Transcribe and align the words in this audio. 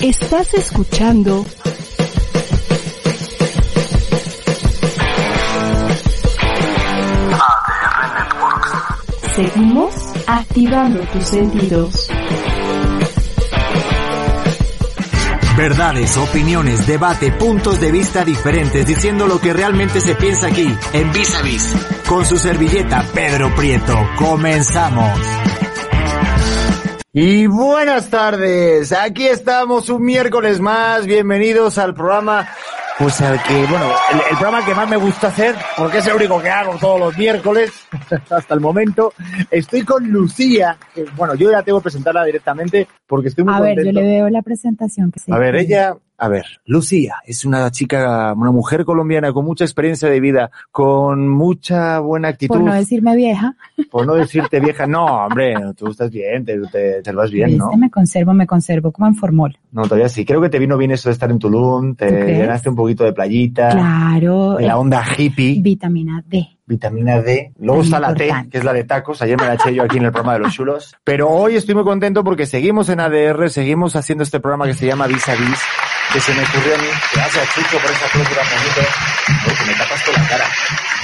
Estás 0.00 0.54
escuchando. 0.54 1.44
Seguimos 9.34 9.94
activando 10.28 11.00
tus 11.12 11.24
sentidos. 11.24 12.08
Verdades, 15.56 16.16
opiniones, 16.16 16.86
debate, 16.86 17.32
puntos 17.32 17.80
de 17.80 17.90
vista 17.90 18.24
diferentes, 18.24 18.86
diciendo 18.86 19.26
lo 19.26 19.40
que 19.40 19.52
realmente 19.52 20.00
se 20.00 20.14
piensa 20.14 20.46
aquí, 20.46 20.72
en 20.92 21.12
Vis 21.12 21.34
a 21.34 21.42
Vis. 21.42 21.74
Con 22.08 22.24
su 22.24 22.38
servilleta 22.38 23.04
Pedro 23.12 23.52
Prieto. 23.56 23.98
Comenzamos. 24.16 25.47
Y 27.12 27.46
buenas 27.46 28.10
tardes, 28.10 28.92
aquí 28.92 29.26
estamos 29.26 29.88
un 29.88 30.04
miércoles 30.04 30.60
más, 30.60 31.06
bienvenidos 31.06 31.78
al 31.78 31.94
programa, 31.94 32.46
pues 32.98 33.20
al 33.22 33.42
que, 33.42 33.54
bueno, 33.64 33.90
el, 34.12 34.18
el 34.30 34.36
programa 34.38 34.64
que 34.64 34.74
más 34.74 34.88
me 34.88 34.98
gusta 34.98 35.28
hacer, 35.28 35.56
porque 35.76 35.98
es 35.98 36.06
el 36.06 36.16
único 36.16 36.40
que 36.40 36.50
hago 36.50 36.76
todos 36.78 37.00
los 37.00 37.16
miércoles, 37.16 37.72
hasta 38.30 38.54
el 38.54 38.60
momento. 38.60 39.14
Estoy 39.50 39.82
con 39.82 40.06
Lucía, 40.06 40.76
que, 40.94 41.06
bueno, 41.16 41.34
yo 41.34 41.50
ya 41.50 41.62
tengo 41.62 41.78
que 41.80 41.84
presentarla 41.84 42.24
directamente, 42.24 42.86
porque 43.06 43.28
estoy 43.28 43.44
muy 43.44 43.54
A 43.54 43.60
ver, 43.60 43.70
yo 43.70 43.84
contento. 43.84 44.00
le 44.00 44.06
veo 44.06 44.28
la 44.28 44.42
presentación 44.42 45.10
que 45.10 45.18
se 45.18 45.32
A 45.32 45.38
ver, 45.38 45.56
ella, 45.56 45.96
a 46.18 46.28
ver, 46.28 46.44
Lucía 46.66 47.16
es 47.24 47.44
una 47.44 47.70
chica, 47.70 48.32
una 48.36 48.50
mujer 48.50 48.84
colombiana 48.84 49.32
con 49.32 49.44
mucha 49.44 49.64
experiencia 49.64 50.08
de 50.08 50.18
vida, 50.20 50.50
con 50.72 51.28
mucha 51.28 52.00
buena 52.00 52.28
actitud, 52.28 52.56
Por 52.56 52.64
no 52.64 52.74
decirme 52.74 53.14
vieja, 53.16 53.54
por 53.90 54.04
no 54.06 54.14
decirte 54.14 54.58
vieja, 54.58 54.86
no, 54.86 55.04
hombre, 55.04 55.54
tú 55.76 55.88
estás 55.90 56.10
bien, 56.10 56.44
te, 56.44 56.58
te, 56.72 57.02
te 57.02 57.12
lo 57.12 57.20
vas 57.20 57.30
bien, 57.30 57.56
¿no? 57.56 57.70
me 57.76 57.88
conservo, 57.90 58.34
me 58.34 58.46
conservo 58.46 58.90
como 58.90 59.06
en 59.06 59.14
formol. 59.14 59.56
No, 59.70 59.82
todavía 59.82 60.08
sí. 60.08 60.24
Creo 60.24 60.40
que 60.40 60.48
te 60.48 60.58
vino 60.58 60.76
bien 60.76 60.90
eso 60.90 61.08
de 61.08 61.12
estar 61.12 61.30
en 61.30 61.38
Tulum, 61.38 61.94
te 61.94 62.10
llenaste 62.10 62.68
un 62.68 62.76
poquito 62.76 63.04
de 63.04 63.12
playita, 63.12 63.70
Claro, 63.70 64.56
de 64.56 64.66
la 64.66 64.72
eh, 64.72 64.76
onda 64.76 65.04
hippie, 65.16 65.60
vitamina 65.60 66.24
D. 66.26 66.48
vitamina 66.66 67.20
D. 67.20 67.52
Luego 67.60 67.82
está 67.82 68.00
la 68.00 68.14
T, 68.14 68.28
que 68.50 68.58
es 68.58 68.64
la 68.64 68.72
de 68.72 68.84
tacos. 68.84 69.22
Ayer 69.22 69.38
me 69.38 69.46
la 69.46 69.54
eché 69.54 69.74
yo 69.74 69.84
aquí 69.84 69.98
en 69.98 70.06
el 70.06 70.12
programa 70.12 70.34
de 70.34 70.40
los 70.40 70.52
chulos. 70.52 70.96
Pero 71.04 71.28
hoy 71.28 71.54
estoy 71.56 71.74
muy 71.74 71.84
contento 71.84 72.24
porque 72.24 72.46
seguimos 72.46 72.88
en 72.88 73.00
ADR, 73.00 73.50
seguimos 73.50 73.94
haciendo 73.94 74.24
este 74.24 74.40
programa 74.40 74.66
que 74.66 74.74
se 74.74 74.86
llama 74.86 75.06
Vis 75.06 75.28
a 75.28 75.32
Vis, 75.32 75.60
que 76.12 76.20
se 76.20 76.32
me 76.34 76.42
ocurrió 76.42 76.74
a 76.74 76.78
mí. 76.78 76.88
Gracias, 77.14 77.48
Chucho, 77.54 77.78
por 77.78 77.90
esa 77.90 78.08
tan 78.08 78.20
bonito. 78.22 78.90
Porque 79.44 79.64
me 79.66 79.72
tapas 79.74 80.02
con 80.04 80.14
la 80.14 80.28
cara. 80.28 80.44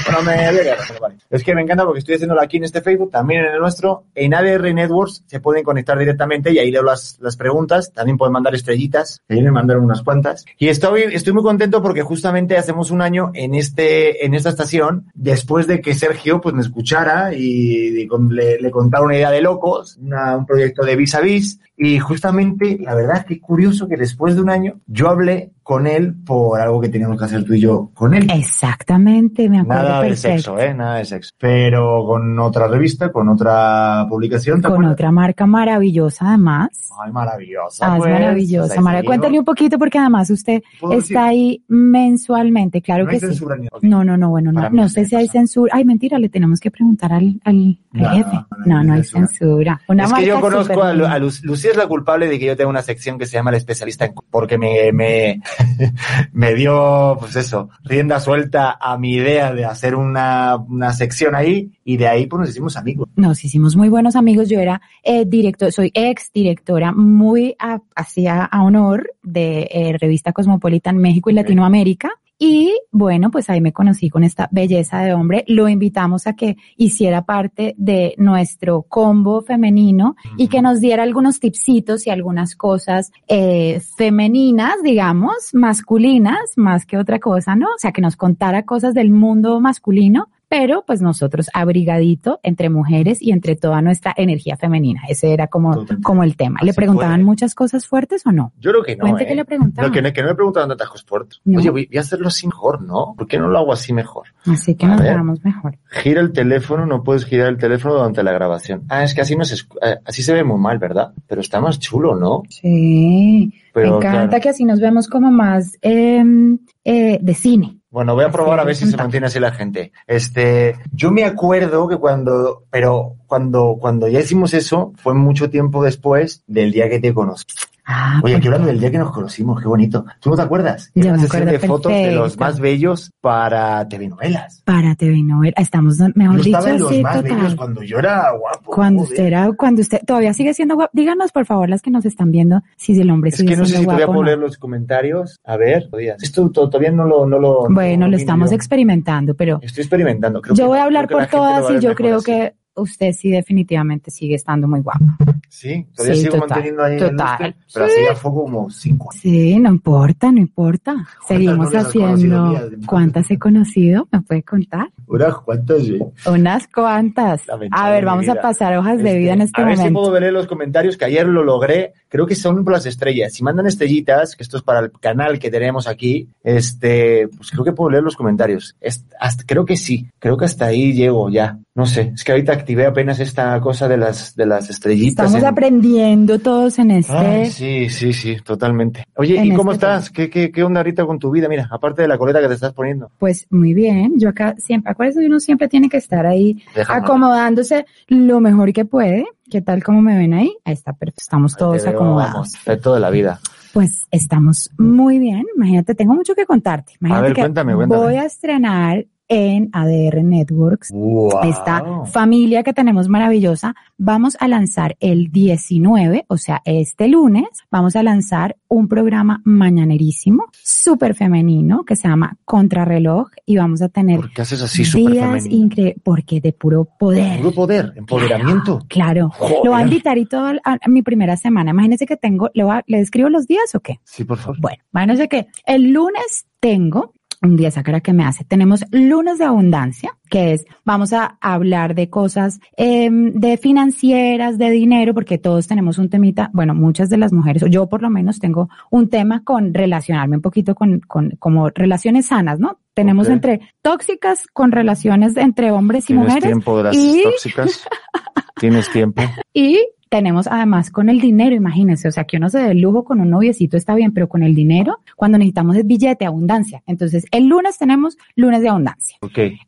Bueno, 0.06 0.22
me 0.22 0.34
voy 0.34 0.68
a 0.68 1.00
vale. 1.00 1.16
Es 1.30 1.44
que 1.44 1.54
me 1.54 1.62
encanta 1.62 1.84
porque 1.84 2.00
estoy 2.00 2.16
haciéndolo 2.16 2.40
aquí 2.42 2.56
en 2.56 2.64
este 2.64 2.80
Facebook, 2.80 3.10
también 3.10 3.44
en 3.44 3.52
el 3.54 3.60
nuestro. 3.60 4.04
En 4.14 4.34
ADR 4.34 4.74
Networks 4.74 5.22
se 5.26 5.40
pueden 5.40 5.62
conectar 5.62 5.98
directamente 5.98 6.52
y 6.52 6.58
ahí 6.58 6.70
leo 6.70 6.82
las, 6.82 7.18
las 7.20 7.36
preguntas. 7.36 7.92
También 7.92 8.16
pueden 8.18 8.32
mandar 8.32 8.54
estrellitas. 8.54 9.20
Ayer 9.28 9.44
me 9.44 9.50
mandaron 9.52 9.84
unas 9.84 10.02
cuantas. 10.02 10.44
Y 10.58 10.68
estoy, 10.68 11.02
estoy 11.12 11.32
muy 11.32 11.42
contento 11.42 11.82
porque 11.82 12.02
justamente 12.02 12.56
hacemos 12.56 12.90
un 12.90 13.02
año 13.02 13.30
en 13.34 13.54
este, 13.54 14.24
en 14.26 14.34
esta 14.34 14.48
estación, 14.50 15.10
después 15.14 15.66
de 15.66 15.80
que 15.80 15.94
Sergio 15.94 16.40
pues 16.40 16.54
me 16.54 16.62
escuchara 16.62 17.32
y, 17.34 18.00
y 18.02 18.06
con- 18.06 18.34
le, 18.34 18.58
le 18.60 18.70
contara 18.70 19.04
una 19.04 19.16
idea 19.16 19.30
de 19.30 19.42
locos, 19.42 19.96
una- 20.00 20.36
un 20.36 20.46
proyecto 20.46 20.84
de 20.84 20.96
vis 20.96 21.14
a 21.14 21.20
vis. 21.20 21.60
Y 21.76 21.98
justamente, 21.98 22.78
la 22.80 22.94
verdad 22.94 23.26
que 23.26 23.40
curioso 23.40 23.88
que 23.88 23.96
después 23.96 24.36
de 24.36 24.42
un 24.42 24.50
año 24.50 24.74
yo 24.86 25.08
hablé 25.08 25.50
con 25.64 25.86
él 25.86 26.14
por 26.26 26.60
algo 26.60 26.80
que 26.80 26.88
teníamos 26.90 27.18
que 27.18 27.24
hacer 27.24 27.42
tú 27.44 27.54
y 27.54 27.60
yo 27.60 27.90
con 27.94 28.14
él. 28.14 28.28
Exactamente, 28.32 29.48
me 29.48 29.60
acuerdo 29.60 29.82
Nada 29.82 30.02
de 30.02 30.14
sexo, 30.16 30.58
¿eh? 30.58 30.74
Nada 30.74 30.96
de 30.98 31.04
sexo. 31.06 31.32
Pero 31.38 32.04
con 32.06 32.38
otra 32.38 32.68
revista, 32.68 33.10
con 33.10 33.28
otra 33.28 34.06
publicación. 34.08 34.58
¿te 34.60 34.64
Con 34.68 34.72
acuerdas? 34.74 34.92
otra 34.92 35.10
marca 35.10 35.46
maravillosa 35.46 36.28
además. 36.28 36.68
Ay, 37.02 37.10
maravillosa. 37.12 37.86
Ah, 37.92 37.96
es 37.96 38.02
pues. 38.02 38.12
maravillosa. 38.12 38.80
Mara, 38.80 39.02
cuéntale 39.02 39.38
un 39.38 39.44
poquito 39.44 39.78
porque 39.78 39.98
además 39.98 40.30
usted 40.30 40.62
¿Puedo 40.80 40.92
está 40.98 41.00
decir? 41.00 41.16
ahí 41.18 41.64
mensualmente, 41.66 42.82
claro 42.82 43.04
No 43.04 43.08
que 43.10 43.16
hay 43.16 43.20
sí. 43.20 43.26
censura 43.26 43.56
ni- 43.56 43.68
No, 43.82 44.04
no, 44.04 44.16
no, 44.16 44.28
bueno, 44.30 44.52
no, 44.52 44.68
no 44.70 44.88
sé 44.88 45.04
si 45.06 45.16
hay 45.16 45.28
censura. 45.28 45.72
Ay, 45.74 45.84
mentira, 45.84 46.18
le 46.18 46.28
tenemos 46.28 46.60
que 46.60 46.70
preguntar 46.70 47.12
al, 47.12 47.40
al, 47.44 47.78
al 47.94 48.00
No, 48.02 48.08
jefe. 48.10 48.30
no, 48.32 48.46
No, 48.66 48.84
no, 48.84 48.92
hay 48.92 48.98
hay 49.00 49.04
censura. 49.04 49.26
censura. 49.26 49.80
Una 49.88 50.04
es 50.04 50.12
que 50.12 50.26
yo 50.26 50.40
conozco 50.40 50.82
a, 50.82 50.92
Lu- 50.92 51.06
a 51.06 51.18
Lu- 51.18 51.30
Lucía 51.64 51.70
es 51.72 51.76
la 51.76 51.88
culpable 51.88 52.28
de 52.28 52.38
que 52.38 52.46
yo 52.46 52.56
tenga 52.56 52.68
una 52.70 52.82
sección 52.82 53.18
que 53.18 53.26
se 53.26 53.32
llama 53.32 53.50
el 53.50 53.56
especialista 53.56 54.04
en 54.04 54.14
porque 54.30 54.58
me 54.58 54.92
me, 54.92 55.40
me 56.32 56.54
dio 56.54 57.16
pues 57.18 57.36
eso 57.36 57.70
rienda 57.84 58.20
suelta 58.20 58.76
a 58.80 58.98
mi 58.98 59.14
idea 59.14 59.52
de 59.52 59.64
hacer 59.64 59.94
una, 59.94 60.56
una 60.56 60.92
sección 60.92 61.34
ahí 61.34 61.72
y 61.84 61.96
de 61.96 62.08
ahí 62.08 62.26
pues 62.26 62.40
nos 62.40 62.50
hicimos 62.50 62.76
amigos 62.76 63.08
Nos 63.16 63.44
hicimos 63.44 63.76
muy 63.76 63.88
buenos 63.88 64.16
amigos. 64.16 64.48
Yo 64.48 64.58
era 64.60 64.80
eh, 65.02 65.24
director, 65.26 65.72
soy 65.72 65.90
ex 65.94 66.30
directora 66.32 66.92
muy 66.92 67.54
a- 67.58 67.80
hacía 67.94 68.44
a 68.44 68.62
honor 68.62 69.10
de 69.22 69.68
eh, 69.70 69.96
revista 69.98 70.32
Cosmopolitan 70.32 70.96
México 70.98 71.30
y. 71.30 71.34
Latinoamérica. 71.34 72.10
Y 72.38 72.72
bueno, 72.90 73.30
pues 73.30 73.48
ahí 73.48 73.60
me 73.60 73.72
conocí 73.72 74.10
con 74.10 74.24
esta 74.24 74.48
belleza 74.50 74.98
de 75.00 75.14
hombre. 75.14 75.44
Lo 75.46 75.68
invitamos 75.68 76.26
a 76.26 76.34
que 76.34 76.56
hiciera 76.76 77.22
parte 77.22 77.74
de 77.78 78.14
nuestro 78.18 78.82
combo 78.82 79.42
femenino 79.42 80.16
y 80.36 80.48
que 80.48 80.60
nos 80.60 80.80
diera 80.80 81.04
algunos 81.04 81.38
tipsitos 81.38 82.06
y 82.06 82.10
algunas 82.10 82.56
cosas 82.56 83.12
eh, 83.28 83.80
femeninas, 83.96 84.82
digamos, 84.82 85.50
masculinas, 85.52 86.40
más 86.56 86.86
que 86.86 86.98
otra 86.98 87.20
cosa, 87.20 87.54
¿no? 87.54 87.66
O 87.66 87.78
sea, 87.78 87.92
que 87.92 88.02
nos 88.02 88.16
contara 88.16 88.64
cosas 88.64 88.94
del 88.94 89.10
mundo 89.10 89.60
masculino, 89.60 90.28
pero 90.56 90.84
pues 90.86 91.02
nosotros 91.02 91.50
abrigadito 91.52 92.38
entre 92.44 92.70
mujeres 92.70 93.20
y 93.20 93.32
entre 93.32 93.56
toda 93.56 93.82
nuestra 93.82 94.14
energía 94.16 94.56
femenina. 94.56 95.00
Ese 95.08 95.32
era 95.32 95.48
como, 95.48 95.70
Totalmente. 95.74 96.02
como 96.04 96.22
el 96.22 96.36
tema. 96.36 96.60
¿Le 96.62 96.72
preguntaban 96.72 97.16
puede. 97.16 97.24
muchas 97.24 97.56
cosas 97.56 97.88
fuertes 97.88 98.24
o 98.24 98.30
no? 98.30 98.52
yo 98.60 98.70
creo 98.70 98.84
que 98.84 98.94
no 98.94 99.00
Cuente 99.02 99.24
¿eh? 99.24 99.26
que 99.26 99.34
le 99.34 99.44
preguntaban. 99.44 99.90
No, 99.90 99.92
que, 99.94 100.00
no, 100.00 100.12
que 100.12 100.22
no 100.22 100.28
me 100.28 100.34
preguntaban 100.36 100.68
cosas 100.78 101.02
por 101.02 101.26
No. 101.44 101.58
Oye, 101.58 101.70
voy, 101.70 101.86
voy 101.86 101.98
a 101.98 102.02
hacerlo 102.02 102.28
así 102.28 102.46
mejor, 102.46 102.82
¿no? 102.82 103.14
¿Por 103.16 103.26
qué 103.26 103.36
no 103.38 103.48
lo 103.48 103.58
hago 103.58 103.72
así 103.72 103.92
mejor? 103.92 104.28
Así 104.46 104.76
que 104.76 104.86
A 104.86 104.90
nos 104.90 105.00
veamos 105.00 105.44
mejor. 105.44 105.76
Gira 105.90 106.20
el 106.20 106.32
teléfono, 106.32 106.86
no 106.86 107.02
puedes 107.02 107.24
girar 107.24 107.48
el 107.48 107.58
teléfono 107.58 107.94
durante 107.94 108.22
la 108.22 108.30
grabación. 108.30 108.84
Ah, 108.88 109.02
es 109.02 109.12
que 109.12 109.22
así 109.22 109.34
no 109.34 109.44
se, 109.44 109.56
escu- 109.56 109.78
eh, 109.82 109.96
así 110.04 110.22
se 110.22 110.34
ve 110.34 110.44
muy 110.44 110.60
mal, 110.60 110.78
¿verdad? 110.78 111.12
Pero 111.26 111.40
está 111.40 111.60
más 111.60 111.80
chulo, 111.80 112.14
¿no? 112.14 112.42
Sí. 112.48 113.52
Pero, 113.72 113.90
me 113.92 113.96
encanta 113.96 114.28
claro. 114.28 114.42
que 114.42 114.48
así 114.50 114.64
nos 114.64 114.78
vemos 114.80 115.08
como 115.08 115.32
más 115.32 115.76
em, 115.82 116.58
eh, 116.84 117.18
de 117.20 117.34
cine. 117.34 117.78
Bueno, 117.94 118.16
voy 118.16 118.24
a 118.24 118.30
probar 118.32 118.58
a 118.58 118.64
ver 118.64 118.74
si 118.74 118.90
se 118.90 118.96
mantiene 118.96 119.28
así 119.28 119.38
la 119.38 119.52
gente. 119.52 119.92
Este, 120.08 120.74
yo 120.90 121.12
me 121.12 121.22
acuerdo 121.22 121.86
que 121.86 121.96
cuando, 121.96 122.64
pero 122.68 123.14
cuando, 123.28 123.76
cuando 123.78 124.08
ya 124.08 124.18
hicimos 124.18 124.52
eso, 124.52 124.92
fue 124.96 125.14
mucho 125.14 125.48
tiempo 125.48 125.80
después 125.80 126.42
del 126.48 126.72
día 126.72 126.90
que 126.90 126.98
te 126.98 127.14
conocí. 127.14 127.44
Ah, 127.86 128.14
Oye, 128.22 128.32
pues, 128.32 128.36
aquí 128.36 128.46
hablando 128.46 128.68
del 128.68 128.80
día 128.80 128.90
que 128.90 128.98
nos 128.98 129.12
conocimos, 129.12 129.60
qué 129.60 129.68
bonito. 129.68 130.06
¿Tú 130.20 130.30
no 130.30 130.36
te 130.36 130.42
acuerdas? 130.42 130.90
Yo 130.94 131.02
Era 131.04 131.12
me 131.12 131.18
sesión 131.18 131.44
de 131.44 131.56
acuerdo 131.56 131.74
fotos 131.76 131.92
de 131.92 132.12
los 132.12 132.38
más 132.38 132.58
bellos 132.58 133.10
para 133.20 133.86
telenovelas. 133.88 134.62
para 134.64 134.94
TV 134.94 135.22
novela. 135.22 135.52
Estamos, 135.58 135.98
mejor 136.14 136.38
Yo 136.38 136.42
dicho, 136.44 136.58
estaba 136.58 136.74
en 136.74 136.80
los 136.80 136.88
sí, 136.90 137.02
más 137.02 137.16
total. 137.20 137.36
bellos 137.36 137.54
cuando 137.56 137.82
yo 137.82 137.98
era 137.98 138.30
guapo. 138.32 138.70
Cuando 138.70 139.02
joder. 139.02 139.12
usted 139.12 139.26
era, 139.26 139.52
cuando 139.52 139.82
usted 139.82 140.00
todavía 140.06 140.32
sigue 140.32 140.54
siendo 140.54 140.76
guapo, 140.76 140.90
díganos 140.94 141.30
por 141.32 141.44
favor 141.44 141.68
las 141.68 141.82
que 141.82 141.90
nos 141.90 142.06
están 142.06 142.30
viendo 142.30 142.62
si 142.76 142.98
el 142.98 143.10
hombre 143.10 143.28
Es 143.28 143.36
sigue 143.36 143.50
que 143.50 143.56
no 143.58 143.66
sé 143.66 143.76
si 143.76 143.84
todavía 143.84 144.06
guapo 144.06 144.12
o 144.12 144.14
puedo 144.14 144.22
no. 144.22 144.26
leer 144.28 144.38
los 144.38 144.56
comentarios. 144.56 145.38
A 145.44 145.56
ver. 145.58 145.88
Esto 146.22 146.50
to- 146.50 146.70
todavía 146.70 146.90
no 146.90 147.04
lo, 147.04 147.26
no 147.26 147.38
lo. 147.38 147.68
no 147.68 147.74
Bueno, 147.74 148.08
lo 148.08 148.16
estamos 148.16 148.50
experimentando, 148.52 149.34
pero 149.34 149.58
Estoy 149.62 149.82
experimentando. 149.82 150.40
Creo 150.40 150.54
yo 150.56 150.64
que- 150.64 150.68
voy 150.68 150.78
a 150.78 150.84
hablar 150.84 151.06
por 151.08 151.26
todas 151.26 151.70
y 151.70 151.80
yo 151.80 151.94
creo 151.94 152.22
que 152.22 152.54
usted 152.76 153.12
sí 153.12 153.30
definitivamente 153.30 154.10
sigue 154.10 154.34
estando 154.34 154.66
muy 154.68 154.80
guapo. 154.80 155.04
Sí, 155.48 155.86
todavía 155.94 156.16
Sí, 156.16 156.20
sigo 156.22 156.32
total, 156.34 156.48
manteniendo 156.48 156.82
ahí 156.82 156.94
el 156.94 156.98
total. 157.10 157.36
este, 157.50 157.54
pero 157.72 157.86
Sí. 157.86 157.92
hace 157.92 158.04
ya 158.08 158.14
fue 158.16 158.30
como 158.32 158.70
cinco 158.70 159.10
años. 159.12 159.20
Sí, 159.22 159.58
no 159.60 159.70
importa, 159.70 160.32
no 160.32 160.38
importa. 160.40 161.06
Seguimos 161.28 161.72
haciendo. 161.74 162.60
¿Cuántas 162.86 163.30
he 163.30 163.38
conocido? 163.38 164.08
¿Me 164.10 164.20
puede 164.22 164.42
contar? 164.42 164.88
Unas 165.06 165.36
cuantas, 165.38 165.82
sí. 165.84 165.98
Unas 166.26 166.66
cuantas. 166.68 167.42
A 167.70 167.90
ver, 167.90 168.04
vamos 168.04 168.28
a 168.28 168.34
pasar 168.34 168.76
hojas 168.76 168.98
de 168.98 169.04
Este, 169.10 169.18
vida 169.18 169.32
en 169.34 169.40
este 169.42 169.62
a 169.62 169.64
ver 169.64 169.76
si 169.76 169.82
momento. 169.82 170.00
puedo 170.00 170.12
ver 170.12 170.32
los 170.32 170.46
comentarios, 170.46 170.96
que 170.96 171.04
ayer 171.04 171.26
lo 171.28 171.44
logré. 171.44 171.92
Creo 172.08 172.26
que 172.26 172.34
son 172.34 172.64
las 172.66 172.86
estrellas. 172.86 173.32
Si 173.32 173.42
mandan 173.44 173.66
estrellitas, 173.66 174.34
que 174.36 174.42
esto 174.42 174.56
es 174.56 174.62
para 174.62 174.80
el 174.80 174.90
canal 174.92 175.38
que 175.38 175.50
tenemos 175.50 175.86
aquí, 175.86 176.28
este, 176.42 177.28
pues 177.36 177.50
creo 177.50 177.64
que 177.64 177.72
puedo 177.72 177.90
leer 177.90 178.02
los 178.02 178.16
comentarios. 178.16 178.76
Es- 178.80 179.04
hasta- 179.20 179.44
creo 179.46 179.64
que 179.64 179.76
sí. 179.76 180.06
Creo 180.18 180.36
que 180.36 180.44
hasta 180.44 180.66
ahí 180.66 180.92
llego 180.92 181.28
ya. 181.30 181.58
No 181.74 181.86
sé. 181.86 182.12
Es 182.14 182.22
que 182.24 182.32
ahorita 182.32 182.63
activé 182.64 182.86
apenas 182.86 183.20
esta 183.20 183.60
cosa 183.60 183.86
de 183.88 183.98
las, 183.98 184.34
de 184.34 184.46
las 184.46 184.70
estrellitas. 184.70 185.26
Estamos 185.26 185.42
en- 185.42 185.48
aprendiendo 185.48 186.38
todos 186.38 186.78
en 186.78 186.90
este. 186.92 187.12
Ay, 187.12 187.50
sí, 187.50 187.90
sí, 187.90 188.12
sí, 188.14 188.36
totalmente. 188.42 189.04
Oye, 189.16 189.38
En 189.38 189.44
¿y 189.46 189.54
cómo 189.54 189.72
este 189.72 189.84
estás? 189.86 190.10
¿Qué, 190.10 190.30
qué, 190.30 190.50
qué 190.50 190.62
onda 190.64 190.80
ahorita 190.80 191.04
con 191.04 191.18
tu 191.18 191.30
vida? 191.30 191.46
Mira, 191.48 191.68
aparte 191.70 192.02
de 192.02 192.08
la 192.08 192.16
coleta 192.16 192.40
que 192.40 192.48
te 192.48 192.54
estás 192.54 192.72
poniendo. 192.72 193.10
Pues 193.18 193.46
muy 193.50 193.74
bien, 193.74 194.14
yo 194.18 194.30
acá 194.30 194.54
siempre, 194.56 194.90
acuérdense 194.92 195.20
que 195.20 195.26
uno 195.26 195.40
siempre 195.40 195.68
tiene 195.68 195.88
que 195.90 195.98
estar 195.98 196.24
ahí 196.26 196.62
Déjame. 196.74 197.00
acomodándose 197.00 197.84
lo 198.08 198.40
mejor 198.40 198.72
que 198.72 198.84
puede. 198.86 199.26
¿Qué 199.50 199.60
tal 199.60 199.82
como 199.84 200.00
me 200.00 200.16
ven 200.16 200.32
ahí? 200.32 200.56
Ahí 200.64 200.72
está 200.72 200.94
perfecto, 200.94 201.20
estamos 201.20 201.54
todos 201.56 201.82
veo, 201.84 201.92
acomodados. 201.92 202.52
perfecto 202.52 202.94
de 202.94 203.00
la 203.00 203.10
vida. 203.10 203.38
Pues 203.74 204.06
estamos 204.10 204.70
muy 204.78 205.18
bien. 205.18 205.42
Imagínate, 205.56 205.94
tengo 205.94 206.14
mucho 206.14 206.34
que 206.34 206.46
contarte. 206.46 206.94
Imagínate 207.00 207.24
ver, 207.26 207.34
que 207.34 207.40
cuéntame, 207.42 207.74
cuéntame. 207.74 208.02
voy 208.02 208.14
a 208.16 208.24
estrenar 208.24 209.04
en 209.28 209.70
ADR 209.72 210.22
Networks 210.22 210.90
Wow. 210.92 211.40
esta 211.44 212.04
familia 212.06 212.62
que 212.62 212.72
tenemos 212.72 213.08
maravillosa. 213.08 213.74
Vamos 213.96 214.36
a 214.40 214.48
lanzar 214.48 214.96
el 215.00 215.30
19, 215.32 216.26
o 216.28 216.36
sea, 216.36 216.60
este 216.64 217.08
lunes, 217.08 217.46
vamos 217.70 217.96
a 217.96 218.02
lanzar 218.02 218.56
un 218.68 218.88
programa 218.88 219.40
mañanerísimo, 219.44 220.44
súper 220.62 221.14
femenino, 221.14 221.84
que 221.84 221.96
se 221.96 222.08
llama 222.08 222.36
Contrarreloj 222.44 223.28
y 223.46 223.56
vamos 223.56 223.82
a 223.82 223.88
tener 223.88 224.16
¿Por 224.20 224.32
qué 224.32 224.42
haces 224.42 224.60
así 224.62 224.84
súper 224.84 225.14
femenino? 225.14 225.92
porque 226.02 226.40
de 226.40 226.52
puro 226.52 226.84
poder. 226.98 227.38
Puro 227.38 227.52
poder, 227.52 227.92
empoderamiento. 227.96 228.80
Claro, 228.88 229.30
lo 229.64 229.70
voy 229.70 229.80
a 229.80 229.84
invitar 229.84 230.18
y 230.18 230.26
todo 230.26 230.52
a, 230.64 230.78
mi 230.88 231.02
primera 231.02 231.36
semana. 231.36 231.70
Imagínense 231.70 232.06
que 232.06 232.16
tengo, 232.16 232.50
¿le, 232.54 232.64
voy 232.64 232.74
a- 232.76 232.84
¿le 232.86 232.98
describo 232.98 233.28
los 233.30 233.46
días 233.46 233.74
o 233.74 233.80
qué? 233.80 234.00
Sí, 234.04 234.24
por 234.24 234.38
favor. 234.38 234.60
Bueno, 234.60 234.82
imagínense 234.92 235.28
que 235.28 235.46
el 235.66 235.92
lunes 235.92 236.46
tengo 236.60 237.12
un 237.46 237.56
día 237.56 237.68
esa 237.68 237.82
cara 237.82 238.00
que 238.00 238.12
me 238.12 238.24
hace. 238.24 238.44
Tenemos 238.44 238.84
lunes 238.90 239.38
de 239.38 239.44
abundancia, 239.44 240.16
que 240.30 240.52
es, 240.52 240.64
vamos 240.84 241.12
a 241.12 241.36
hablar 241.40 241.94
de 241.94 242.08
cosas 242.10 242.60
em, 242.76 243.32
de 243.34 243.56
financieras, 243.56 244.58
de 244.58 244.70
dinero, 244.70 245.14
porque 245.14 245.38
todos 245.38 245.66
tenemos 245.66 245.98
un 245.98 246.08
temita, 246.10 246.50
bueno, 246.52 246.74
muchas 246.74 247.08
de 247.10 247.16
las 247.18 247.32
mujeres, 247.32 247.62
o 247.62 247.66
yo 247.66 247.88
por 247.88 248.02
lo 248.02 248.10
menos 248.10 248.38
tengo 248.38 248.68
un 248.90 249.08
tema 249.08 249.42
con 249.44 249.74
relacionarme 249.74 250.36
un 250.36 250.42
poquito 250.42 250.74
con, 250.74 251.00
con 251.00 251.30
como 251.38 251.68
relaciones 251.70 252.26
sanas, 252.26 252.58
¿no? 252.58 252.78
Tenemos 252.94 253.28
entre 253.28 253.60
tóxicas 253.82 254.46
con 254.52 254.70
relaciones 254.70 255.36
entre 255.36 255.72
hombres 255.72 256.04
y 256.04 256.06
¿Tienes 256.08 256.24
mujeres 256.26 256.44
tiempo 256.44 256.76
de 256.78 256.82
las 256.84 256.96
y- 256.96 257.22
tóxicas? 257.24 257.86
¿Tienes 258.60 258.90
tiempo? 258.90 259.22
y 259.52 259.80
tenemos 260.14 260.46
además 260.46 260.92
con 260.92 261.08
el 261.08 261.20
dinero, 261.20 261.56
imagínense, 261.56 262.06
o 262.06 262.12
sea, 262.12 262.22
que 262.22 262.36
uno 262.36 262.48
se 262.48 262.58
dé 262.58 262.70
el 262.70 262.80
lujo 262.80 263.02
con 263.02 263.20
un 263.20 263.30
noviecito 263.30 263.76
está 263.76 263.96
bien, 263.96 264.12
pero 264.12 264.28
con 264.28 264.44
el 264.44 264.54
dinero, 264.54 265.00
cuando 265.16 265.38
necesitamos 265.38 265.74
es 265.74 265.84
billete, 265.84 266.24
abundancia. 266.24 266.84
Entonces, 266.86 267.26
el 267.32 267.48
lunes 267.48 267.78
tenemos 267.78 268.16
lunes 268.36 268.62
de 268.62 268.68
abundancia. 268.68 269.18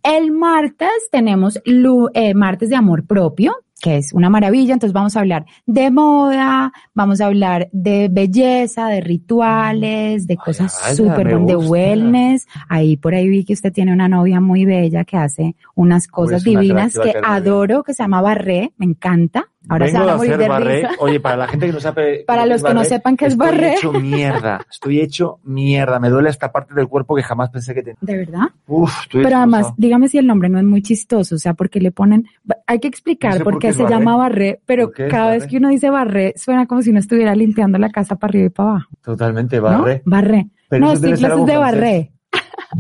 El 0.04 0.30
martes 0.30 1.08
tenemos 1.10 1.60
eh, 1.64 2.34
martes 2.34 2.68
de 2.68 2.76
amor 2.76 3.04
propio, 3.04 3.56
que 3.80 3.96
es 3.96 4.12
una 4.12 4.30
maravilla. 4.30 4.72
Entonces 4.72 4.92
vamos 4.92 5.16
a 5.16 5.20
hablar 5.20 5.46
de 5.66 5.90
moda, 5.90 6.72
vamos 6.94 7.20
a 7.20 7.26
hablar 7.26 7.68
de 7.72 8.08
belleza, 8.10 8.88
de 8.88 9.00
rituales, 9.00 10.26
de 10.26 10.36
cosas 10.36 10.96
súper 10.96 11.38
de 11.40 11.56
wellness. 11.56 12.46
Ahí 12.68 12.96
por 12.96 13.14
ahí 13.14 13.28
vi 13.28 13.44
que 13.44 13.52
usted 13.52 13.72
tiene 13.72 13.92
una 13.92 14.08
novia 14.08 14.40
muy 14.40 14.64
bella 14.64 15.04
que 15.04 15.16
hace 15.16 15.56
unas 15.74 16.08
cosas 16.08 16.46
una 16.46 16.60
divinas 16.60 16.98
que 16.98 17.14
adoro, 17.22 17.82
que 17.82 17.94
se 17.94 18.02
llama 18.02 18.22
Barré, 18.22 18.72
me 18.76 18.86
encanta. 18.86 19.48
Ahora 19.68 19.86
se 19.86 19.92
Vengo 19.92 20.06
van 20.06 20.08
a 20.08 20.12
de 20.12 20.16
morir 20.18 20.32
hacer 20.32 20.38
de 20.44 20.48
barré. 20.48 20.76
risa. 20.76 20.90
Oye, 21.00 21.20
para 21.20 21.36
la 21.36 21.48
gente 21.48 21.66
que 21.66 21.72
no 21.72 21.80
sabe. 21.80 22.24
Para 22.26 22.46
los 22.46 22.56
es 22.56 22.62
que 22.62 22.68
no 22.70 22.74
barré, 22.76 22.88
sepan 22.88 23.16
qué 23.16 23.26
es 23.26 23.36
barré. 23.36 23.74
Estoy 23.74 23.90
hecho 23.90 24.00
mierda. 24.00 24.60
Estoy 24.70 25.00
hecho 25.00 25.38
mierda. 25.44 25.98
Me 25.98 26.08
duele 26.08 26.28
esta 26.30 26.52
parte 26.52 26.74
del 26.74 26.88
cuerpo 26.88 27.16
que 27.16 27.22
jamás 27.22 27.50
pensé 27.50 27.74
que 27.74 27.82
tenía. 27.82 27.98
¿De 28.00 28.16
verdad? 28.16 28.48
Uf, 28.66 28.92
estoy 29.02 29.22
Pero 29.24 29.36
además, 29.38 29.72
dígame 29.76 30.08
si 30.08 30.18
el 30.18 30.26
nombre 30.26 30.48
no 30.48 30.58
es 30.58 30.64
muy 30.64 30.82
chistoso, 30.82 31.34
o 31.34 31.38
sea, 31.38 31.54
porque 31.54 31.80
le 31.80 31.90
ponen, 31.90 32.26
hay 32.66 32.78
que 32.78 32.88
explicar 32.88 33.32
No 33.32 33.38
sé 33.38 33.44
por 33.44 33.52
por 33.54 33.62
qué 33.62 33.68
es 33.68 33.76
se 33.76 33.82
barré. 33.82 33.94
llama 33.96 34.16
barré, 34.16 34.60
pero 34.66 34.86
¿Por 34.86 34.94
qué 34.94 35.06
es 35.06 35.10
cada 35.10 35.30
vez 35.30 35.40
barré? 35.40 35.50
que 35.50 35.56
uno 35.58 35.68
dice 35.70 35.90
barré, 35.90 36.32
suena 36.36 36.66
como 36.66 36.82
si 36.82 36.90
uno 36.90 36.98
estuviera 37.00 37.34
limpiando 37.34 37.78
la 37.78 37.90
casa 37.90 38.16
para 38.16 38.30
arriba 38.30 38.46
y 38.46 38.50
para 38.50 38.68
abajo. 38.70 38.88
Totalmente 39.02 39.56
¿no? 39.56 39.62
barré. 39.62 40.02
Barré. 40.04 40.48
Pero 40.68 40.84
no, 40.84 40.90
algo 40.90 41.00
de 41.00 41.16
francés. 41.16 41.58
barré. 41.58 42.12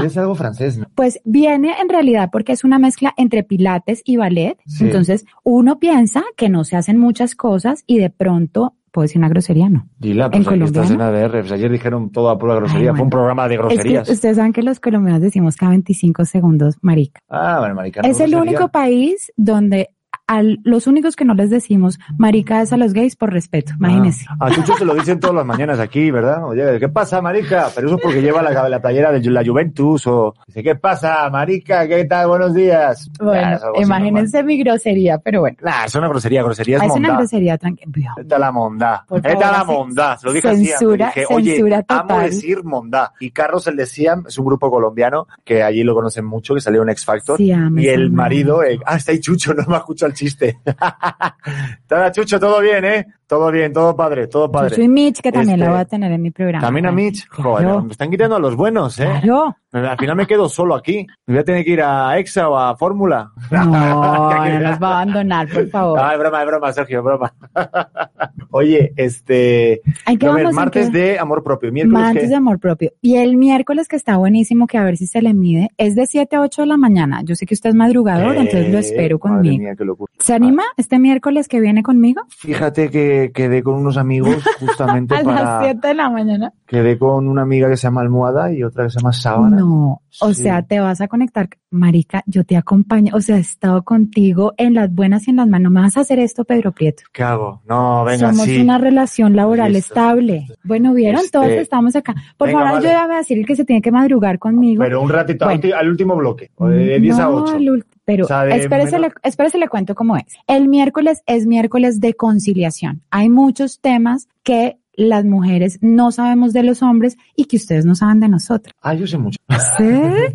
Es 0.04 0.16
algo 0.16 0.34
francés, 0.34 0.78
¿no? 0.78 0.86
Pues 0.94 1.20
viene 1.24 1.74
en 1.80 1.88
realidad 1.88 2.30
porque 2.32 2.52
es 2.52 2.64
una 2.64 2.78
mezcla 2.78 3.14
entre 3.16 3.42
pilates 3.42 4.02
y 4.04 4.16
ballet. 4.16 4.58
Sí. 4.66 4.84
Entonces, 4.84 5.24
uno 5.44 5.78
piensa 5.78 6.22
que 6.36 6.48
no 6.48 6.64
se 6.64 6.76
hacen 6.76 6.98
muchas 6.98 7.34
cosas 7.34 7.84
y 7.86 7.98
de 7.98 8.10
pronto, 8.10 8.74
puedo 8.92 9.04
decir 9.04 9.18
una 9.18 9.28
grosería, 9.28 9.68
¿no? 9.68 9.88
Dila, 9.98 10.26
¿En 10.32 10.42
pues 10.44 10.48
aquí 10.48 10.62
estás 10.62 10.90
en? 10.90 11.00
ADR. 11.00 11.40
Pues 11.40 11.52
ayer 11.52 11.70
dijeron 11.70 12.10
todo 12.10 12.30
a 12.30 12.38
pura 12.38 12.54
grosería. 12.54 12.90
Ay, 12.90 12.96
Fue 12.96 13.04
un 13.04 13.10
programa 13.10 13.46
de 13.48 13.54
Es 13.54 13.60
groserías. 13.60 14.06
que 14.06 14.12
ustedes 14.14 14.36
saben 14.36 14.52
que 14.52 14.62
los 14.62 14.80
colombianos 14.80 15.20
decimos 15.22 15.56
cada 15.56 15.70
25 15.70 16.24
segundos, 16.24 16.76
marica. 16.80 17.20
Ah, 17.28 17.58
bueno, 17.60 17.74
maricano. 17.74 18.08
Es 18.08 18.20
el 18.20 18.34
único 18.34 18.68
país 18.68 19.32
donde 19.36 19.90
a 20.28 20.42
los 20.42 20.86
únicos 20.86 21.14
que 21.14 21.24
no 21.24 21.34
les 21.34 21.50
decimos 21.50 21.98
marica 22.18 22.60
es 22.62 22.72
a 22.72 22.76
los 22.76 22.92
gays 22.92 23.14
por 23.16 23.32
respeto, 23.32 23.72
imagínense. 23.78 24.24
A 24.40 24.50
Chucho 24.50 24.76
se 24.76 24.84
lo 24.84 24.94
dicen 24.94 25.20
todas 25.20 25.36
las 25.36 25.46
mañanas 25.46 25.78
aquí, 25.78 26.10
¿verdad? 26.10 26.44
Oye, 26.44 26.78
¿qué 26.80 26.88
pasa, 26.88 27.20
marica? 27.22 27.68
Pero 27.74 27.86
eso 27.88 27.96
es 27.96 28.02
porque 28.02 28.20
lleva 28.22 28.42
la, 28.42 28.68
la 28.68 28.80
playera 28.80 29.12
de 29.12 29.20
la 29.30 29.44
Juventus 29.44 30.06
o 30.06 30.34
dice, 30.46 30.62
¿qué 30.62 30.74
pasa, 30.74 31.28
marica? 31.30 31.86
¿Qué 31.86 32.04
tal? 32.06 32.26
Buenos 32.28 32.54
días. 32.54 33.08
Bueno, 33.20 33.56
es 33.56 33.62
así 33.62 33.82
imagínense 33.82 34.42
mi 34.42 34.58
grosería, 34.58 35.18
pero 35.18 35.40
bueno. 35.40 35.56
Nah, 35.62 35.84
es 35.84 35.94
una 35.94 36.08
grosería, 36.08 36.42
grosería 36.42 36.78
es, 36.78 36.82
Es 36.84 36.90
una 36.90 37.08
mondá. 37.08 37.16
grosería 37.18 37.58
tranquila. 37.58 38.14
Esta 38.16 38.38
la 38.38 38.50
mondá. 38.52 39.04
Esta 39.10 39.52
la 39.52 39.60
sí. 39.60 39.66
mondá. 39.72 40.18
Lo 40.24 40.32
dije 40.32 40.48
Censura- 40.48 41.08
así. 41.08 41.20
Dije, 41.20 41.34
Oye, 41.34 41.50
censura 41.52 41.84
amo 41.88 42.02
total. 42.08 42.22
decir 42.30 42.64
mondá. 42.64 43.12
Y 43.20 43.30
Carlos 43.30 43.66
el 43.68 43.76
de 43.76 43.86
Siam 43.86 44.24
es 44.26 44.36
un 44.38 44.46
grupo 44.46 44.70
colombiano 44.70 45.28
que 45.44 45.62
allí 45.62 45.84
lo 45.84 45.94
conocen 45.94 46.24
mucho, 46.24 46.54
que 46.54 46.60
salió 46.60 46.82
en 46.82 46.88
X 46.90 47.04
Factor. 47.04 47.36
Siam 47.36 47.78
y 47.78 47.86
es 47.86 47.94
el 47.94 48.10
marido, 48.10 48.62
eh, 48.64 48.78
ah, 48.86 48.96
está 48.96 49.12
ahí 49.12 49.20
Chucho, 49.20 49.54
no 49.54 49.64
me 49.68 49.74
ha 49.76 49.78
escuchado 49.78 50.10
el 50.10 50.15
chiste. 50.16 50.58
Tada, 51.86 52.10
Chucho, 52.10 52.40
todo 52.40 52.60
bien, 52.60 52.84
¿eh? 52.84 53.06
Todo 53.28 53.50
bien, 53.50 53.72
todo 53.72 53.96
padre, 53.96 54.28
todo 54.28 54.46
Yo 54.46 54.52
padre. 54.52 54.74
soy 54.76 54.88
Mitch, 54.88 55.20
que 55.20 55.32
también 55.32 55.56
Este, 55.58 55.64
la 55.66 55.70
voy 55.72 55.80
a 55.80 55.84
tener 55.84 56.12
en 56.12 56.22
mi 56.22 56.30
programa. 56.30 56.64
También 56.64 56.86
a 56.86 56.92
Mitch. 56.92 57.26
Claro, 57.28 57.50
Joder, 57.50 57.82
me 57.82 57.90
están 57.92 58.10
quitando 58.10 58.36
a 58.36 58.38
los 58.38 58.54
buenos, 58.54 58.98
¿eh? 59.00 59.08
claro. 59.22 59.56
Al 59.72 59.98
final 59.98 60.16
me 60.16 60.26
quedo 60.26 60.48
solo 60.48 60.74
aquí. 60.74 61.06
Me 61.26 61.34
voy 61.34 61.40
a 61.40 61.44
tener 61.44 61.62
que 61.64 61.72
ir 61.72 61.82
a 61.82 62.16
Exa 62.18 62.48
o 62.48 62.56
a 62.56 62.74
Fórmula. 62.76 63.30
No, 63.50 63.64
no 63.66 64.60
nos 64.60 64.82
va 64.82 64.88
a 64.88 65.02
abandonar, 65.02 65.48
por 65.48 65.68
favor. 65.68 65.98
Ah, 66.00 66.12
es 66.14 66.18
broma, 66.18 66.40
es 66.40 66.46
broma, 66.46 66.72
Sergio, 66.72 66.98
es 67.00 67.04
broma. 67.04 67.34
Oye, 68.50 68.92
este. 68.96 69.82
Hay 70.06 70.16
que 70.16 70.26
a 70.26 70.30
ver, 70.30 70.44
vamos 70.44 70.50
en 70.50 70.56
martes 70.56 70.92
de 70.92 71.18
amor 71.18 71.42
propio. 71.42 71.70
Miércoles 71.72 72.00
Martes 72.00 72.22
que. 72.22 72.28
de 72.28 72.34
amor 72.36 72.58
propio. 72.58 72.92
Y 73.02 73.16
el 73.16 73.36
miércoles 73.36 73.86
que 73.88 73.96
está 73.96 74.16
buenísimo, 74.16 74.66
que 74.66 74.78
a 74.78 74.84
ver 74.84 74.96
si 74.96 75.06
se 75.06 75.20
le 75.20 75.34
mide, 75.34 75.68
es 75.76 75.94
de 75.94 76.06
7 76.06 76.36
a 76.36 76.40
8 76.40 76.62
de 76.62 76.66
la 76.68 76.76
mañana. 76.78 77.20
Yo 77.24 77.34
sé 77.34 77.44
que 77.44 77.52
usted 77.54 77.70
es 77.70 77.76
madrugador, 77.76 78.36
entonces 78.36 78.72
lo 78.72 78.78
espero 78.78 79.18
Madre 79.22 79.50
conmigo. 79.50 79.62
mía. 79.62 80.06
¿Se 80.20 80.32
anima 80.32 80.62
este 80.78 80.98
miércoles 80.98 81.48
que 81.48 81.60
viene 81.60 81.82
conmigo? 81.82 82.22
Fíjate 82.28 82.88
que 82.90 83.15
quedé 83.32 83.62
con 83.62 83.74
unos 83.74 83.96
amigos 83.96 84.42
justamente 84.60 85.14
A 85.14 85.22
las 85.22 85.34
para. 85.34 85.62
7 85.62 85.88
de 85.88 85.94
la 85.94 86.10
mañana. 86.10 86.52
Quedé 86.66 86.98
con 86.98 87.28
una 87.28 87.42
amiga 87.42 87.68
que 87.68 87.76
se 87.76 87.84
llama 87.86 88.00
Almohada 88.00 88.52
y 88.52 88.62
otra 88.62 88.84
que 88.84 88.90
se 88.90 88.98
llama 88.98 89.12
Sábana. 89.12 89.56
No, 89.58 90.02
o 90.20 90.34
Sí. 90.34 90.42
sea, 90.42 90.62
te 90.62 90.80
vas 90.80 91.00
a 91.00 91.08
conectar. 91.08 91.48
Marica, 91.70 92.22
yo 92.26 92.44
te 92.44 92.56
acompaño, 92.56 93.12
o 93.14 93.20
sea, 93.20 93.36
he 93.36 93.40
estado 93.40 93.82
contigo 93.84 94.52
en 94.56 94.74
las 94.74 94.92
buenas 94.92 95.26
y 95.28 95.30
en 95.30 95.36
las 95.36 95.46
malas. 95.48 95.62
No 95.64 95.70
me 95.70 95.80
vas 95.80 95.96
a 95.96 96.00
hacer 96.00 96.18
esto, 96.18 96.44
Pedro 96.44 96.72
Prieto. 96.72 97.04
¿Qué 97.12 97.22
hago? 97.22 97.62
No, 97.68 98.04
venga, 98.04 98.30
Somos 98.32 98.46
sí. 98.46 98.60
una 98.60 98.78
relación 98.78 99.36
laboral 99.36 99.72
Listo. 99.72 99.94
estable. 99.94 100.46
Bueno, 100.64 100.94
¿vieron? 100.94 101.20
Este, 101.20 101.30
Todos 101.38 101.50
estamos 101.50 101.94
acá. 101.96 102.14
Por 102.36 102.48
venga, 102.48 102.60
favor, 102.60 102.74
vale. 102.76 102.86
yo 102.86 102.92
ya 102.92 103.06
voy 103.06 103.14
a 103.14 103.18
decir 103.18 103.38
el 103.38 103.46
que 103.46 103.56
se 103.56 103.64
tiene 103.64 103.82
que 103.82 103.92
madrugar 103.92 104.38
conmigo. 104.38 104.82
Pero 104.82 105.00
un 105.02 105.08
ratito, 105.08 105.44
Bueno. 105.44 105.76
al 105.76 105.88
último 105.88 106.16
bloque, 106.16 106.50
de 106.58 106.98
10 107.00 107.18
a 107.18 107.22
No, 107.24 107.34
8. 107.42 107.52
al 107.56 107.62
ul- 107.62 107.84
Pero 108.04 108.24
O 108.24 108.28
sea, 108.28 108.46
espérese, 108.48 109.00
le, 109.00 109.10
espérese 109.24 109.58
le 109.58 109.68
cuento 109.68 109.96
cómo 109.96 110.16
es. 110.16 110.22
El 110.46 110.68
miércoles 110.68 111.22
es 111.26 111.44
miércoles 111.44 112.00
de 112.00 112.14
conciliación. 112.14 113.02
Hay 113.10 113.28
muchos 113.28 113.80
temas 113.80 114.28
que 114.44 114.78
las 114.96 115.24
mujeres 115.24 115.78
no 115.82 116.10
sabemos 116.10 116.52
de 116.52 116.62
los 116.62 116.82
hombres 116.82 117.16
y 117.36 117.44
que 117.44 117.56
ustedes 117.56 117.84
no 117.84 117.94
saben 117.94 118.20
de 118.20 118.28
nosotros. 118.28 118.74
Ah, 118.80 118.94
yo 118.94 119.06
sé 119.06 119.18
mucho. 119.18 119.38
¿Sí? 119.76 119.84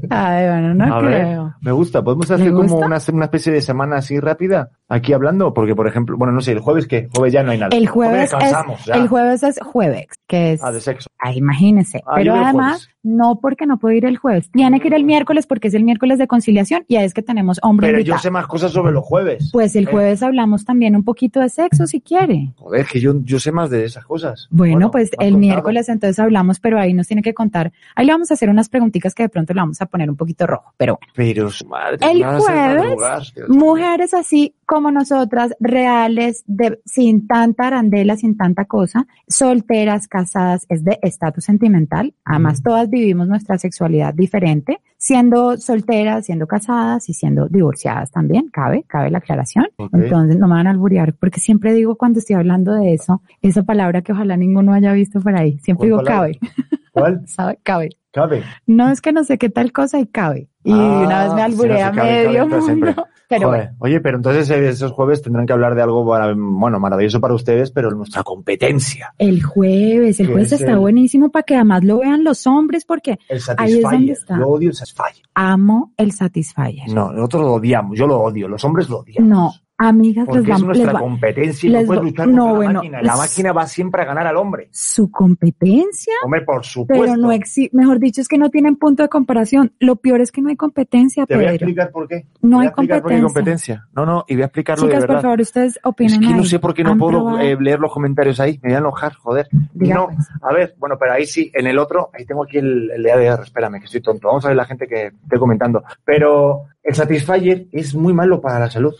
Ay, 0.09 0.47
bueno, 0.47 0.73
no 0.73 0.85
a 0.95 1.01
ver, 1.01 1.21
creo. 1.21 1.55
me 1.61 1.71
gusta. 1.71 2.03
¿Podemos 2.03 2.29
¿Le 2.29 2.35
hacer 2.35 2.51
como 2.53 2.77
una, 2.77 2.99
una 3.11 3.25
especie 3.25 3.51
de 3.51 3.61
semana 3.61 3.97
así 3.97 4.19
rápida 4.19 4.71
aquí 4.87 5.13
hablando? 5.13 5.53
Porque, 5.53 5.75
por 5.75 5.87
ejemplo, 5.87 6.17
bueno, 6.17 6.33
no 6.33 6.41
sé, 6.41 6.51
el 6.51 6.59
jueves 6.59 6.87
qué? 6.87 7.09
Jueves 7.13 7.33
ya 7.33 7.43
no 7.43 7.51
hay 7.51 7.57
nada. 7.57 7.75
El 7.75 7.87
jueves 7.87 8.23
es, 8.23 8.31
descansamos, 8.31 8.85
ya. 8.85 8.95
el 8.95 9.07
jueves 9.07 9.43
es 9.43 9.59
jueves, 9.61 10.07
que 10.31 10.53
es, 10.53 10.63
Ah, 10.63 10.71
de 10.71 10.79
sexo. 10.79 11.09
ah, 11.19 11.33
imagínese. 11.33 12.01
Ah, 12.07 12.13
Pero 12.15 12.33
además, 12.35 12.87
no 13.03 13.39
porque 13.41 13.65
no 13.65 13.77
puedo 13.79 13.93
ir 13.95 14.05
el 14.05 14.15
jueves. 14.17 14.49
Tiene 14.51 14.79
que 14.79 14.87
ir 14.87 14.93
el 14.93 15.03
miércoles 15.03 15.45
porque 15.47 15.67
es 15.67 15.73
el 15.73 15.83
miércoles 15.83 16.17
de 16.19 16.27
conciliación 16.27 16.85
y 16.87 16.95
ahí 16.95 17.05
es 17.05 17.13
que 17.13 17.21
tenemos 17.21 17.59
hombre 17.63 17.87
Pero 17.87 17.99
yo 17.99 18.17
sé 18.19 18.31
más 18.31 18.47
cosas 18.47 18.71
sobre 18.71 18.93
los 18.93 19.03
jueves. 19.03 19.49
Pues 19.51 19.75
el 19.75 19.83
Eh, 19.87 19.91
jueves 19.91 20.23
hablamos 20.23 20.63
también 20.63 20.95
un 20.95 21.03
poquito 21.03 21.39
de 21.41 21.49
sexo 21.49 21.85
si 21.87 21.99
quiere. 21.99 22.53
Joder, 22.55 22.85
que 22.85 22.99
yo, 23.01 23.13
yo 23.23 23.39
sé 23.39 23.51
más 23.51 23.69
de 23.69 23.83
esas 23.83 24.05
cosas. 24.05 24.47
Bueno, 24.51 24.89
pues 24.91 25.09
el 25.13 25.17
contado. 25.33 25.37
miércoles 25.39 25.89
entonces 25.89 26.17
hablamos, 26.19 26.59
pero 26.61 26.79
ahí 26.79 26.93
nos 26.93 27.07
tiene 27.07 27.21
que 27.21 27.33
contar. 27.33 27.71
Ahí 27.95 28.05
le 28.05 28.13
vamos 28.13 28.31
a 28.31 28.35
hacer 28.35 28.49
unas 28.49 28.69
preguntitas 28.69 29.13
que 29.13 29.23
de 29.23 29.29
pronto 29.29 29.53
le 29.53 29.59
vamos 29.61 29.81
a 29.81 29.85
poner 29.87 30.09
un 30.09 30.15
poquito 30.15 30.47
rojo. 30.47 30.73
Pero 30.77 30.97
bueno, 30.97 31.11
Pero, 31.15 31.49
su 31.49 31.65
madre, 31.67 31.97
El 32.01 32.23
jueves, 32.23 33.33
mujeres 33.49 34.13
así 34.13 34.53
como 34.71 34.89
nosotras, 34.89 35.53
reales, 35.59 36.45
de, 36.47 36.79
sin 36.85 37.27
tanta 37.27 37.67
arandela, 37.67 38.15
sin 38.15 38.37
tanta 38.37 38.63
cosa, 38.63 39.05
solteras, 39.27 40.07
casadas, 40.07 40.65
es 40.69 40.85
de 40.85 40.97
estatus 41.01 41.43
sentimental. 41.43 42.13
Además, 42.23 42.63
todas 42.63 42.89
vivimos 42.89 43.27
nuestra 43.27 43.57
sexualidad 43.57 44.13
diferente, 44.13 44.79
siendo 44.95 45.57
solteras, 45.57 46.25
siendo 46.25 46.47
casadas 46.47 47.09
y 47.09 47.13
siendo 47.13 47.49
divorciadas 47.49 48.11
también, 48.11 48.47
cabe, 48.47 48.85
cabe 48.87 49.11
la 49.11 49.17
aclaración. 49.17 49.67
Entonces, 49.91 50.39
no 50.39 50.47
me 50.47 50.53
van 50.53 50.67
a 50.67 50.71
alburear, 50.71 51.15
porque 51.15 51.41
siempre 51.41 51.73
digo 51.73 51.97
cuando 51.97 52.19
estoy 52.19 52.37
hablando 52.37 52.73
de 52.73 52.93
eso, 52.93 53.21
esa 53.41 53.63
palabra 53.63 54.03
que 54.03 54.13
ojalá 54.13 54.37
ninguno 54.37 54.71
haya 54.71 54.93
visto 54.93 55.19
por 55.19 55.35
ahí, 55.35 55.59
siempre 55.59 55.89
¿Cuál 55.89 55.99
digo 55.99 56.03
palabra? 56.05 56.31
cabe, 56.39 56.39
¿Cuál? 56.93 57.27
¿sabe? 57.27 57.59
Cabe. 57.61 57.89
Cabe. 58.13 58.43
No 58.65 58.89
es 58.89 59.01
que 59.01 59.11
no 59.11 59.25
sé 59.25 59.37
qué 59.37 59.49
tal 59.49 59.73
cosa 59.73 59.99
y 59.99 60.05
cabe. 60.05 60.47
Y 60.63 60.71
Ah, 60.71 61.03
una 61.05 61.23
vez 61.23 61.33
me 61.33 61.67
no 61.67 61.73
sé, 61.73 61.79
cabe, 61.93 62.27
medio 62.27 62.49
cabe, 62.49 62.61
mundo. 62.61 63.07
Pero 63.31 63.47
Joder. 63.47 63.69
Oye, 63.79 64.01
pero 64.01 64.17
entonces 64.17 64.49
eh, 64.49 64.67
esos 64.67 64.91
jueves 64.91 65.21
tendrán 65.21 65.45
que 65.45 65.53
hablar 65.53 65.73
de 65.73 65.81
algo, 65.81 66.03
bueno, 66.03 66.79
maravilloso 66.81 67.21
para 67.21 67.33
ustedes, 67.33 67.71
pero 67.71 67.89
nuestra 67.91 68.23
competencia. 68.23 69.13
el 69.17 69.41
jueves, 69.41 70.19
el 70.19 70.27
¿Qué 70.27 70.33
jueves 70.33 70.51
es 70.51 70.59
está 70.59 70.73
el- 70.73 70.79
buenísimo 70.79 71.29
para 71.31 71.43
que 71.43 71.55
además 71.55 71.83
lo 71.85 71.99
vean 71.99 72.25
los 72.25 72.45
hombres 72.45 72.83
porque 72.83 73.19
El 73.29 73.39
Ahí 73.57 73.73
es 73.75 73.81
donde 73.81 74.11
está. 74.11 74.37
Yo 74.37 74.47
odio 74.47 74.69
el 74.69 74.75
Satisfyer. 74.75 75.23
amo 75.33 75.93
el 75.95 76.11
Satisfyer. 76.11 76.89
No, 76.93 77.11
nosotros 77.13 77.43
lo 77.43 77.53
odiamos. 77.53 77.97
Yo 77.97 78.05
lo 78.05 78.19
odio. 78.19 78.47
Los 78.49 78.63
hombres 78.65 78.89
lo 78.89 78.99
odiamos. 78.99 79.29
No, 79.29 79.53
amigas, 79.89 80.27
les 80.27 80.35
Porque 80.37 80.51
es 80.51 80.57
les 80.59 80.65
nuestra 80.67 80.93
va- 80.93 80.99
competencia 80.99 81.69
y 81.69 81.73
no 81.73 81.81
puedes 81.85 82.03
luchar 82.03 82.25
contra 82.27 82.43
no, 82.43 82.47
la 82.47 82.53
bueno, 82.53 82.73
máquina. 82.75 83.01
La 83.01 83.13
es- 83.13 83.17
máquina 83.19 83.51
va 83.53 83.65
siempre 83.67 84.01
a 84.01 84.05
ganar 84.05 84.27
al 84.27 84.37
hombre. 84.37 84.67
su 84.71 85.09
competencia, 85.11 86.13
Hombre, 86.23 86.41
por 86.41 86.63
supuesto. 86.63 87.03
pero 87.03 87.17
no 87.17 87.31
existe, 87.31 87.75
mejor 87.75 87.99
dicho, 87.99 88.21
es 88.21 88.27
que 88.27 88.37
no 88.37 88.49
tienen 88.49 88.75
punto 88.75 89.03
de 89.03 89.09
comparación. 89.09 89.73
Lo 89.79 89.95
peor 89.95 90.21
es 90.21 90.31
que 90.31 90.41
no 90.41 90.49
hay 90.49 90.55
competencia, 90.55 91.25
Te 91.25 91.35
voy 91.35 91.45
a 91.45 91.53
explicar 91.53 91.91
por 91.91 92.07
qué. 92.07 92.25
No 92.41 92.57
voy 92.57 92.67
hay 92.67 92.71
por 92.71 92.87
qué 93.07 93.21
competencia. 93.21 93.87
No, 93.95 94.05
no, 94.05 94.23
y 94.27 94.35
voy 94.35 94.43
a 94.43 94.45
explicarlo 94.45 94.85
Chicas, 94.85 95.01
de 95.01 95.07
por 95.07 95.15
verdad. 95.15 95.21
favor, 95.23 95.41
ustedes 95.41 95.75
Es 95.77 95.79
opinen 95.83 96.21
que 96.21 96.33
no 96.35 96.43
sé 96.43 96.59
por 96.59 96.73
qué 96.73 96.83
no 96.83 96.91
¿Han 96.91 96.97
puedo 96.97 97.39
eh, 97.39 97.57
leer 97.59 97.79
los 97.79 97.91
comentarios 97.91 98.39
ahí. 98.39 98.59
Me 98.61 98.69
voy 98.69 98.75
a 98.75 98.79
enojar, 98.79 99.13
joder. 99.15 99.47
No, 99.73 100.09
a 100.41 100.53
ver, 100.53 100.75
bueno, 100.77 100.95
pero 100.99 101.13
ahí 101.13 101.25
sí, 101.25 101.51
en 101.53 101.67
el 101.67 101.77
otro, 101.79 102.09
ahí 102.13 102.25
tengo 102.25 102.43
aquí 102.43 102.57
el, 102.57 102.91
el 102.91 103.03
de 103.03 103.11
ADR, 103.11 103.43
espérame, 103.43 103.79
que 103.79 103.85
estoy 103.85 104.01
tonto. 104.01 104.27
Vamos 104.27 104.45
a 104.45 104.49
ver 104.49 104.57
la 104.57 104.65
gente 104.65 104.87
que 104.87 105.07
estoy 105.07 105.39
comentando. 105.39 105.83
Pero 106.05 106.65
el 106.83 106.95
Satisfyer 106.95 107.67
es 107.71 107.93
muy 107.95 108.13
malo 108.13 108.41
para 108.41 108.59
la 108.59 108.69
salud. 108.69 108.93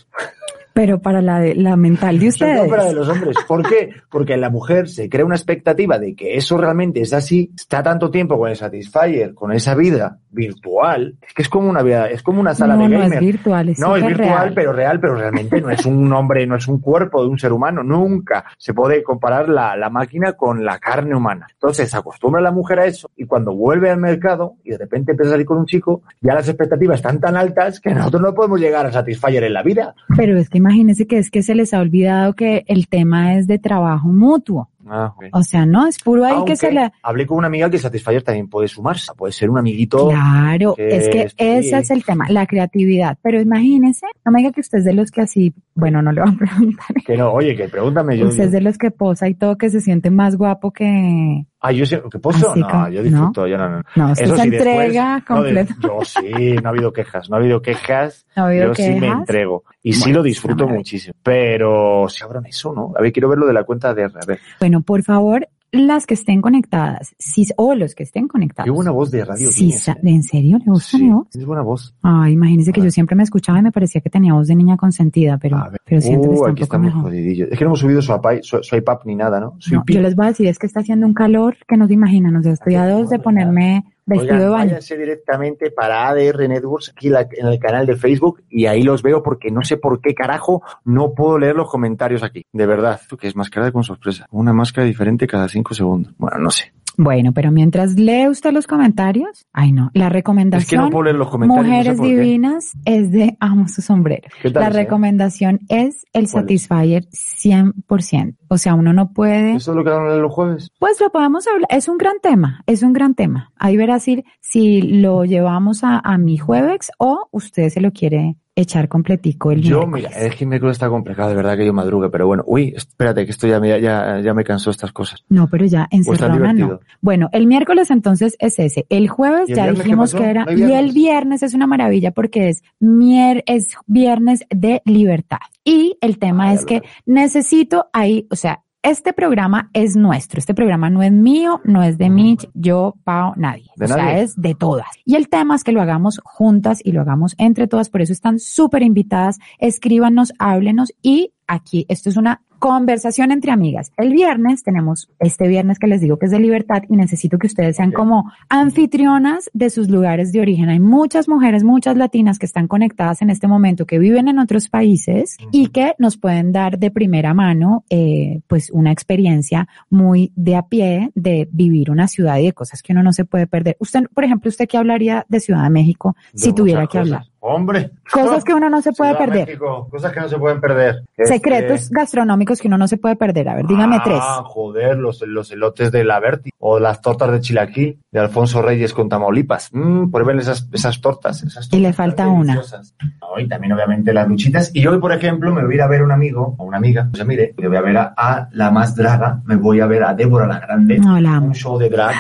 Pero 0.82 1.00
para 1.00 1.22
la, 1.22 1.40
la 1.54 1.76
mental 1.76 2.18
de 2.18 2.32
Sobre 2.32 2.54
todo 2.54 2.64
ustedes. 2.64 2.70
para 2.80 2.90
de 2.90 2.94
los 2.96 3.08
hombres. 3.08 3.38
¿Por 3.48 3.62
qué? 3.70 3.92
Porque 4.10 4.36
la 4.36 4.50
mujer 4.50 4.90
se 4.90 5.10
crea 5.10 5.24
una 5.24 5.36
expectativa 5.36 6.00
de 6.00 6.16
que 6.16 6.36
eso 6.38 6.58
realmente 6.58 7.02
es 7.02 7.14
así, 7.14 7.52
está 7.56 7.84
tanto 7.84 8.10
tiempo 8.10 8.36
con 8.40 8.50
el 8.50 8.56
Satisfyer, 8.56 9.36
con 9.36 9.52
esa 9.52 9.76
vida 9.76 10.18
virtual, 10.32 11.18
es 11.22 11.34
que 11.36 11.42
es 11.44 11.50
como 11.50 11.70
una 11.70 11.84
vida, 11.84 12.08
es 12.08 12.24
como 12.24 12.40
una 12.42 12.56
sala 12.56 12.76
no, 12.76 12.84
de 12.84 12.90
no 12.90 13.00
gamer. 13.00 13.14
es 13.20 13.20
virtual, 13.26 13.70
es 13.70 13.80
No, 13.80 13.96
es 13.96 14.04
virtual, 14.06 14.28
real. 14.30 14.54
pero 14.56 14.74
real, 14.74 15.00
pero 15.00 15.16
realmente 15.16 15.62
no 15.62 15.70
es 15.70 15.86
un 15.86 16.12
hombre, 16.14 16.48
no 16.48 16.56
es 16.56 16.68
un 16.68 16.80
cuerpo 16.80 17.22
de 17.22 17.30
un 17.30 17.38
ser 17.38 17.52
humano. 17.54 17.84
Nunca 17.84 18.46
se 18.58 18.74
puede 18.74 19.04
comparar 19.04 19.50
la, 19.50 19.76
la 19.76 19.90
máquina 19.92 20.34
con 20.34 20.66
la 20.66 20.80
carne 20.80 21.16
humana. 21.16 21.46
Entonces 21.54 21.94
acostumbra 21.94 22.42
la 22.42 22.52
mujer 22.52 22.80
a 22.80 22.86
eso 22.86 23.10
y 23.16 23.26
cuando 23.26 23.54
vuelve 23.54 23.90
al 23.92 24.00
mercado 24.00 24.56
y 24.64 24.72
de 24.72 24.78
repente 24.80 25.12
empieza 25.12 25.30
a 25.30 25.34
salir 25.34 25.46
con 25.46 25.58
un 25.60 25.66
chico, 25.68 26.02
ya 26.22 26.34
las 26.34 26.48
expectativas 26.48 26.96
están 26.98 27.20
tan 27.20 27.36
altas 27.36 27.80
que 27.80 27.94
nosotros 27.94 28.22
no 28.24 28.34
podemos 28.34 28.60
llegar 28.60 28.86
a 28.88 28.92
Satisfyer 28.92 29.44
en 29.44 29.54
la 29.54 29.64
vida. 29.64 29.94
Pero 30.16 30.38
es 30.38 30.50
que 30.50 30.60
imagínense 30.72 31.06
que 31.08 31.18
es 31.18 31.30
que 31.30 31.44
se 31.44 31.56
les 31.56 31.74
ha 31.74 31.80
olvidado 31.82 32.34
que 32.34 32.64
el 32.68 32.88
tema 32.88 33.36
es 33.38 33.48
de 33.48 33.60
trabajo 33.60 34.08
mutuo. 34.08 34.70
Ah. 34.88 35.14
O 35.32 35.44
sea, 35.44 35.66
no, 35.66 35.86
es 35.88 36.00
puro 36.00 36.26
ahí 36.26 36.34
Aunque 36.34 36.54
que 36.54 36.58
se 36.58 36.72
le... 36.72 36.92
hablé 37.04 37.26
con 37.28 37.38
una 37.38 37.48
amiga 37.48 37.70
que 37.70 37.78
Satisfyer 37.78 38.24
también 38.24 38.48
puede 38.50 38.68
sumarse, 38.68 39.12
puede 39.16 39.32
ser 39.32 39.50
un 39.50 39.60
amiguito. 39.60 40.10
Claro, 40.10 40.74
que 40.76 40.88
es 40.96 41.10
que 41.10 41.22
es- 41.24 41.36
ese 41.38 41.78
es 41.78 41.92
el 41.92 42.04
tema, 42.04 42.26
la 42.30 42.46
creatividad. 42.48 43.18
Pero 43.22 43.40
imagínese, 43.40 44.08
no 44.26 44.32
me 44.32 44.40
diga 44.40 44.52
que 44.52 44.62
usted 44.62 44.80
es 44.80 44.86
de 44.86 44.94
los 44.94 45.12
que 45.12 45.22
así, 45.22 45.54
bueno, 45.76 46.02
no 46.02 46.12
le 46.12 46.22
van 46.22 46.36
a 46.36 46.38
preguntar. 46.40 46.96
Que 47.06 47.16
no, 47.16 47.32
oye, 47.32 47.56
que 47.56 47.68
pregúntame 47.70 48.18
yo. 48.18 48.28
Usted 48.28 48.46
es 48.46 48.52
de 48.52 48.62
los 48.62 48.78
que 48.78 48.90
posa 48.92 49.30
y 49.30 49.36
todo, 49.36 49.58
que 49.58 49.70
se 49.70 49.82
siente 49.82 50.10
más 50.10 50.36
guapo 50.36 50.72
que... 50.72 51.46
Ah, 51.64 51.72
yo 51.72 51.86
sé, 51.86 52.02
¿qué 52.12 52.18
puedo? 52.18 52.38
Así 52.52 52.60
No, 52.60 52.68
como- 52.68 52.90
yo 52.90 53.04
disfruto, 53.04 53.46
yo 53.48 53.58
no, 53.58 53.70
no. 53.70 53.84
No, 53.96 54.12
Eso 54.14 54.36
sí, 54.36 54.50
después- 54.50 54.54
entrega 54.86 55.18
no, 55.20 55.26
completo. 55.26 55.74
yo 55.82 56.00
sí, 56.04 56.54
no 56.56 56.68
ha 56.68 56.70
habido 56.72 56.92
quejas, 56.92 57.30
no 57.30 57.36
ha 57.36 57.40
habido 57.40 57.62
quejas. 57.62 58.26
¿No 58.36 58.44
ha 58.44 58.48
habido 58.48 58.68
yo 58.68 58.76
sí 58.76 58.92
me 59.00 59.08
entrego. 59.08 59.64
Y 59.84 59.94
sí 59.94 60.12
lo 60.12 60.24
disfruto 60.24 60.68
muchísimo. 60.68 61.14
Pero 61.22 62.08
si 62.10 62.24
abran 62.24 62.46
eso, 62.48 62.74
¿no? 62.74 62.92
A 62.98 63.02
ver, 63.02 63.12
quiero 63.12 63.30
ver 63.30 63.38
lo 63.38 63.46
de 63.48 63.54
la 63.54 63.64
cuenta 63.64 63.94
de 63.94 64.04
R. 64.04 64.14
A 64.22 64.26
ver, 64.26 64.40
Bueno, 64.60 64.82
por 64.82 65.04
favor, 65.04 65.48
las 65.74 66.06
que 66.06 66.16
estén 66.16 66.42
conectadas, 66.42 67.16
si, 67.18 67.46
o 67.56 67.74
los 67.76 67.96
que 67.96 68.04
estén 68.04 68.28
conectados. 68.28 68.66
qué 68.66 68.72
buena 68.72 68.92
voz 68.92 69.10
de 69.10 69.24
radio 69.24 69.48
sa- 69.72 69.94
¿eh? 69.94 69.98
¿En 70.04 70.22
serio 70.24 70.58
le 70.58 70.66
gusta 70.66 70.98
Sí, 70.98 71.04
mi 71.04 71.12
voz? 71.12 71.30
tienes 71.30 71.48
buena 71.48 71.62
voz. 71.62 71.96
Ay, 72.02 72.34
imagínese 72.34 72.74
que 72.74 72.82
ver. 72.82 72.88
yo 72.88 72.92
siempre 72.92 73.16
me 73.16 73.24
escuchaba 73.24 73.60
y 73.60 73.62
me 73.62 73.72
parecía 73.72 74.02
que 74.02 74.10
tenía 74.10 74.34
voz 74.34 74.48
de 74.48 74.56
niña 74.56 74.76
consentida, 74.76 75.38
pero, 75.38 75.64
pero 75.86 76.02
siento 76.02 76.24
que 76.30 76.30
Uh, 76.30 76.34
está 76.36 76.50
un 76.50 76.56
poco 76.56 76.80
mejor. 76.80 77.02
jodidillos. 77.04 77.50
Es 77.52 77.58
que 77.58 77.64
no 77.64 77.70
hemos 77.70 77.80
subido 77.80 78.02
su, 78.02 78.12
iPad- 78.12 78.42
su, 78.42 78.62
su 78.62 78.76
iPad 78.76 78.98
ni 79.06 79.16
nada, 79.16 79.40
¿no? 79.40 79.56
Su 79.60 79.76
No, 79.76 79.84
yo 79.88 80.02
les 80.02 80.16
voy 80.16 80.26
a 80.26 80.30
decir, 80.30 80.48
es 80.48 80.60
que 80.60 80.68
está 80.68 80.82
haciendo 80.82 81.08
un 81.08 81.14
calor 81.14 81.56
que 81.68 81.78
no 81.78 81.88
se 81.88 81.94
imaginan. 81.94 82.36
O 82.36 82.44
sea, 82.44 82.52
estoy 82.54 82.76
a 82.76 82.88
dos 82.90 83.10
de 83.10 83.20
ponerme 83.20 83.86
vestido 84.06 84.34
Oigan, 84.36 84.40
de 84.40 84.50
baño. 84.50 84.66
váyanse 84.72 84.98
directamente 84.98 85.72
para 85.72 86.08
ADR 86.10 86.48
Networks 86.48 86.90
aquí 86.90 87.10
la- 87.10 87.28
en 87.32 87.48
el 87.48 87.60
canal 87.60 87.86
de 87.86 87.96
Facebook 87.96 88.44
y 88.50 88.66
ahí 88.66 88.84
los 88.84 89.04
veo 89.04 89.22
porque 89.24 89.52
no 89.52 89.64
sé 89.64 89.78
por 89.78 90.02
qué 90.02 90.14
carajo 90.14 90.62
no 90.86 91.14
puedo 91.14 91.38
leer 91.38 91.56
los 91.56 91.70
comentarios 91.70 92.24
aquí. 92.24 92.46
De 92.52 92.66
verdad, 92.66 93.00
tú 93.08 93.18
que 93.18 93.28
es 93.28 93.36
máscara 93.36 93.72
con 93.72 93.84
sorpresa. 93.84 94.26
Una 94.32 94.54
máscara 94.54 94.86
diferente 94.88 95.28
cada 95.28 95.48
cinco 95.48 95.74
segundos. 95.74 96.14
Bueno, 96.18 96.38
no 96.40 96.50
sé. 96.52 96.74
Bueno, 96.98 97.34
pero 97.34 97.52
mientras 97.52 97.96
lee 97.96 98.28
usted 98.28 98.52
los 98.52 98.68
comentarios, 98.68 99.46
ay 99.54 99.72
no, 99.72 99.92
la 99.94 100.06
Es 100.06 100.10
que 100.10 100.14
recomendación 100.14 100.84
no 100.86 100.90
puedo 100.90 101.04
leer 101.04 101.16
los 101.16 101.30
comentarios. 101.30 101.66
no 101.66 101.72
sé 101.94 101.94
Mujeres. 101.98 102.02
Divinas 102.02 102.72
es 102.86 103.12
de 103.12 103.38
Amo 103.40 103.68
su 103.68 103.82
sombrero. 103.82 104.28
¿Qué 104.42 104.52
tal 104.52 104.64
La 104.64 104.70
eh? 104.70 104.84
recomendación 104.84 105.60
es 105.70 106.06
el. 106.14 106.28
Satisfyer 106.28 107.06
100%. 107.10 108.38
O 108.48 108.58
sea, 108.58 108.74
uno 108.76 108.94
no 108.94 109.14
puede 109.14 109.56
¿Eso 109.56 109.72
es 109.72 109.78
lo 109.78 109.84
que 109.84 109.90
dan 109.90 110.22
los 110.22 110.34
jueves? 110.34 110.70
Pues 110.80 111.00
lo 111.00 111.10
podemos 111.12 111.48
hablar, 111.48 111.68
es 111.70 111.88
un 111.88 111.98
gran 111.98 112.20
tema, 112.22 112.64
es 112.68 112.84
un 112.84 112.94
gran 112.94 113.16
tema. 113.16 113.52
Ahí 113.58 113.78
verás 113.78 114.04
si, 114.04 114.24
si 114.40 114.82
lo 114.82 115.26
llevamos 115.26 115.84
a, 115.84 116.00
a 116.00 116.18
mi 116.18 116.38
jueves 116.38 116.92
o 116.98 117.28
usted 117.32 117.70
se 117.70 117.82
lo 117.82 117.92
quiere 117.92 118.38
echar 118.56 118.88
completico 118.90 119.52
el 119.52 119.62
Yo, 119.62 119.80
miércoles. 119.88 120.10
mira, 120.12 120.26
es 120.28 120.36
que 120.36 120.44
el 120.44 120.50
miércoles 120.50 120.76
está 120.76 120.90
complicado, 120.90 121.30
de 121.30 121.36
verdad 121.36 121.56
que 121.58 121.66
yo 121.66 121.74
madrugue, 121.74 122.10
pero 122.10 122.28
bueno, 122.28 122.44
uy, 122.46 122.74
espérate, 122.76 123.26
que 123.26 123.32
esto 123.32 123.48
ya, 123.48 123.60
me- 123.60 123.80
ya, 123.82 124.20
ya 124.22 124.34
me 124.34 124.44
cansó 124.44 124.72
estas 124.72 124.92
cosas. 124.92 125.24
No, 125.30 125.48
pero 125.50 125.66
ya 125.66 125.88
está 125.90 125.96
encerrona 125.98 126.54
no. 126.54 126.80
Bueno, 127.00 127.30
el 127.32 127.48
miércoles 127.48 127.90
entonces 127.92 128.36
es 128.40 128.60
ese. 128.60 128.86
El 128.90 129.08
jueves 129.08 129.48
¿Y 129.50 129.54
el 129.54 129.58
ya 129.58 129.72
dijimos 129.72 130.14
que 130.14 130.30
era 130.30 130.46
¿No 130.46 130.52
hay 130.52 130.58
y 130.60 130.74
el 130.74 130.92
viernes? 130.92 131.44
es 131.44 131.54
una 131.54 131.66
maravilla 131.68 132.12
porque 132.12 132.50
es 132.50 132.62
mier 132.80 133.44
es 133.48 133.70
viernes 133.88 134.44
de 134.50 134.82
libertad. 134.86 135.40
Y 135.64 135.98
el 136.02 136.20
tema 136.20 136.50
Ay, 136.50 136.56
es 136.56 136.66
que 136.66 136.82
necesito 137.06 137.88
ahí, 137.94 138.28
o 138.32 138.36
sea, 138.36 138.64
este 138.84 139.14
programa 139.14 139.70
es 139.74 139.96
nuestro. 139.96 140.40
Este 140.40 140.54
programa 140.54 140.90
no 140.90 141.04
es 141.04 141.12
mío, 141.12 141.62
no 141.64 141.84
es 141.84 141.98
de 141.98 142.10
Mitch, 142.10 142.50
yo, 142.54 142.96
Pau, 143.04 143.34
nadie. 143.36 143.70
¿De 143.76 143.86
o 143.86 143.88
sea, 143.88 143.98
nadie? 143.98 144.22
es 144.24 144.36
de 144.36 144.56
todas. 144.56 144.88
Y 145.06 145.16
el 145.16 145.30
tema 145.30 145.56
es 145.56 145.64
que 145.64 145.72
lo 145.72 145.82
hagamos 145.82 146.20
juntas 146.24 146.80
y 146.84 146.92
lo 146.92 147.02
hagamos 147.02 147.36
entre 147.38 147.68
todas. 147.68 147.90
Por 147.90 148.02
eso 148.02 148.14
están 148.14 148.40
súper 148.40 148.82
invitadas. 148.82 149.38
Escríbanos, 149.60 150.34
háblenos 150.40 150.94
y 151.02 151.34
aquí, 151.48 151.86
esto 151.90 152.10
es 152.10 152.18
una 152.18 152.42
conversación 152.62 153.32
entre 153.32 153.52
amigas. 153.52 153.92
El 153.98 154.14
viernes 154.14 154.62
tenemos 154.62 155.10
este 155.20 155.48
viernes 155.48 155.80
que 155.80 155.88
les 155.88 156.00
digo 156.00 156.20
que 156.20 156.28
es 156.28 156.32
de 156.32 156.40
libertad 156.40 156.84
y 156.88 156.96
necesito 156.96 157.40
que 157.40 157.48
ustedes 157.48 157.76
sean 157.76 157.92
como 157.92 158.32
anfitrionas 158.50 159.50
de 159.54 159.72
sus 159.72 159.90
lugares 159.90 160.32
de 160.32 160.42
origen. 160.42 160.70
Hay 160.70 160.80
muchas 160.80 161.28
mujeres, 161.28 161.64
muchas 161.64 161.98
latinas 161.98 162.38
que 162.38 162.46
están 162.46 162.68
conectadas 162.68 163.24
en 163.24 163.32
este 163.32 163.48
momento, 163.48 163.88
que 163.88 163.98
viven 163.98 164.28
en 164.28 164.38
otros 164.38 164.70
países 164.70 165.38
y 165.52 165.70
que 165.70 165.96
nos 165.98 166.18
pueden 166.18 166.52
dar 166.52 166.78
de 166.78 166.92
primera 166.92 167.34
mano, 167.34 167.84
eh, 167.90 168.42
pues 168.46 168.70
una 168.70 168.92
experiencia 168.92 169.68
muy 169.90 170.32
de 170.36 170.56
a 170.56 170.68
pie 170.68 171.10
de 171.16 171.50
vivir 171.52 171.90
una 171.90 172.08
ciudad 172.08 172.38
y 172.38 172.46
de 172.46 172.54
cosas 172.54 172.84
que 172.84 172.94
uno 172.94 173.02
no 173.02 173.12
se 173.12 173.26
puede 173.26 173.48
perder. 173.48 173.76
Usted, 173.80 174.04
por 174.14 174.24
ejemplo, 174.24 174.50
usted 174.50 174.68
qué 174.68 174.78
hablaría 174.78 175.26
de 175.30 175.40
Ciudad 175.40 175.64
de 175.64 175.72
México 175.72 176.16
De 176.32 176.40
si 176.40 176.54
tuviera 176.54 176.82
que 176.82 177.00
cosas. 177.00 177.06
hablar. 177.06 177.31
Hombre. 177.44 177.90
Cosas 178.12 178.44
que 178.44 178.54
uno 178.54 178.70
no 178.70 178.84
se 178.84 178.94
puede 178.94 179.12
Ciudad 179.12 179.26
perder. 179.26 179.48
México, 179.48 179.88
cosas 179.90 180.14
que 180.14 180.20
no 180.20 180.30
se 180.30 180.38
pueden 180.38 180.62
perder. 180.62 181.04
Secretos 181.18 181.82
Este, 181.82 181.96
gastronómicos 181.96 182.62
que 182.62 182.68
uno 182.68 182.78
no 182.78 182.88
se 182.88 182.98
puede 182.98 183.16
perder. 183.16 183.50
A 183.50 183.56
ver, 183.56 183.66
dígame 183.66 183.98
ah, 184.00 184.04
tres. 184.04 184.20
joder, 184.46 184.98
los, 184.98 185.22
los 185.24 185.52
elotes 185.52 185.92
de 185.92 186.04
la 186.04 186.20
Berti 186.20 186.52
o 186.60 186.80
las 186.80 187.02
tortas 187.02 187.32
de 187.32 187.42
chilaquil 187.42 188.00
de 188.12 188.20
Alfonso 188.20 188.62
Reyes 188.62 188.94
con 188.94 189.08
Tamaulipas. 189.08 189.70
Mmm, 189.72 190.12
prueben 190.12 190.40
esas, 190.40 190.68
esas 190.74 191.00
tortas. 191.00 191.44
Esas 191.44 191.68
Y 191.72 191.78
le 191.78 191.84
tortas 191.94 191.96
falta 191.96 192.28
una. 192.28 192.54
deliciosas. 192.54 192.94
No, 193.22 193.40
y 193.40 193.48
también 193.48 193.72
obviamente 193.74 194.14
las 194.14 194.28
luchitas. 194.28 194.72
Y 194.74 194.86
hoy, 194.86 195.00
por 195.00 195.14
ejemplo, 195.14 195.54
me 195.54 195.64
voy 195.64 195.74
a 195.74 195.76
ir 195.76 195.82
a 195.82 195.88
ver 195.88 196.02
a 196.02 196.04
un 196.04 196.12
amigo 196.12 196.56
o 196.58 196.64
una 196.66 196.78
amiga. 196.78 197.10
O 197.14 197.16
sea, 197.16 197.26
mire, 197.26 197.54
me 197.58 197.68
voy 197.70 197.78
a 197.78 197.82
ver 197.82 197.98
a, 197.98 198.14
a 198.18 198.50
la 198.52 198.70
más 198.70 198.96
draga. 198.96 199.42
Me 199.46 199.56
voy 199.56 199.80
a 199.80 199.88
ver 199.88 200.04
a 200.04 200.14
Débora 200.14 200.46
la 200.46 200.60
Grande. 200.60 201.00
No, 201.00 201.20
la 201.22 201.36
amo. 201.38 201.48
un 201.48 201.56
show 201.56 201.78
de 201.78 201.90
drag 201.90 202.16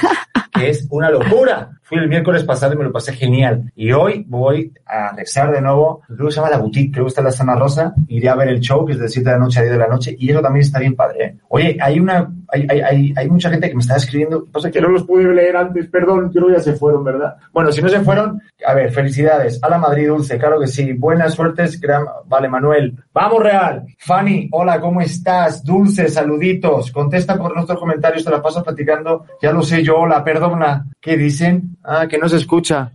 que 0.54 0.70
es 0.70 0.88
una 0.92 1.10
locura. 1.10 1.72
Fui 1.82 1.98
el 1.98 2.08
miércoles 2.08 2.44
pasado 2.44 2.74
y 2.74 2.78
me 2.78 2.84
lo 2.86 2.92
pasé 2.92 3.14
genial. 3.14 3.72
Y 3.76 3.92
hoy 3.92 4.26
voy 4.28 4.74
a 4.86 5.10
regresar 5.10 5.52
de 5.52 5.62
nuevo, 5.62 6.02
creo 6.08 6.28
que 6.28 6.32
se 6.32 6.38
llama 6.38 6.50
La 6.52 6.58
Boutique, 6.58 6.92
creo 6.94 7.06
que 7.06 7.10
está 7.10 7.22
en 7.22 7.26
la 7.26 7.32
zona 7.32 7.56
rosa. 7.56 7.94
Iré 8.08 8.30
a 8.30 8.36
ver 8.36 8.48
el 8.50 8.60
show, 8.60 8.86
que 8.86 8.94
es 8.94 9.00
de 9.00 9.10
7 9.10 9.30
de 9.30 9.36
la 9.36 9.42
noche 9.44 9.60
a 9.60 9.64
10 9.64 9.74
de 9.74 9.78
la 9.80 9.88
noche, 9.88 10.16
y 10.18 10.30
eso 10.30 10.42
también 10.42 10.62
está 10.66 10.80
bien 10.80 10.96
padre. 10.96 11.24
¿eh? 11.26 11.38
Oye, 11.50 11.78
hay 11.82 12.00
una, 12.00 12.30
hay, 12.52 12.82
hay, 12.82 13.14
hay, 13.16 13.30
mucha 13.30 13.50
gente 13.50 13.70
que 13.70 13.76
me 13.76 13.82
está 13.82 13.96
escribiendo. 13.96 14.46
Pasa 14.46 14.70
que 14.70 14.82
no 14.82 14.90
los 14.90 15.04
pude 15.04 15.34
leer 15.34 15.56
antes, 15.56 15.88
perdón, 15.88 16.30
creo 16.30 16.48
que 16.48 16.54
ya 16.54 16.60
se 16.60 16.74
fueron, 16.74 17.04
¿verdad? 17.04 17.38
Bueno, 17.54 17.72
si 17.72 17.82
no 17.82 17.90
se 17.90 18.02
fueron, 18.02 18.42
a 18.66 18.74
ver, 18.74 18.92
felicidades. 18.92 19.60
A 19.64 19.70
la 19.70 19.78
Madrid 19.78 20.08
Dulce, 20.08 20.38
claro 20.38 20.60
que 20.60 20.68
sí. 20.68 20.94
Buenas 20.94 21.34
suertes, 21.34 21.80
gran... 21.80 22.06
Vale, 22.26 22.50
Manuel. 22.50 22.96
Vamos, 23.14 23.42
Real. 23.42 23.86
Fanny, 23.98 24.50
hola, 24.52 24.80
¿cómo 24.82 25.02
estás? 25.02 25.64
Dulce, 25.64 26.10
saluditos. 26.10 26.92
Contesta 26.92 27.38
por 27.38 27.56
nuestros 27.56 27.80
comentarios, 27.80 28.26
te 28.26 28.32
la 28.32 28.42
paso 28.42 28.64
platicando. 28.64 29.26
Ya 29.42 29.52
lo 29.52 29.64
sé 29.64 29.84
yo, 29.84 29.98
hola, 29.98 30.24
perdona. 30.24 30.86
¿Qué 31.00 31.16
dicen? 31.18 31.78
Ah, 31.84 32.08
que 32.08 32.18
no 32.18 32.28
se 32.28 32.38
escucha. 32.38 32.92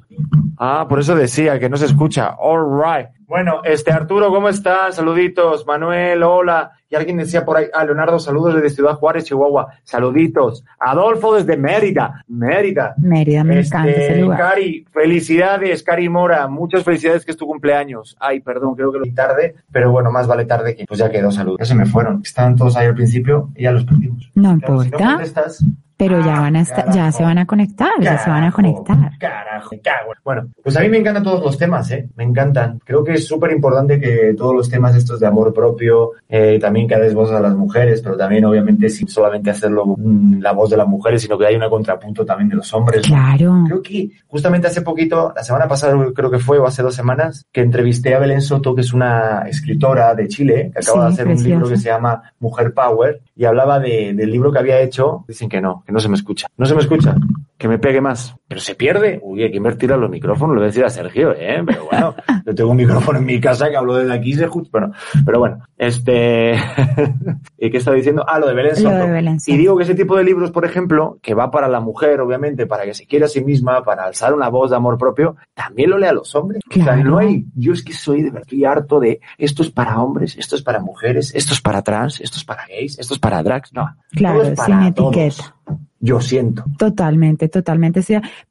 Ah, 0.59 0.87
por 0.89 1.01
eso 1.01 1.15
decía 1.15 1.59
que 1.59 1.69
no 1.69 1.77
se 1.77 1.87
escucha. 1.87 2.35
All 2.39 2.65
right. 2.83 3.09
Bueno, 3.27 3.61
este 3.65 3.91
Arturo, 3.91 4.31
¿cómo 4.31 4.49
estás? 4.49 4.95
Saluditos. 4.97 5.67
Manuel, 5.67 6.23
hola. 6.23 6.73
Y 6.89 6.95
alguien 6.95 7.17
decía 7.17 7.45
por 7.45 7.57
ahí, 7.57 7.67
ah, 7.75 7.85
Leonardo, 7.85 8.21
saludos 8.21 8.55
desde 8.55 8.71
Ciudad 8.71 8.95
Juárez, 8.95 9.25
Chihuahua. 9.25 9.73
Saluditos. 9.83 10.65
Adolfo 10.79 11.35
desde 11.35 11.57
Mérida. 11.57 12.23
Mérida. 12.29 12.95
Mérida, 12.99 13.43
me 13.43 13.59
encanta 13.59 13.91
ese 13.91 14.07
Este, 14.07 14.21
lugar. 14.21 14.39
Cari, 14.39 14.87
felicidades, 14.93 15.83
Cari 15.83 16.09
Mora. 16.09 16.47
Muchas 16.47 16.85
felicidades 16.85 17.25
que 17.25 17.33
es 17.33 17.37
tu 17.37 17.47
cumpleaños. 17.47 18.17
Ay, 18.21 18.39
perdón, 18.39 18.77
creo 18.77 18.93
que 18.93 18.99
lo 18.99 19.05
vi 19.05 19.13
tarde, 19.13 19.57
pero 19.73 19.91
bueno, 19.91 20.13
más 20.13 20.29
vale 20.29 20.45
tarde 20.45 20.77
que 20.77 20.85
pues 20.87 21.01
ya 21.01 21.11
quedó 21.11 21.33
salud. 21.33 21.57
Ya 21.59 21.65
se 21.65 21.75
me 21.75 21.87
fueron. 21.87 22.21
Estaban 22.23 22.55
todos 22.55 22.77
ahí 22.77 22.87
al 22.87 22.95
principio 22.95 23.51
y 23.57 23.65
ya 23.65 23.73
los 23.73 23.85
perdimos. 23.85 24.31
No 24.37 24.57
Claro, 24.61 24.83
si 24.83 24.91
no 24.91 24.97
importa, 24.97 25.07
contestas, 25.17 25.65
pero 25.97 26.21
ya 26.25 26.37
Ah, 26.37 26.41
van 26.41 26.57
a 26.57 26.61
estar, 26.61 26.85
ya 26.87 26.93
carajo. 26.93 27.17
se 27.19 27.23
van 27.25 27.39
a 27.39 27.47
conectar, 27.47 27.89
ya 28.01 28.19
se 28.19 28.29
van 28.31 28.45
a 28.45 28.51
Carajo, 28.53 28.57
conectar. 28.57 29.19
Carajo, 29.19 29.69
me 29.73 29.81
cago. 29.81 30.13
en- 30.13 30.21
Bueno, 30.25 30.49
pues 30.63 30.77
a 30.77 30.81
mí 30.81 30.89
me 30.89 30.99
encantan 30.99 31.23
todos 31.23 31.43
los 31.43 31.57
temas, 31.57 31.91
¿eh? 31.91 32.09
Me 32.17 32.25
encantan. 32.25 32.81
Creo 32.85 33.03
que 33.05 33.13
es 33.15 33.27
súper 33.27 33.53
importante 33.53 33.99
que 34.01 34.35
todos 34.37 34.55
los 34.55 34.69
temas 34.69 34.95
estos 34.97 35.21
de 35.21 35.27
amor 35.27 35.55
propio, 35.55 36.11
eh, 36.29 36.59
también 36.61 36.87
que 36.89 36.97
des 36.97 37.15
voz 37.15 37.31
a 37.33 37.41
las 37.41 37.55
mujeres, 37.55 38.03
pero 38.03 38.17
también 38.17 38.45
obviamente 38.45 38.89
sin 38.89 39.09
solamente 39.09 39.51
hacerlo 39.51 39.87
mm, 39.97 40.41
la 40.41 40.53
voz 40.53 40.69
de 40.71 40.77
las 40.77 40.87
mujeres, 40.89 41.23
sino 41.23 41.39
que 41.39 41.47
hay 41.47 41.55
una 41.57 41.71
contrapunto 41.71 42.25
también 42.27 42.49
de 42.51 42.57
los 42.57 42.73
hombres. 42.75 43.07
Claro. 43.07 43.65
Creo 43.67 43.83
que 43.83 44.11
justamente 44.27 44.67
hace 44.69 44.83
poquito, 44.83 45.33
la 45.35 45.43
semana 45.43 45.67
pasada 45.69 45.95
creo 46.15 46.31
que 46.31 46.39
fue, 46.39 46.59
o 46.59 46.67
hace 46.67 46.83
dos 46.83 46.95
semanas, 46.95 47.47
que 47.53 47.61
entrevisté 47.63 48.15
a 48.15 48.19
Belén 48.19 48.41
Soto, 48.43 48.75
que 48.75 48.81
es 48.83 48.93
una 48.93 49.43
escritora 49.49 50.15
de 50.15 50.29
Chile, 50.29 50.71
que 50.73 50.81
acaba 50.81 51.11
Sí, 51.11 51.17
de 51.17 51.23
hacer 51.23 51.29
un 51.29 51.43
libro 51.43 51.69
que 51.69 51.77
se 51.77 51.89
llama 51.89 52.23
Mujer 52.41 52.75
Power, 52.75 53.21
y 53.35 53.45
hablaba 53.45 53.79
de- 53.79 54.13
del 54.15 54.31
libro 54.31 54.51
que 54.53 54.59
había 54.59 54.81
hecho. 54.81 55.25
Dicen 55.29 55.49
que 55.49 55.61
no, 55.61 55.85
que 55.87 55.93
no 55.93 56.01
se 56.01 56.09
me 56.09 56.17
escucha. 56.17 56.49
No 56.57 56.67
se 56.67 56.75
me 56.75 56.81
escucha, 56.81 57.15
que 57.57 57.69
me 57.69 57.79
pegue 57.79 58.01
más. 58.01 58.35
Pero 58.49 58.61
se 58.61 58.75
pierde. 58.75 59.21
Uy, 59.23 59.43
hay 59.43 59.51
que 59.51 59.57
invertir 59.57 59.93
a 59.93 59.97
los 59.97 60.11
micrófonos, 60.11 60.55
lo 60.55 60.61
voy 60.61 60.65
a 60.65 60.67
decir 60.67 60.85
a 60.85 60.91
Sergio, 60.91 61.33
¿eh? 61.33 61.63
Pero 61.65 61.87
bueno, 61.91 62.15
yo 62.47 62.55
tengo 62.55 62.71
un 62.71 62.77
micrófono 62.77 63.19
en 63.19 63.25
mi 63.27 63.41
casa 63.41 63.69
que 63.71 63.77
hablo 63.77 63.95
desde 63.97 64.13
aquí 64.13 64.31
y 64.31 64.35
se 64.35 64.45
escucha. 64.45 64.69
Bueno, 64.73 64.93
pero 65.25 65.39
bueno, 65.39 65.59
este... 65.79 66.55
¿Y 67.59 67.71
qué 67.71 67.79
estaba 67.79 67.97
diciendo? 67.97 68.25
Ah, 68.27 68.39
lo 68.39 68.47
de 68.49 68.55
Belén 68.55 68.73
Lo 68.83 68.91
Soto. 68.91 68.97
de 68.97 69.11
Belén 69.11 69.37
Y 69.37 69.41
Soto. 69.41 69.57
digo 69.59 69.77
que 69.77 69.85
ese 69.85 69.95
tipo 69.95 70.17
de 70.17 70.25
libros, 70.25 70.51
por 70.51 70.65
ejemplo, 70.65 71.19
que 71.23 71.35
va 71.35 71.51
para 71.51 71.69
la 71.69 71.81
mujer, 71.81 72.21
obviamente, 72.21 72.67
para 72.67 72.85
que 72.85 72.95
se 72.95 73.07
quiera 73.07 73.27
a 73.27 73.29
sí 73.29 73.43
misma, 73.45 73.83
para 73.83 74.05
alzar 74.05 74.35
una 74.35 74.49
voz 74.49 74.71
de 74.71 74.77
amor 74.77 74.99
propio, 74.99 75.37
también 75.55 75.91
lo 75.91 75.99
lea 75.99 76.11
a 76.11 76.15
los 76.15 76.35
hombres. 76.35 76.63
O 76.69 76.75
sea, 76.75 76.85
Claro. 76.95 77.11
no 77.11 77.19
hay, 77.19 77.47
yo 77.55 77.73
es 77.73 77.83
que 77.83 77.93
soy 77.93 78.19
de 78.23 78.31
verdad 78.31 78.43
estoy 78.43 78.65
harto 78.65 79.01
de 79.01 79.21
esto 79.39 79.63
es 79.63 79.71
para 79.71 80.01
hombres, 80.01 80.37
esto 80.39 80.57
es 80.57 80.63
para 80.63 80.81
mujeres, 80.81 81.35
esto 81.35 81.53
es 81.55 81.61
para 81.61 81.83
trans, 81.83 82.21
esto 82.21 82.37
es 82.39 82.45
para 82.45 82.67
gays, 82.67 82.99
esto 82.99 83.15
es 83.15 83.21
para 83.21 83.43
drags. 83.43 83.73
No. 83.73 83.89
Claro, 84.13 84.41
todo 84.41 84.51
es 84.53 84.59
sin 84.61 84.75
para 84.75 84.95
todos. 84.95 85.17
etiqueta. 85.17 85.56
Yo 86.01 86.21
siento. 86.21 86.65
Totalmente, 86.79 87.49
totalmente. 87.49 88.03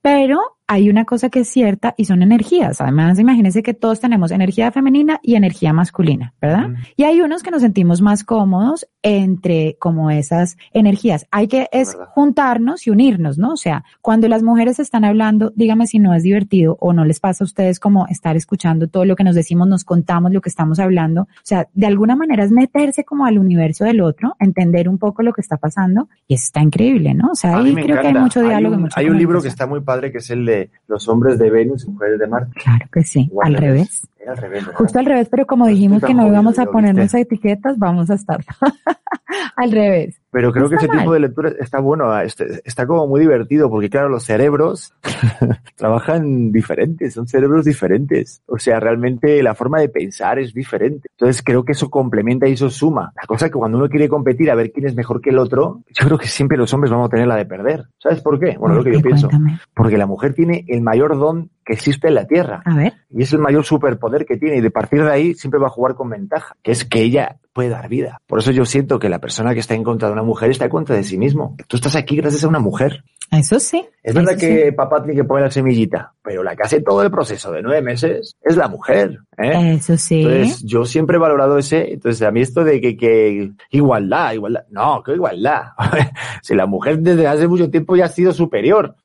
Pero 0.01 0.54
hay 0.67 0.89
una 0.89 1.05
cosa 1.05 1.29
que 1.29 1.41
es 1.41 1.47
cierta 1.47 1.93
y 1.97 2.05
son 2.05 2.23
energías. 2.23 2.81
Además, 2.81 3.19
imagínense 3.19 3.61
que 3.61 3.73
todos 3.73 3.99
tenemos 3.99 4.31
energía 4.31 4.71
femenina 4.71 5.19
y 5.21 5.35
energía 5.35 5.73
masculina, 5.73 6.33
¿verdad? 6.41 6.69
Y 6.95 7.03
hay 7.03 7.21
unos 7.21 7.43
que 7.43 7.51
nos 7.51 7.61
sentimos 7.61 8.01
más 8.01 8.23
cómodos 8.23 8.87
entre 9.03 9.77
como 9.79 10.09
esas 10.09 10.57
energías. 10.73 11.27
Hay 11.29 11.47
que 11.47 11.67
es 11.71 11.89
verdad. 11.93 12.07
juntarnos 12.13 12.87
y 12.87 12.89
unirnos, 12.89 13.37
¿no? 13.37 13.51
O 13.51 13.57
sea, 13.57 13.83
cuando 14.01 14.27
las 14.27 14.41
mujeres 14.41 14.79
están 14.79 15.05
hablando, 15.05 15.53
dígame 15.55 15.85
si 15.85 15.99
no 15.99 16.13
es 16.15 16.23
divertido 16.23 16.77
o 16.79 16.93
no 16.93 17.05
les 17.05 17.19
pasa 17.19 17.43
a 17.43 17.45
ustedes 17.45 17.79
como 17.79 18.07
estar 18.07 18.35
escuchando 18.35 18.87
todo 18.87 19.05
lo 19.05 19.15
que 19.15 19.23
nos 19.23 19.35
decimos, 19.35 19.67
nos 19.67 19.83
contamos 19.83 20.31
lo 20.31 20.41
que 20.41 20.49
estamos 20.49 20.79
hablando. 20.79 21.23
O 21.23 21.27
sea, 21.43 21.67
de 21.73 21.85
alguna 21.85 22.15
manera 22.15 22.43
es 22.43 22.51
meterse 22.51 23.03
como 23.03 23.25
al 23.25 23.37
universo 23.37 23.85
del 23.85 24.01
otro, 24.01 24.35
entender 24.39 24.89
un 24.89 24.97
poco 24.97 25.21
lo 25.21 25.31
que 25.31 25.41
está 25.41 25.57
pasando 25.57 26.09
y 26.27 26.33
eso 26.33 26.45
está 26.45 26.61
increíble, 26.61 27.13
¿no? 27.13 27.29
O 27.31 27.35
sea, 27.35 27.57
ahí 27.57 27.75
creo 27.75 28.01
que 28.01 28.07
hay 28.07 28.13
mucho 28.15 28.41
diálogo. 28.41 28.73
y 28.73 28.77
un, 28.77 28.81
mucha 28.81 28.99
hay 28.99 29.09
un 29.09 29.17
libro 29.17 29.41
que 29.41 29.47
está 29.47 29.67
muy 29.67 29.81
padre 29.81 30.11
que 30.11 30.17
es 30.17 30.29
el 30.31 30.45
de 30.45 30.54
los 30.87 31.07
hombres 31.07 31.37
de 31.39 31.49
Venus 31.49 31.85
y 31.85 31.91
mujeres 31.91 32.19
de 32.19 32.27
Marte. 32.27 32.59
Claro 32.61 32.87
que 32.91 33.03
sí, 33.03 33.31
al 33.41 33.55
revés. 33.55 34.07
Era 34.25 34.33
al 34.33 34.37
revés. 34.37 34.65
¿verdad? 34.65 34.77
Justo 34.79 34.99
al 34.99 35.05
revés, 35.05 35.27
pero 35.29 35.45
como 35.45 35.65
Pues 35.65 35.75
dijimos 35.75 35.97
estoy 35.97 36.09
que 36.09 36.13
no 36.15 36.27
íbamos 36.27 36.57
a 36.59 36.65
¿lo 36.65 36.71
ponernos 36.71 37.13
etiquetas, 37.13 37.77
vamos 37.77 38.09
a 38.09 38.15
estar 38.15 38.43
al 39.55 39.71
revés. 39.71 40.19
Pero 40.31 40.51
creo 40.51 40.67
que 40.67 40.75
ese 40.75 40.87
tipo 40.89 41.05
mal. 41.05 41.13
de 41.13 41.19
lectura 41.21 41.51
está 41.59 41.79
bueno, 41.79 42.19
este- 42.19 42.61
está 42.65 42.85
como 42.85 43.07
muy 43.07 43.21
divertido, 43.21 43.69
porque 43.69 43.89
claro, 43.89 44.09
los 44.09 44.23
cerebros 44.25 44.93
trabajan 45.75 46.51
diferentes, 46.51 47.13
son 47.13 47.27
cerebros 47.27 47.65
diferentes. 47.65 48.41
O 48.47 48.57
sea, 48.57 48.79
realmente 48.79 49.41
la 49.43 49.55
forma 49.55 49.79
de 49.79 49.89
pensar 49.89 50.39
es 50.39 50.53
diferente. 50.53 51.07
Entonces 51.17 51.41
creo 51.43 51.63
que 51.63 51.71
eso 51.73 51.89
complementa 51.89 52.47
y 52.47 52.53
eso 52.53 52.69
suma. 52.69 53.13
La 53.15 53.25
cosa 53.27 53.45
es 53.45 53.51
que 53.51 53.57
cuando 53.57 53.77
uno 53.77 53.87
quiere 53.89 54.09
competir 54.09 54.51
a 54.51 54.55
ver 54.55 54.71
quién 54.71 54.87
es 54.87 54.95
mejor 54.95 55.21
que 55.21 55.29
el 55.29 55.37
otro, 55.39 55.83
yo 55.87 56.05
creo 56.05 56.17
que 56.17 56.27
siempre 56.27 56.57
los 56.57 56.73
hombres 56.73 56.91
vamos 56.91 57.07
a 57.07 57.09
tener 57.11 57.27
la 57.27 57.35
de 57.37 57.45
perder. 57.45 57.85
¿Sabes 57.99 58.21
por 58.21 58.39
qué? 58.39 58.57
Bueno, 58.57 58.75
lo 58.75 58.83
que 58.83 58.93
yo 58.93 59.01
pienso. 59.01 59.29
cuéntame. 59.29 59.59
Porque 59.73 59.97
la 59.97 60.05
mujer 60.05 60.33
tiene 60.33 60.65
el 60.67 60.81
mayor 60.81 61.17
don 61.17 61.49
que 61.65 61.73
existe 61.73 62.07
en 62.07 62.15
la 62.15 62.27
Tierra. 62.27 62.61
A 62.63 62.75
ver, 62.75 62.93
Y 63.09 63.23
es 63.23 63.33
el 63.33 63.39
mayor 63.39 63.65
superpoder 63.65 64.25
que 64.25 64.37
tiene 64.37 64.57
y 64.57 64.61
de 64.61 64.71
partir 64.71 65.03
de 65.03 65.11
ahí 65.11 65.33
siempre 65.33 65.59
va 65.59 65.67
a 65.67 65.71
jugar 65.71 65.95
con 65.95 66.09
ventaja, 66.09 66.55
que 66.61 66.71
es 66.71 66.85
que 66.85 67.01
ella 67.01 67.37
puede 67.53 67.69
dar 67.69 67.89
vida. 67.89 68.21
Por 68.27 68.39
eso 68.39 68.51
yo 68.51 68.65
siento 68.65 68.99
que 68.99 69.09
la 69.09 69.19
persona 69.19 69.53
que 69.53 69.61
está 69.61 69.73
en 69.73 69.83
contra 69.83 70.09
de 70.09 70.13
una 70.13 70.23
mujer 70.23 70.51
está 70.51 70.65
en 70.65 70.71
contra 70.71 70.95
de 70.95 71.03
sí 71.03 71.17
mismo. 71.17 71.55
Tú 71.67 71.77
estás 71.77 71.95
aquí 71.95 72.15
gracias 72.17 72.43
a 72.43 72.47
una 72.47 72.59
mujer. 72.59 73.03
Eso 73.31 73.59
sí. 73.59 73.83
Es 74.03 74.13
verdad 74.13 74.33
eso 74.33 74.39
que 74.39 74.71
papá 74.73 75.01
tiene 75.03 75.15
que 75.19 75.23
poner 75.23 75.45
la 75.45 75.51
semillita, 75.51 76.13
pero 76.21 76.43
la 76.43 76.55
que 76.55 76.61
hace 76.63 76.81
todo 76.81 77.01
el 77.01 77.09
proceso 77.09 77.51
de 77.51 77.63
nueve 77.63 77.81
meses 77.81 78.35
es 78.41 78.55
la 78.55 78.67
mujer. 78.67 79.19
¿eh? 79.37 79.51
sí. 79.53 79.93
Eso 79.93 79.97
sí. 79.97 80.21
Entonces, 80.21 80.63
yo 80.63 80.85
siempre 80.85 81.17
he 81.17 81.19
valorado 81.19 81.57
ese, 81.57 81.93
entonces 81.93 82.21
a 82.21 82.29
mí 82.31 82.41
esto 82.41 82.63
de 82.63 82.79
que, 82.79 82.95
que 82.95 83.51
igualdad, 83.71 84.33
igualdad, 84.33 84.61
no, 84.69 85.01
que 85.03 85.13
igualdad. 85.13 85.61
si 86.43 86.53
la 86.55 86.65
mujer 86.67 86.99
desde 86.99 87.27
hace 87.27 87.47
mucho 87.47 87.69
tiempo 87.71 87.95
ya 87.95 88.05
ha 88.05 88.09
sido 88.09 88.31
superior, 88.31 88.95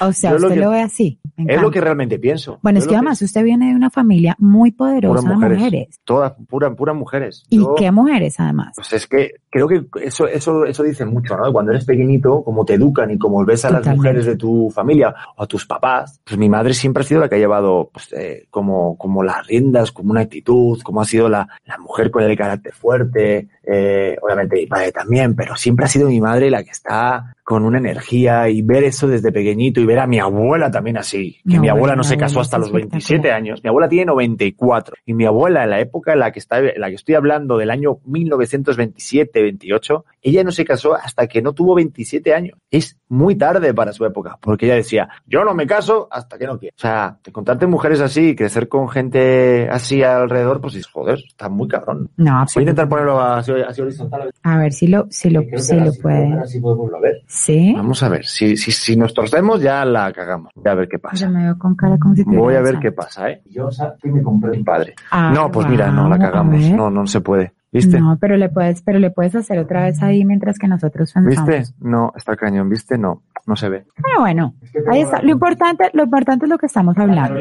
o 0.00 0.12
sea, 0.12 0.32
yo 0.32 0.38
lo 0.38 0.48
usted 0.48 0.58
que- 0.58 0.64
lo 0.64 0.70
ve 0.70 0.80
así. 0.80 1.20
es 1.36 1.62
lo 1.62 1.70
que 1.70 1.80
realmente 1.80 2.18
pienso. 2.18 2.58
Bueno, 2.62 2.78
Yo 2.80 2.84
es 2.84 2.88
que 2.88 2.96
además 2.96 3.22
usted 3.22 3.44
viene 3.44 3.68
de 3.70 3.76
una 3.76 3.90
familia 3.90 4.34
muy 4.40 4.72
poderosa 4.72 5.28
de 5.28 5.34
mujeres, 5.34 5.58
mujeres. 5.58 6.00
todas, 6.04 6.32
puras, 6.48 6.74
puras 6.76 6.96
mujeres. 6.96 7.44
¿Y 7.48 7.58
Yo- 7.58 7.74
qué 7.76 7.92
mujeres 7.92 8.40
además? 8.40 8.72
Pues 8.74 8.92
es 8.92 9.06
que 9.06 9.34
creo 9.50 9.68
que 9.68 9.84
eso, 10.02 10.26
eso, 10.26 10.64
eso 10.64 10.82
dice 10.82 11.04
mucho, 11.04 11.36
¿no? 11.36 11.52
Cuando 11.52 11.70
eres 11.72 11.84
pequeñito, 11.84 12.42
como 12.42 12.64
te 12.64 12.74
educan 12.74 13.10
y 13.12 13.18
como 13.18 13.44
ves 13.44 13.64
a 13.64 13.67
las 13.70 13.80
Totalmente. 13.80 13.96
mujeres 13.96 14.26
de 14.26 14.36
tu 14.36 14.70
familia 14.70 15.14
o 15.36 15.42
a 15.42 15.46
tus 15.46 15.66
papás, 15.66 16.20
pues 16.24 16.38
mi 16.38 16.48
madre 16.48 16.74
siempre 16.74 17.02
ha 17.02 17.06
sido 17.06 17.20
la 17.20 17.28
que 17.28 17.36
ha 17.36 17.38
llevado 17.38 17.90
pues, 17.92 18.12
eh, 18.12 18.46
como, 18.50 18.96
como 18.96 19.22
las 19.22 19.46
riendas, 19.46 19.92
como 19.92 20.10
una 20.10 20.22
actitud, 20.22 20.80
como 20.82 21.00
ha 21.00 21.04
sido 21.04 21.28
la, 21.28 21.48
la 21.64 21.78
mujer 21.78 22.10
con 22.10 22.22
el 22.22 22.36
carácter 22.36 22.72
fuerte, 22.72 23.48
eh, 23.64 24.16
obviamente 24.22 24.56
mi 24.56 24.66
padre 24.66 24.92
también, 24.92 25.34
pero 25.34 25.56
siempre 25.56 25.84
ha 25.84 25.88
sido 25.88 26.08
mi 26.08 26.20
madre 26.20 26.50
la 26.50 26.62
que 26.62 26.70
está 26.70 27.34
con 27.48 27.64
una 27.64 27.78
energía 27.78 28.50
y 28.50 28.60
ver 28.60 28.84
eso 28.84 29.08
desde 29.08 29.32
pequeñito 29.32 29.80
y 29.80 29.86
ver 29.86 30.00
a 30.00 30.06
mi 30.06 30.18
abuela 30.18 30.70
también 30.70 30.98
así, 30.98 31.38
que 31.48 31.56
No, 31.56 31.62
mi 31.62 31.70
abuela 31.70 31.96
no 31.96 32.04
se 32.04 32.18
casó 32.18 32.40
hasta 32.40 32.58
es 32.58 32.60
los 32.60 32.72
27 32.72 32.98
espectacular. 33.14 33.36
años, 33.38 33.64
mi 33.64 33.68
abuela 33.68 33.88
tiene 33.88 34.04
94 34.04 34.96
y 35.06 35.14
mi 35.14 35.24
abuela 35.24 35.64
en 35.64 35.70
la 35.70 35.80
época 35.80 36.12
en 36.12 36.18
la 36.18 36.30
que 36.30 36.40
está, 36.40 36.58
en 36.58 36.78
la 36.78 36.90
que 36.90 36.96
estoy 36.96 37.14
hablando 37.14 37.56
del 37.56 37.70
año 37.70 38.00
1927, 38.04 39.40
28, 39.42 40.04
ella 40.20 40.44
no 40.44 40.52
se 40.52 40.66
casó 40.66 40.94
hasta 40.94 41.26
que 41.26 41.40
no 41.40 41.54
tuvo 41.54 41.74
27 41.76 42.34
años. 42.34 42.58
Es 42.70 42.98
muy 43.08 43.34
tarde 43.34 43.72
para 43.72 43.94
su 43.94 44.04
época, 44.04 44.36
porque 44.42 44.66
ella 44.66 44.74
decía, 44.74 45.08
yo 45.26 45.42
no 45.42 45.54
me 45.54 45.66
caso 45.66 46.06
hasta 46.10 46.36
que 46.36 46.46
no 46.46 46.58
quiera. 46.58 46.74
O 46.76 46.80
sea, 46.80 47.18
te 47.22 47.32
contarte 47.32 47.66
mujeres 47.66 48.02
así 48.02 48.30
y 48.30 48.36
crecer 48.36 48.68
con 48.68 48.90
gente 48.90 49.68
así 49.70 50.02
alrededor, 50.02 50.60
pues 50.60 50.74
dices, 50.74 50.90
joder, 50.92 51.18
está 51.26 51.48
muy 51.48 51.66
cabrón. 51.66 52.10
No, 52.18 52.44
Voy 52.54 52.60
a 52.60 52.64
intentar 52.64 52.90
ponerlo 52.90 53.18
así, 53.20 53.52
así 53.66 53.80
horizontal. 53.80 54.30
A 54.42 54.58
ver 54.58 54.72
si 54.74 54.88
lo, 54.88 55.06
si 55.08 55.30
lo, 55.30 55.40
si 55.56 55.76
lo 55.76 55.92
sí, 55.92 56.02
puede. 56.02 56.46
sí 56.46 56.60
podemos 56.60 56.90
ver. 57.00 57.22
Sí. 57.38 57.72
Vamos 57.72 58.02
a 58.02 58.08
ver, 58.08 58.26
si, 58.26 58.56
si, 58.56 58.72
si 58.72 58.96
nos 58.96 59.14
torcemos 59.14 59.60
ya 59.60 59.84
la 59.84 60.12
cagamos. 60.12 60.52
Voy 60.56 60.72
a 60.72 60.74
ver 60.74 60.88
qué 60.88 60.96
Yo 60.96 61.02
pasa. 61.02 61.28
me 61.30 61.44
veo 61.44 61.56
con 61.56 61.76
cara 61.76 61.96
como 61.96 62.16
si 62.16 62.24
Voy 62.24 62.56
a 62.56 62.60
ver 62.60 62.80
qué 62.80 62.90
pasa, 62.90 63.30
¿eh? 63.30 63.42
Yo, 63.46 63.68
o 63.68 63.70
sea, 63.70 63.94
que 64.02 64.10
me 64.10 64.22
compré 64.22 64.56
mi 64.56 64.64
padre. 64.64 64.96
Ah, 65.12 65.30
no, 65.32 65.48
pues 65.48 65.68
mira, 65.68 65.88
no, 65.92 66.08
la 66.08 66.18
cagamos. 66.18 66.60
No, 66.70 66.90
no 66.90 67.06
se 67.06 67.20
puede. 67.20 67.54
¿Viste? 67.70 68.00
No, 68.00 68.16
pero 68.18 68.36
le 68.36 68.48
puedes, 68.48 68.80
pero 68.82 68.98
le 68.98 69.10
puedes 69.10 69.34
hacer 69.34 69.58
otra 69.58 69.84
vez 69.84 70.02
ahí 70.02 70.24
mientras 70.24 70.58
que 70.58 70.66
nosotros 70.68 71.12
pensamos. 71.12 71.48
¿Viste? 71.48 71.74
No, 71.80 72.12
está 72.16 72.34
cañón, 72.34 72.68
¿viste? 72.70 72.96
No, 72.96 73.22
no 73.46 73.56
se 73.56 73.68
ve. 73.68 73.84
Pero 73.94 74.20
bueno, 74.20 74.54
que 74.72 74.80
tengo 74.80 74.90
ahí 74.92 75.00
está. 75.02 75.20
Lo 75.22 75.32
importante, 75.32 75.90
lo 75.92 76.04
importante 76.04 76.46
es 76.46 76.50
lo 76.50 76.56
que 76.58 76.66
estamos 76.66 76.96
hablando. 76.96 77.40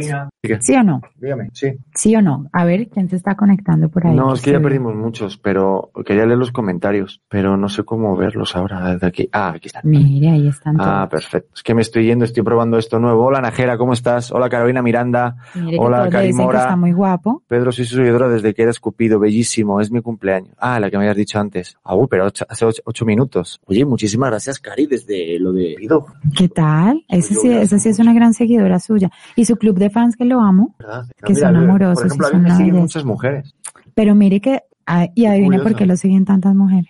¿Sí 0.59 0.75
o 0.75 0.83
no? 0.83 1.01
Dígame, 1.15 1.49
sí. 1.53 1.77
¿Sí 1.95 2.15
o 2.15 2.21
no? 2.21 2.45
A 2.51 2.65
ver, 2.65 2.87
¿quién 2.89 3.09
se 3.09 3.15
está 3.15 3.35
conectando 3.35 3.87
por 3.89 4.05
ahí? 4.05 4.15
No, 4.15 4.33
es 4.33 4.41
que 4.41 4.51
ya 4.51 4.59
perdimos 4.59 4.95
muchos, 4.95 5.37
pero 5.37 5.91
quería 6.05 6.25
leer 6.25 6.37
los 6.37 6.51
comentarios, 6.51 7.21
pero 7.29 7.55
no 7.55 7.69
sé 7.69 7.83
cómo 7.85 8.15
verlos 8.17 8.55
ahora 8.55 8.91
desde 8.93 9.07
aquí. 9.07 9.29
Ah, 9.31 9.53
aquí 9.55 9.67
están. 9.67 9.83
Mire, 9.85 10.29
ahí 10.29 10.47
están 10.49 10.75
Ah, 10.79 11.07
todos. 11.09 11.09
perfecto. 11.23 11.51
Es 11.55 11.63
que 11.63 11.73
me 11.73 11.81
estoy 11.81 12.05
yendo, 12.05 12.25
estoy 12.25 12.43
probando 12.43 12.77
esto 12.77 12.99
nuevo. 12.99 13.25
Hola 13.25 13.39
Najera, 13.41 13.77
¿cómo 13.77 13.93
estás? 13.93 14.31
Hola 14.33 14.49
Carolina 14.49 14.81
Miranda. 14.81 15.37
Mire 15.55 15.71
que 15.71 15.79
hola, 15.79 16.03
que 16.05 16.09
Carimora. 16.09 16.59
está 16.59 16.75
muy 16.75 16.91
guapo. 16.91 17.43
Pedro, 17.47 17.71
soy 17.71 17.85
su 17.85 17.95
seguidora 17.95 18.27
desde 18.27 18.53
que 18.53 18.61
era 18.63 18.71
escupido, 18.71 19.19
bellísimo, 19.19 19.79
es 19.81 19.89
mi 19.89 20.01
cumpleaños. 20.01 20.17
Cumpleaños. 20.35 20.55
Ah, 20.59 20.79
la 20.79 20.89
que 20.89 20.97
me 20.97 21.03
habías 21.03 21.17
dicho 21.17 21.39
antes. 21.39 21.75
Ah, 21.83 21.95
uy, 21.95 22.07
pero 22.09 22.25
ocho- 22.25 22.45
hace 22.49 22.65
ocho, 22.65 22.81
ocho 22.85 23.05
minutos. 23.05 23.59
Oye, 23.65 23.85
muchísimas 23.85 24.29
gracias, 24.29 24.59
Cari, 24.59 24.85
desde 24.85 25.39
lo 25.39 25.51
de 25.53 25.75
Pido. 25.77 26.05
¿Qué 26.35 26.49
tal? 26.49 27.03
Esa 27.07 27.33
sí, 27.35 27.49
esa 27.51 27.79
sí 27.79 27.89
es 27.89 27.99
una 27.99 28.13
gran 28.13 28.33
seguidora 28.33 28.79
suya. 28.79 29.09
Y 29.35 29.45
su 29.45 29.55
club 29.57 29.77
de 29.77 29.89
fans 29.89 30.15
que 30.15 30.25
lo 30.25 30.41
amo. 30.41 30.75
¿verdad? 30.79 31.05
Que 31.25 31.35
son 31.35 31.53
mira, 31.53 31.63
amorosos 31.65 31.95
Por 31.95 32.05
ejemplo, 32.07 32.27
y 32.27 32.35
a 32.35 32.37
mí 32.39 32.43
son 32.49 32.51
me 32.51 32.57
siguen 32.57 32.75
muchas 32.81 33.05
mujeres. 33.05 33.55
Pero 33.95 34.15
mire 34.15 34.39
que, 34.41 34.61
ah, 34.87 35.07
y 35.13 35.25
adivina 35.25 35.61
por 35.61 35.75
qué 35.75 35.85
lo 35.85 35.95
siguen 35.95 36.25
tantas 36.25 36.55
mujeres. 36.55 36.89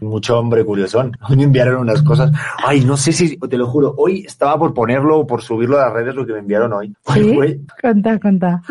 Mm, 0.00 0.04
mucho 0.06 0.38
hombre 0.38 0.64
curiosón. 0.64 1.16
Hoy 1.28 1.36
me 1.36 1.44
enviaron 1.44 1.76
unas 1.80 2.02
cosas. 2.02 2.32
Ay, 2.64 2.84
no 2.84 2.96
sé 2.96 3.12
si, 3.12 3.36
te 3.36 3.56
lo 3.58 3.66
juro, 3.68 3.94
hoy 3.96 4.24
estaba 4.26 4.58
por 4.58 4.74
ponerlo 4.74 5.20
o 5.20 5.26
por 5.26 5.42
subirlo 5.42 5.78
a 5.78 5.86
las 5.86 5.92
redes 5.92 6.14
lo 6.14 6.26
que 6.26 6.32
me 6.32 6.40
enviaron 6.40 6.72
hoy. 6.72 6.94
¿Sí? 7.14 7.34
güey, 7.34 7.60
Contá, 7.80 8.18
contá. 8.18 8.62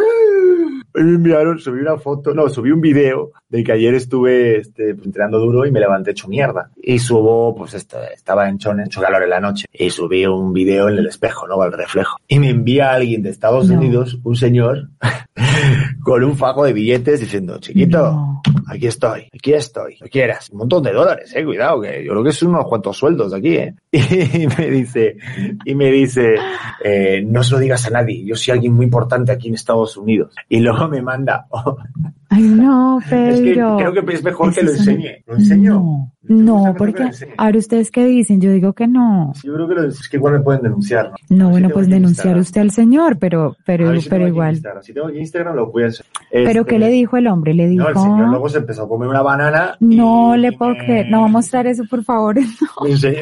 hoy 0.96 1.04
me 1.04 1.16
enviaron, 1.16 1.60
subí 1.60 1.80
una 1.80 1.98
foto, 1.98 2.34
no, 2.34 2.50
subí 2.50 2.72
un 2.72 2.82
video 2.82 3.32
de 3.50 3.64
que 3.64 3.72
ayer 3.72 3.94
estuve 3.96 4.58
este, 4.60 4.90
entrenando 4.92 5.40
duro 5.40 5.66
y 5.66 5.72
me 5.72 5.80
levanté 5.80 6.12
hecho 6.12 6.28
mierda. 6.28 6.72
Y 6.82 7.00
subo, 7.00 7.56
pues 7.56 7.74
esto, 7.74 7.98
estaba 8.14 8.50
en 8.50 8.58
Chone, 8.58 8.84
mucho 8.84 9.02
calor 9.02 9.24
en 9.24 9.30
la 9.30 9.40
noche, 9.40 9.66
y 9.72 9.90
subí 9.90 10.26
un 10.26 10.52
video 10.54 10.90
en 10.90 10.98
el 10.98 11.08
espejo, 11.08 11.48
¿no? 11.48 11.62
Al 11.62 11.72
reflejo. 11.74 12.18
Y 12.28 12.40
me 12.40 12.50
envía 12.50 12.92
alguien 12.92 13.22
de 13.24 13.30
Estados 13.30 13.70
No. 13.70 13.78
Unidos, 13.78 14.18
un 14.24 14.36
señor, 14.36 14.90
con 16.04 16.24
un 16.24 16.36
fajo 16.36 16.64
de 16.66 16.74
billetes 16.74 17.20
diciendo, 17.20 17.58
chiquito, 17.60 17.98
No. 18.02 18.42
Aquí 18.68 18.88
estoy, 18.88 19.28
aquí 19.34 19.54
estoy, 19.54 19.98
lo 20.00 20.08
quieras. 20.08 20.50
Un 20.52 20.60
montón 20.60 20.84
de 20.84 20.92
dólares, 20.92 21.34
eh, 21.36 21.44
cuidado, 21.46 21.82
que 21.82 22.04
yo 22.04 22.12
creo 22.12 22.24
que 22.24 22.32
son 22.32 22.50
unos 22.50 22.66
cuantos 22.68 22.98
sueldos 22.98 23.34
aquí, 23.34 23.56
eh. 23.58 23.74
Y 23.92 24.48
me 24.48 24.70
dice, 24.70 25.18
y 25.66 25.76
me 25.76 25.92
dice, 25.92 26.36
eh, 26.84 27.24
no 27.26 27.44
se 27.44 27.54
lo 27.54 27.60
digas 27.60 27.86
a 27.88 27.90
nadie, 27.92 28.24
yo 28.26 28.36
soy 28.36 28.54
alguien 28.54 28.74
muy 28.74 28.86
importante 28.86 29.32
aquí 29.32 29.48
en 29.48 29.56
Estados 29.56 29.96
Unidos. 29.98 30.34
Y 30.50 30.60
luego 30.60 30.88
me 30.88 31.02
manda, 31.02 31.46
oh, 31.52 31.78
Ay, 32.30 32.42
no, 32.44 33.00
es 33.00 33.06
que 33.06 33.16
Pedro. 33.54 33.78
creo 33.78 33.94
que 34.06 34.14
es 34.16 34.24
mejor 34.24 34.54
que 34.54 34.64
lo 34.64 34.72
es 34.72 34.80
enseñe. 34.80 35.24
¿Lo 35.26 35.36
enseño? 35.36 35.74
No, 35.74 36.12
no, 36.28 36.70
es 36.72 36.76
porque 36.76 37.10
ahora 37.38 37.58
ustedes 37.60 37.92
qué 37.92 38.04
dicen, 38.06 38.42
yo 38.42 38.52
digo 38.52 38.74
que 38.74 38.88
no. 38.88 39.32
Yo 39.44 39.54
creo 39.54 39.68
que 39.68 39.76
lo- 39.76 39.88
es 39.88 40.10
que 40.10 40.18
igual 40.18 40.34
me 40.34 40.40
pueden 40.42 40.64
denunciar, 40.64 41.12
¿no? 41.30 41.38
No, 41.38 41.50
bueno, 41.52 41.70
pues 41.70 41.88
denunciar 41.88 42.36
usted 42.38 42.62
al 42.62 42.72
señor, 42.72 43.20
pero, 43.20 43.56
pero, 43.66 43.98
si 44.02 44.10
pero 44.10 44.28
igual. 44.28 44.60
Si 44.82 44.92
tengo 44.92 45.08
aquí 45.08 45.20
Instagram 45.20 45.56
lo 45.56 45.68
voy 45.72 45.84
a 45.84 45.88
hacer. 45.88 46.06
Pero 46.32 46.62
Este, 46.62 46.66
¿qué 46.66 46.80
le 46.80 46.90
dijo 46.90 47.16
el 47.16 47.28
hombre? 47.28 47.54
Le 47.54 47.68
dijo, 47.68 47.84
No, 47.84 47.90
el 47.90 47.96
señor 47.96 48.30
luego 48.30 48.50
se 48.56 48.62
empezó 48.62 48.84
a 48.84 48.88
comer 48.90 49.08
una 49.10 49.22
banana. 49.22 49.76
no 49.80 50.36
y- 50.36 50.40
le 50.40 50.52
puedo 50.54 50.76
creer, 50.76 51.10
no 51.10 51.20
va 51.22 51.26
a 51.26 51.30
mostrar 51.30 51.68
eso, 51.68 51.84
por 51.90 52.04
favor. 52.04 52.36
se, 52.98 53.18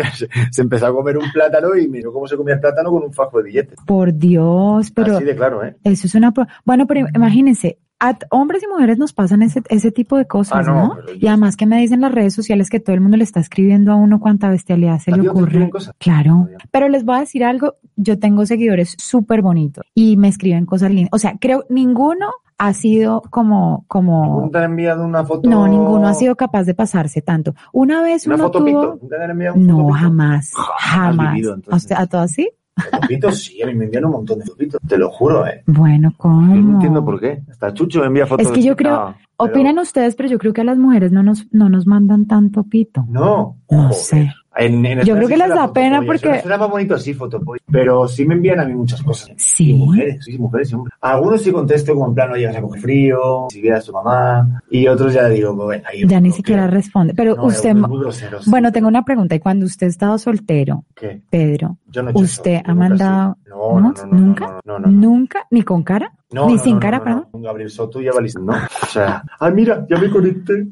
se 0.51 0.61
empezó 0.61 0.87
a 0.87 0.93
comer 0.93 1.17
un 1.17 1.31
plátano 1.31 1.75
y 1.75 1.87
miró 1.87 2.13
cómo 2.13 2.27
se 2.27 2.37
comía 2.37 2.55
el 2.55 2.59
plátano 2.61 2.91
con 2.91 3.03
un 3.03 3.13
fajo 3.13 3.37
de 3.39 3.43
billetes. 3.45 3.77
Por 3.85 4.13
Dios, 4.13 4.91
pero 4.91 5.17
Así 5.17 5.25
de 5.25 5.35
claro, 5.35 5.63
¿eh? 5.63 5.75
eso 5.83 6.07
es 6.07 6.15
una... 6.15 6.33
Bueno, 6.65 6.85
pero 6.87 7.05
imagínense, 7.13 7.77
a 7.99 8.17
hombres 8.31 8.61
y 8.63 8.67
mujeres 8.67 8.97
nos 8.97 9.13
pasan 9.13 9.41
ese, 9.43 9.61
ese 9.69 9.91
tipo 9.91 10.17
de 10.17 10.25
cosas, 10.25 10.67
Ah, 10.67 10.71
no, 10.71 10.87
¿no? 10.87 10.97
Y 11.17 11.27
además 11.27 11.55
que 11.55 11.65
me 11.65 11.79
dicen 11.79 12.01
las 12.01 12.11
redes 12.11 12.33
sociales 12.33 12.69
que 12.69 12.81
todo 12.81 12.93
el 12.95 13.01
mundo 13.01 13.15
le 13.15 13.23
está 13.23 13.39
escribiendo 13.39 13.93
a 13.93 13.95
uno 13.95 14.19
cuánta 14.19 14.49
bestialidad 14.49 14.99
se 14.99 15.11
¿A 15.13 15.17
le 15.17 15.29
ocurre. 15.29 15.69
Claro. 15.99 16.49
Pero 16.71 16.89
les 16.89 17.05
voy 17.05 17.15
a 17.15 17.19
decir 17.21 17.45
algo, 17.45 17.75
yo 17.95 18.19
tengo 18.19 18.45
seguidores 18.45 18.95
súper 18.99 19.41
bonitos 19.41 19.85
y 19.95 20.17
me 20.17 20.27
escriben 20.27 20.65
cosas 20.65 20.91
lindas. 20.91 21.11
O 21.13 21.17
sea, 21.17 21.37
creo 21.39 21.65
ninguno 21.69 22.27
ha 22.67 22.73
sido 22.73 23.21
como, 23.29 23.85
como, 23.87 24.41
¿Nunca 24.41 24.59
te 24.59 24.65
han 24.65 24.71
enviado 24.71 25.03
una 25.05 25.23
foto? 25.25 25.49
no, 25.49 25.67
ninguno 25.67 26.07
ha 26.07 26.13
sido 26.13 26.35
capaz 26.35 26.63
de 26.63 26.73
pasarse 26.73 27.21
tanto. 27.21 27.53
Una 27.73 28.01
vez 28.01 28.25
¿Una 28.25 28.35
uno 28.35 28.43
foto 28.45 28.59
tuvo, 28.59 28.65
pito? 28.67 28.99
¿Nunca 29.01 29.17
te 29.17 29.23
han 29.23 29.31
enviado 29.31 29.55
una 29.55 29.65
no, 29.67 29.73
foto 29.79 29.87
pito? 29.87 29.97
jamás, 29.99 30.51
jamás. 30.79 31.33
vivido, 31.33 31.57
¿A 31.69 31.75
usted, 31.75 31.95
a 31.97 32.05
todo 32.07 32.21
así? 32.21 32.49
Fotopitos, 32.75 33.37
sí, 33.43 33.61
a 33.61 33.67
mí 33.67 33.75
me 33.75 33.85
envían 33.85 34.05
un 34.05 34.11
montón 34.11 34.39
de 34.39 34.45
fotopitos, 34.45 34.81
te 34.87 34.97
lo 34.97 35.09
juro, 35.11 35.45
¿eh? 35.45 35.61
Bueno, 35.67 36.11
¿cómo? 36.17 36.55
Yo 36.55 36.61
no 36.61 36.73
entiendo 36.73 37.05
por 37.05 37.19
qué. 37.19 37.43
Hasta 37.51 37.71
Chucho 37.73 37.99
me 37.99 38.07
envía 38.07 38.25
fotos. 38.25 38.47
Es 38.47 38.51
que 38.51 38.63
yo 38.63 38.75
creo, 38.75 38.93
No, 38.95 39.15
pero- 39.37 39.51
opinan 39.51 39.77
ustedes, 39.77 40.15
pero 40.15 40.29
yo 40.29 40.39
creo 40.39 40.53
que 40.53 40.61
a 40.61 40.63
las 40.63 40.77
mujeres 40.79 41.11
no 41.11 41.21
nos, 41.21 41.45
no 41.53 41.69
nos 41.69 41.85
mandan 41.85 42.25
tanto 42.25 42.63
pito. 42.63 43.05
No. 43.09 43.57
No 43.69 43.77
joder. 43.89 43.93
sé. 43.93 44.33
En- 44.55 44.85
en 44.85 45.01
Yo 45.01 45.15
creo 45.15 45.27
que 45.27 45.37
les 45.37 45.49
da 45.49 45.71
pena 45.73 46.01
porque- 46.05 46.41
Suena, 46.41 46.57
más 46.59 46.69
bonito 46.69 46.95
así, 46.95 47.13
fotopolla. 47.13 47.61
Pero 47.71 48.07
sí 48.07 48.23
me 48.25 48.35
envían 48.35 48.59
a 48.59 48.65
mí 48.65 48.73
muchas 48.73 49.01
cosas. 49.03 49.31
Sí. 49.55 49.69
Y 49.71 49.73
mujeres, 49.73 50.23
sí, 50.25 50.37
mujeres 50.37 50.71
y 50.71 50.75
hombres. 50.75 50.95
Algunos 51.01 51.41
sí 51.41 51.51
contesto 51.51 51.93
como 51.93 52.07
en 52.07 52.15
plan, 52.15 52.29
no 52.29 52.35
llegas 52.35 52.55
a 52.55 52.61
coger 52.61 52.81
frío, 52.81 53.47
si 53.49 53.61
vieras 53.61 53.83
a 53.83 53.85
tu 53.87 53.93
mamá. 53.93 54.61
Y 54.69 54.87
otros 54.87 55.13
ya 55.13 55.27
digo, 55.29 55.55
pues 55.55 55.65
bueno, 55.65 55.83
ahí 55.91 56.07
Ya 56.07 56.19
ni 56.19 56.31
siquiera 56.31 56.67
responde. 56.67 57.13
Pero 57.15 57.35
no, 57.35 57.45
usted, 57.45 57.75
groseros. 57.75 58.45
bueno, 58.47 58.71
tengo 58.71 58.87
una 58.87 59.03
pregunta. 59.05 59.35
Y 59.35 59.39
cuando 59.39 59.65
usted 59.65 59.87
ha 59.87 59.89
estado 59.89 60.17
soltero, 60.17 60.85
¿Qué? 60.95 61.21
Pedro, 61.29 61.77
Yo 61.87 62.03
no 62.03 62.09
he 62.09 62.13
¿usted 62.15 62.53
eso, 62.55 62.63
ha 62.65 62.73
mandado, 62.73 63.35
sí. 63.43 63.49
No, 63.49 63.79
no, 63.79 63.93
no, 63.93 64.05
nunca? 64.17 64.59
¿Nunca? 64.85 65.39
¿Ni 65.51 65.61
con 65.61 65.83
cara? 65.83 66.11
No, 66.31 66.47
¿Ni 66.47 66.55
no, 66.55 66.63
sin 66.63 66.73
no, 66.75 66.79
cara, 66.79 67.03
perdón? 67.03 67.27
no. 67.31 67.39
Gabriel 67.41 67.69
Soto 67.69 68.01
ya 68.01 68.11
valiste. 68.11 68.41
No. 68.41 68.53
O 68.53 68.85
sea, 68.87 69.21
ay, 69.39 69.53
mira, 69.53 69.85
ya 69.87 69.97
me 69.99 70.09
conecté. 70.09 70.65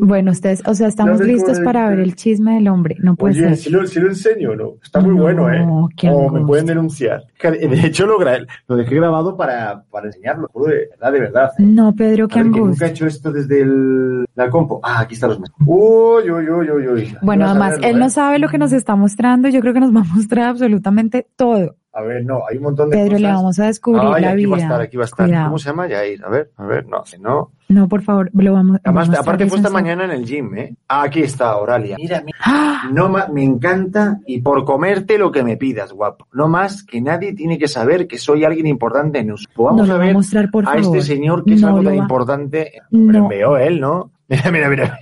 Bueno, 0.00 0.30
ustedes, 0.30 0.62
o 0.66 0.74
sea, 0.74 0.88
estamos 0.88 1.18
me 1.20 1.26
listos 1.26 1.60
para 1.60 1.82
conecté. 1.84 1.96
ver 1.96 2.00
el 2.08 2.14
chisme 2.16 2.54
del 2.54 2.68
hombre. 2.68 2.96
No 3.00 3.14
puede 3.14 3.34
Oye, 3.34 3.48
ser. 3.48 3.56
si 3.58 3.70
lo, 3.70 3.86
si 3.86 4.00
lo 4.00 4.08
enseño, 4.08 4.56
¿no? 4.56 4.72
Está 4.82 5.00
muy 5.00 5.14
No, 5.14 5.22
bueno, 5.22 5.52
¿eh? 5.52 5.60
O 5.60 5.66
me 5.66 6.08
angustia. 6.08 6.46
pueden 6.46 6.66
denunciar. 6.66 7.24
De 7.42 7.86
hecho, 7.86 8.06
lo, 8.06 8.13
gra- 8.18 8.46
lo 8.68 8.76
dejé 8.76 8.94
grabado 8.96 9.36
para, 9.36 9.84
para 9.90 10.06
enseñarlo, 10.06 10.48
de 10.66 10.88
verdad, 10.90 11.12
de 11.12 11.20
verdad. 11.20 11.50
No, 11.58 11.94
Pedro, 11.94 12.28
qué 12.28 12.38
A 12.40 12.42
ver, 12.42 12.52
que 12.52 12.58
nunca 12.58 12.58
he 12.58 12.62
angustia. 12.64 12.86
hecho 12.88 13.06
esto 13.06 13.32
desde 13.32 13.62
el, 13.62 14.24
la 14.34 14.50
compo. 14.50 14.80
Ah, 14.82 15.00
aquí 15.00 15.14
están 15.14 15.30
los 15.30 15.40
mensajes. 15.40 15.66
Uy, 15.66 16.30
uy, 16.30 16.48
uy, 16.48 16.70
uy, 16.70 16.88
uy. 16.88 17.16
Bueno, 17.22 17.46
además, 17.46 17.72
verlo, 17.72 17.86
él 17.88 17.98
no 17.98 18.10
sabe 18.10 18.38
lo 18.38 18.48
que 18.48 18.58
nos 18.58 18.72
está 18.72 18.96
mostrando. 18.96 19.48
Yo 19.48 19.60
creo 19.60 19.74
que 19.74 19.80
nos 19.80 19.94
va 19.94 20.00
a 20.00 20.14
mostrar 20.14 20.46
absolutamente 20.48 21.26
todo. 21.36 21.76
A 21.96 22.02
ver, 22.02 22.24
no, 22.24 22.42
hay 22.50 22.56
un 22.56 22.64
montón 22.64 22.90
de 22.90 22.96
Pedro, 22.96 23.10
cosas. 23.12 23.20
le 23.20 23.28
vamos 23.28 23.58
a 23.60 23.66
descubrir 23.66 24.02
Ay, 24.04 24.22
la 24.22 24.28
aquí 24.30 24.36
vida. 24.38 24.48
va 24.50 24.56
a 24.56 24.60
estar, 24.60 24.80
aquí 24.80 24.96
va 24.96 25.02
a 25.02 25.06
estar. 25.06 25.26
Cuidado. 25.26 25.44
¿Cómo 25.46 25.58
se 25.58 25.68
llama? 25.70 25.86
Yair. 25.86 26.24
A 26.24 26.28
ver, 26.28 26.50
a 26.56 26.64
ver, 26.66 26.86
no, 26.88 27.04
si 27.04 27.18
no. 27.18 27.52
No, 27.68 27.88
por 27.88 28.02
favor, 28.02 28.30
lo 28.34 28.52
vamos 28.52 28.78
Además, 28.84 29.06
vamos 29.08 29.18
a 29.18 29.22
aparte 29.22 29.46
fue 29.46 29.58
esta 29.58 29.70
mañana 29.70 30.04
en 30.04 30.10
el 30.10 30.24
gym, 30.26 30.54
¿eh? 30.58 30.74
Ah, 30.88 31.04
aquí 31.04 31.22
está, 31.22 31.56
Oralia. 31.56 31.96
Mira, 31.96 32.20
mira. 32.24 32.36
¡Ah! 32.44 32.88
No 32.92 33.08
me 33.32 33.42
encanta 33.44 34.18
y 34.26 34.40
por 34.42 34.64
comerte 34.64 35.18
lo 35.18 35.30
que 35.32 35.42
me 35.44 35.56
pidas, 35.56 35.92
guapo. 35.92 36.26
No 36.32 36.48
más 36.48 36.82
que 36.82 37.00
nadie 37.00 37.32
tiene 37.32 37.58
que 37.58 37.68
saber 37.68 38.06
que 38.08 38.18
soy 38.18 38.44
alguien 38.44 38.66
importante 38.66 39.20
en 39.20 39.30
us. 39.32 39.46
No 39.56 39.64
Vamos 39.64 39.88
a 39.88 39.98
mostrar, 40.12 40.50
por 40.50 40.64
a 40.64 40.74
favor. 40.74 40.96
este 40.96 41.14
señor 41.14 41.44
que 41.44 41.54
es 41.54 41.62
algo 41.64 41.82
tan 41.82 41.92
va- 41.92 41.96
importante. 41.96 42.72
No. 42.90 43.18
envió 43.18 43.56
él, 43.56 43.80
¿no? 43.80 44.10
Mira, 44.28 44.50
mira, 44.50 44.68
mira. 44.68 44.98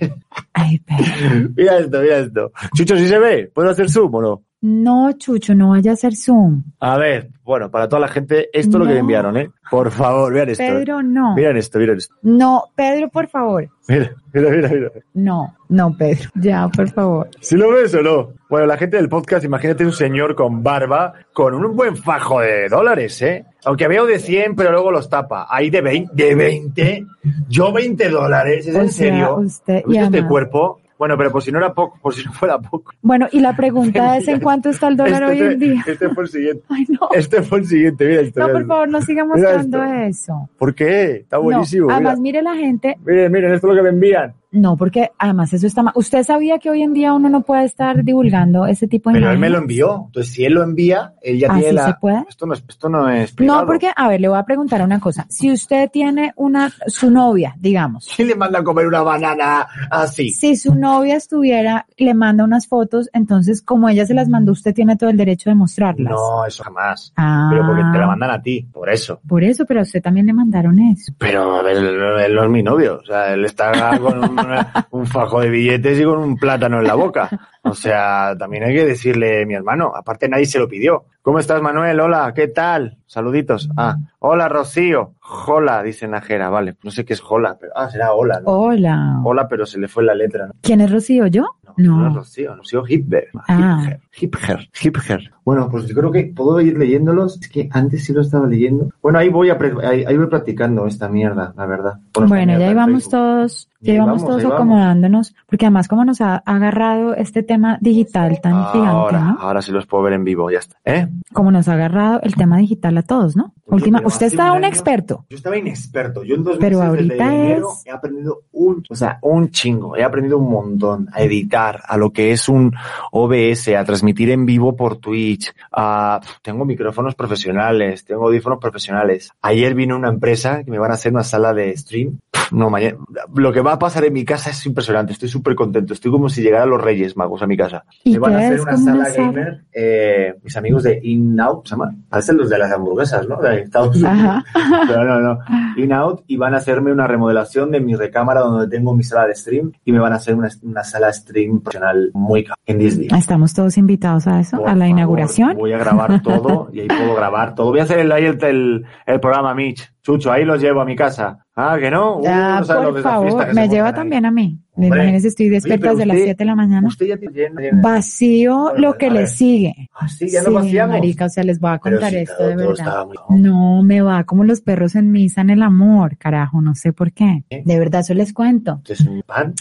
Ay, 0.53 0.79
Pedro. 0.79 1.49
Mira 1.55 1.77
esto, 1.79 2.01
mira 2.01 2.17
esto. 2.19 2.51
Chucho, 2.75 2.97
¿sí 2.97 3.07
se 3.07 3.17
ve? 3.19 3.49
¿Puedo 3.53 3.69
hacer 3.69 3.89
zoom 3.89 4.13
o 4.15 4.21
no? 4.21 4.41
No, 4.65 5.11
Chucho, 5.17 5.53
no 5.53 5.71
vaya 5.71 5.91
a 5.91 5.93
hacer 5.95 6.15
zoom. 6.15 6.63
A 6.79 6.97
ver, 6.97 7.29
bueno, 7.43 7.69
para 7.69 7.89
toda 7.89 7.99
la 7.99 8.07
gente, 8.07 8.47
esto 8.53 8.77
es 8.77 8.79
lo 8.81 8.85
que 8.85 8.93
me 8.93 8.99
enviaron, 8.99 9.35
¿eh? 9.35 9.49
Por 9.69 9.91
favor, 9.91 10.31
vean 10.31 10.47
esto. 10.47 10.63
Pedro, 10.63 11.03
no. 11.03 11.35
Miren 11.35 11.57
esto, 11.57 11.79
miren 11.79 11.97
esto. 11.97 12.15
No, 12.21 12.63
Pedro, 12.73 13.09
por 13.09 13.27
favor. 13.27 13.67
Mira, 13.89 14.11
mira, 14.33 14.49
mira, 14.51 14.69
mira. 14.69 14.91
No, 15.15 15.53
no, 15.67 15.97
Pedro. 15.97 16.29
Ya, 16.35 16.69
por 16.69 16.89
favor. 16.91 17.29
¿Sí 17.41 17.57
lo 17.57 17.71
ves 17.71 17.93
o 17.95 18.01
no? 18.01 18.29
Bueno, 18.49 18.65
la 18.65 18.77
gente 18.77 18.95
del 18.95 19.09
podcast, 19.09 19.43
imagínate 19.43 19.83
un 19.83 19.91
señor 19.91 20.33
con 20.33 20.63
barba, 20.63 21.11
con 21.33 21.53
un 21.53 21.75
buen 21.75 21.97
fajo 21.97 22.39
de 22.39 22.69
dólares, 22.69 23.21
¿eh? 23.21 23.45
Aunque 23.65 23.89
veo 23.89 24.05
de 24.05 24.17
100, 24.19 24.55
pero 24.55 24.71
luego 24.71 24.91
los 24.91 25.09
tapa. 25.09 25.45
Ahí 25.49 25.69
de 25.69 25.81
20, 25.81 26.13
de 26.15 26.35
20, 26.35 27.05
yo 27.49 27.73
20 27.73 28.07
dólares, 28.09 28.65
¿es 28.67 28.75
O 28.75 28.79
en 28.79 28.89
sea, 28.89 29.07
serio? 29.09 29.35
usted- 29.39 29.83
¿Viste 29.85 30.03
este 30.05 30.25
cuerpo? 30.25 30.79
Bueno, 31.03 31.17
pero 31.17 31.31
por 31.33 31.43
si 31.43 31.51
no 31.51 31.57
era 31.57 31.73
poco, 31.73 31.99
por 32.01 32.13
si 32.13 32.23
no 32.23 32.31
fuera 32.31 32.57
poco. 32.59 32.93
Bueno, 33.01 33.27
y 33.29 33.41
la 33.41 33.53
pregunta 33.57 34.15
es 34.15 34.25
en 34.29 34.39
cuánto 34.39 34.69
está 34.69 34.87
el 34.87 34.95
dólar 34.95 35.23
Este 35.23 35.25
hoy 35.33 35.39
en 35.39 35.45
fue- 35.45 35.55
día. 35.67 35.83
Este 35.85 36.09
fue 36.09 36.23
el 36.23 36.29
siguiente. 36.29 36.63
Ay, 36.69 36.85
no. 36.87 37.09
Este 37.13 37.41
fue 37.41 37.59
el 37.59 37.65
siguiente, 37.65 38.05
mira 38.07 38.21
esto. 38.21 38.39
No, 38.39 38.45
mira 38.47 38.59
por 38.59 38.67
favor, 38.67 38.89
no 38.89 39.01
siga 39.01 39.25
mostrando 39.25 39.83
eso. 39.83 40.49
¿Por 40.57 40.73
qué? 40.73 41.11
Está 41.17 41.39
buenísimo. 41.39 41.87
No, 41.87 41.93
además, 41.93 42.19
mira. 42.21 42.39
mire 42.41 42.53
la 42.53 42.55
gente. 42.55 42.95
Miren, 43.05 43.31
miren, 43.33 43.53
esto 43.53 43.67
es 43.67 43.75
lo 43.75 43.75
que 43.75 43.83
me 43.83 43.89
envían. 43.89 44.33
No, 44.53 44.77
porque 44.77 45.09
además 45.17 45.51
eso 45.53 45.67
está 45.67 45.83
mal. 45.83 45.93
¿Usted 45.95 46.23
sabía 46.23 46.59
que 46.59 46.69
hoy 46.69 46.83
en 46.83 46.93
día 46.93 47.13
uno 47.13 47.27
no 47.27 47.41
puede 47.41 47.65
estar 47.65 48.03
divulgando 48.03 48.65
ese 48.67 48.87
tipo 48.87 49.09
de 49.09 49.15
Pero 49.15 49.31
él 49.31 49.39
me 49.39 49.49
lo 49.49 49.57
imágenes? 49.57 49.61
envió. 49.63 50.03
Entonces, 50.05 50.33
si 50.33 50.45
él 50.45 50.53
lo 50.53 50.63
envía, 50.63 51.13
él 51.21 51.39
ya 51.39 51.47
¿Ah, 51.49 51.55
tiene 51.55 51.69
sí 51.69 51.75
la... 51.75 51.85
se 51.87 51.93
puede? 51.95 52.23
Esto 52.29 52.45
no 52.45 52.53
es, 52.53 52.63
esto 52.69 52.87
no 52.89 53.09
es 53.09 53.31
privado. 53.33 53.61
No, 53.61 53.67
porque, 53.67 53.89
a 53.95 54.07
ver, 54.07 54.21
le 54.21 54.27
voy 54.29 54.37
a 54.37 54.43
preguntar 54.43 54.81
una 54.83 54.99
cosa. 54.99 55.25
Si 55.27 55.51
usted 55.51 55.89
tiene 55.91 56.33
una, 56.35 56.71
su 56.87 57.09
novia, 57.09 57.55
digamos, 57.59 58.09
¿Quién 58.15 58.27
le 58.29 58.35
manda 58.35 58.59
a 58.59 58.63
comer 58.63 58.87
una 58.87 59.01
banana 59.01 59.67
así? 59.89 60.29
si 60.31 60.55
su 60.55 60.75
novia 60.75 61.15
estuviera, 61.15 61.85
le 61.97 62.13
manda 62.13 62.43
unas 62.43 62.67
fotos, 62.67 63.09
entonces 63.13 63.61
como 63.61 63.89
ella 63.89 64.05
se 64.05 64.13
las 64.13 64.29
mandó, 64.29 64.51
usted 64.51 64.73
tiene 64.73 64.95
todo 64.97 65.09
el 65.09 65.17
derecho 65.17 65.49
de 65.49 65.55
mostrarlas. 65.55 66.11
No, 66.11 66.45
eso 66.45 66.63
jamás. 66.63 67.11
Ah. 67.17 67.47
Pero 67.51 67.65
porque 67.65 67.81
te 67.91 67.97
la 67.97 68.07
mandan 68.07 68.31
a 68.31 68.41
ti, 68.41 68.67
por 68.71 68.89
eso. 68.89 69.19
Por 69.27 69.43
eso, 69.43 69.65
pero 69.65 69.79
a 69.79 69.83
usted 69.83 70.01
también 70.01 70.27
le 70.27 70.33
mandaron 70.33 70.77
eso. 70.79 71.11
Pero 71.17 71.55
a 71.55 71.63
ver, 71.63 71.77
él, 71.77 72.35
no 72.35 72.43
es 72.43 72.49
mi 72.49 72.61
novio. 72.61 72.99
O 73.01 73.05
sea, 73.05 73.33
él 73.33 73.45
está 73.45 73.97
con 73.99 74.35
una- 74.45 74.87
un 74.91 75.05
fajo 75.07 75.41
de 75.41 75.49
billetes 75.49 75.99
y 75.99 76.03
con 76.03 76.19
un 76.19 76.35
plátano 76.37 76.79
en 76.79 76.87
la 76.87 76.95
boca. 76.95 77.29
O 77.65 77.73
sea, 77.73 78.35
también 78.37 78.63
hay 78.63 78.73
que 78.75 78.85
decirle 78.85 79.45
mi 79.45 79.53
hermano. 79.53 79.93
Aparte 79.95 80.27
nadie 80.27 80.45
se 80.45 80.59
lo 80.59 80.67
pidió. 80.67 81.05
¿Cómo 81.21 81.39
estás, 81.39 81.61
Manuel? 81.61 81.97
Hola, 82.01 82.33
¿qué 82.35 82.49
tal? 82.49 82.97
Saluditos. 83.07 83.69
Ah, 83.77 83.95
hola, 84.19 84.49
Rocío. 84.49 85.13
Jola, 85.19 85.81
dice 85.81 86.05
Najera. 86.05 86.49
Vale, 86.49 86.75
no 86.83 86.91
sé 86.91 87.05
qué 87.05 87.13
es 87.13 87.21
Jola, 87.21 87.55
pero 87.57 87.71
ah, 87.77 87.89
será 87.89 88.13
hola, 88.13 88.41
¿no? 88.41 88.51
Hola. 88.51 89.21
Hola, 89.23 89.47
pero 89.47 89.65
se 89.65 89.79
le 89.79 89.87
fue 89.87 90.03
la 90.03 90.13
letra, 90.13 90.47
¿no? 90.47 90.53
¿Quién 90.61 90.81
es 90.81 90.91
Rocío? 90.91 91.27
¿Yo? 91.27 91.45
No, 91.77 91.95
No. 91.95 91.97
no 92.01 92.07
es 92.09 92.15
Rocío, 92.15 92.55
Rocío 92.55 92.83
Hipber. 92.85 93.29
Ah. 93.47 93.95
Hipger, 94.11 94.69
Hipger. 94.73 95.31
Bueno, 95.45 95.69
pues 95.69 95.87
yo 95.87 95.95
creo 95.95 96.11
que 96.11 96.25
puedo 96.35 96.59
ir 96.59 96.77
leyéndolos. 96.77 97.39
Es 97.41 97.47
que 97.49 97.69
antes 97.71 98.03
sí 98.03 98.11
lo 98.13 98.21
estaba 98.21 98.45
leyendo. 98.45 98.89
Bueno, 99.01 99.19
ahí 99.19 99.29
voy, 99.29 99.49
a 99.49 99.57
ahí, 99.83 100.03
ahí 100.05 100.17
voy 100.17 100.27
practicando 100.27 100.85
esta 100.85 101.07
mierda, 101.07 101.53
la 101.55 101.65
verdad. 101.65 101.99
Bueno, 102.13 102.35
mierda 102.35 102.65
ya 102.65 102.71
íbamos 102.71 103.09
todos, 103.09 103.69
ya 103.79 103.93
íbamos 103.93 104.25
todos 104.25 104.43
acomodándonos, 104.43 105.33
porque 105.47 105.65
además 105.65 105.87
como 105.87 106.03
nos 106.05 106.19
ha 106.21 106.35
agarrado 106.45 107.15
este 107.15 107.43
tema 107.43 107.52
digital 107.81 108.39
tan 108.41 108.65
gigante, 108.71 108.89
Ahora, 108.89 109.19
¿no? 109.19 109.37
ahora 109.39 109.61
sí 109.61 109.71
los 109.71 109.85
puedo 109.85 110.03
ver 110.03 110.13
en 110.13 110.23
vivo, 110.23 110.49
ya 110.51 110.59
está. 110.59 110.77
¿Eh? 110.85 111.07
Como 111.31 111.51
nos 111.51 111.67
ha 111.67 111.73
agarrado 111.73 112.19
el 112.23 112.35
tema 112.35 112.57
digital 112.57 112.97
a 112.97 113.03
todos, 113.03 113.35
¿no? 113.35 113.53
Yo 113.67 113.75
Última, 113.75 114.01
usted 114.05 114.27
está 114.27 114.51
un 114.53 114.63
experto. 114.65 115.25
Yo 115.29 115.37
estaba 115.37 115.57
inexperto. 115.57 116.23
Yo 116.23 116.35
en 116.35 116.43
dos 116.43 116.57
Pero 116.59 116.79
meses 116.79 116.91
desde 117.07 117.13
ahorita 117.23 117.35
enero 117.35 117.69
es- 117.73 117.85
he 117.85 117.91
aprendido 117.91 118.41
un, 118.51 118.83
o 118.89 118.95
sea, 118.95 119.19
un 119.21 119.49
chingo. 119.49 119.95
He 119.97 120.03
aprendido 120.03 120.37
un 120.37 120.51
montón 120.51 121.07
a 121.13 121.21
editar, 121.21 121.81
a 121.87 121.97
lo 121.97 122.11
que 122.11 122.31
es 122.31 122.47
un 122.49 122.73
OBS, 123.11 123.75
a 123.75 123.83
transmitir 123.83 124.29
en 124.31 124.45
vivo 124.45 124.75
por 124.75 124.97
Twitch. 124.97 125.53
A, 125.71 126.19
tengo 126.41 126.65
micrófonos 126.65 127.15
profesionales, 127.15 128.05
tengo 128.05 128.25
audífonos 128.27 128.59
profesionales. 128.59 129.31
Ayer 129.41 129.73
vino 129.75 129.95
una 129.95 130.09
empresa 130.09 130.63
que 130.63 130.71
me 130.71 130.79
van 130.79 130.91
a 130.91 130.95
hacer 130.95 131.11
una 131.11 131.23
sala 131.23 131.53
de 131.53 131.75
stream. 131.77 132.19
No, 132.51 132.69
mañana, 132.69 132.97
lo 133.35 133.51
que 133.51 133.61
va 133.61 133.73
a 133.73 133.79
pasar 133.79 134.05
en 134.05 134.13
mi 134.13 134.25
casa 134.25 134.49
es 134.49 134.65
impresionante. 134.65 135.13
Estoy 135.13 135.29
súper 135.29 135.55
contento. 135.55 135.93
Estoy 135.93 136.11
como 136.11 136.29
si 136.29 136.41
llegaran 136.41 136.69
los 136.69 136.81
Reyes 136.81 137.15
Magos 137.17 137.41
a 137.41 137.47
mi 137.47 137.57
casa. 137.57 137.85
¿Y 138.03 138.13
me 138.13 138.19
van 138.19 138.35
a 138.35 138.39
hacer 138.39 138.61
una 138.61 138.77
sala 138.77 139.09
gamer, 139.09 139.63
eh, 139.73 140.35
mis 140.43 140.55
amigos 140.57 140.83
de 140.83 140.99
In-Out, 141.03 141.67
¿se 141.67 141.71
llama? 141.71 141.95
Parecen 142.09 142.37
los 142.37 142.49
de 142.49 142.57
las 142.57 142.71
hamburguesas, 142.71 143.27
¿no? 143.27 143.37
De 143.41 143.61
Estados 143.61 143.95
Unidos. 143.95 144.43
Pero 144.87 145.03
no, 145.05 145.19
no. 145.19 145.39
In-Out 145.77 146.23
y 146.27 146.37
van 146.37 146.53
a 146.53 146.57
hacerme 146.57 146.91
una 146.91 147.07
remodelación 147.07 147.71
de 147.71 147.79
mi 147.79 147.95
recámara 147.95 148.41
donde 148.41 148.67
tengo 148.67 148.93
mi 148.95 149.03
sala 149.03 149.27
de 149.27 149.35
stream 149.35 149.71
y 149.85 149.91
me 149.91 149.99
van 149.99 150.13
a 150.13 150.17
hacer 150.17 150.35
una, 150.35 150.49
una 150.61 150.83
sala 150.83 151.11
stream 151.11 151.61
profesional 151.61 152.11
muy 152.13 152.45
en 152.65 152.79
Disney. 152.79 153.07
Estamos 153.15 153.53
todos 153.53 153.77
invitados 153.77 154.27
a 154.27 154.39
eso, 154.39 154.57
Por 154.57 154.69
a 154.69 154.73
la 154.75 154.85
favor, 154.85 154.89
inauguración. 154.89 155.57
Voy 155.57 155.73
a 155.73 155.77
grabar 155.77 156.21
todo 156.21 156.69
y 156.71 156.81
ahí 156.81 156.87
puedo 156.87 157.15
grabar 157.15 157.55
todo. 157.55 157.71
Voy 157.71 157.79
a 157.79 157.83
hacer 157.83 157.99
el, 157.99 158.11
el, 158.11 158.43
el, 158.43 158.85
el 159.05 159.19
programa 159.19 159.53
Mitch. 159.53 159.93
Chucho, 160.03 160.31
ahí 160.33 160.43
los 160.43 160.61
llevo 160.61 160.81
a 160.81 160.85
mi 160.85 160.95
casa. 160.97 161.39
Ah, 161.55 161.77
que 161.79 161.89
no. 161.89 162.17
Uh, 162.17 162.23
no 162.23 162.63
sabes 162.65 162.83
lo 162.83 162.91
por 162.93 163.01
favor, 163.03 163.53
me 163.53 163.69
lleva 163.69 163.87
ahí. 163.87 163.93
también 163.93 164.25
a 164.25 164.31
mí. 164.31 164.59
Hombre. 164.73 164.87
Imagínense, 164.99 165.29
estoy 165.29 165.47
despierta 165.49 165.91
desde 165.91 166.05
las 166.05 166.15
usted- 166.17 166.25
7 166.25 166.37
de 166.43 166.45
la 166.45 166.55
mañana. 166.55 166.87
Usted 166.87 167.05
ya 167.05 167.17
tiene 167.17 167.69
Vacío 167.81 168.59
Bueno, 168.63 168.79
lo 168.79 168.97
que 168.97 169.09
le 169.09 169.27
sigue. 169.27 169.89
Ah, 169.93 170.07
sí, 170.09 170.27
ya 170.29 170.43
no 170.43 170.51
vaciamos. 170.51 170.95
marica, 170.97 171.25
o 171.25 171.29
sea, 171.29 171.43
les 171.43 171.59
voy 171.59 171.71
a 171.71 171.77
contar 171.79 172.13
esto 172.15 172.43
de 172.47 172.55
verdad. 172.55 173.05
muy- 173.29 173.39
No, 173.41 173.81
me 173.83 174.01
va 174.01 174.23
como 174.25 174.43
los 174.43 174.59
perros 174.61 174.95
en 174.95 175.11
misa 175.11 175.39
en 175.41 175.51
el 175.51 175.61
amor, 175.61 176.17
carajo, 176.17 176.61
no 176.61 176.75
sé 176.75 176.91
por 176.91 177.13
qué. 177.13 177.43
¿Eh? 177.49 177.63
De 177.65 177.79
verdad, 177.79 178.01
eso 178.01 178.13
les 178.13 178.33
cuento. 178.33 178.75
¿Usted 178.77 178.93
es 178.95 179.01
un 179.01 179.21
pan? 179.21 179.53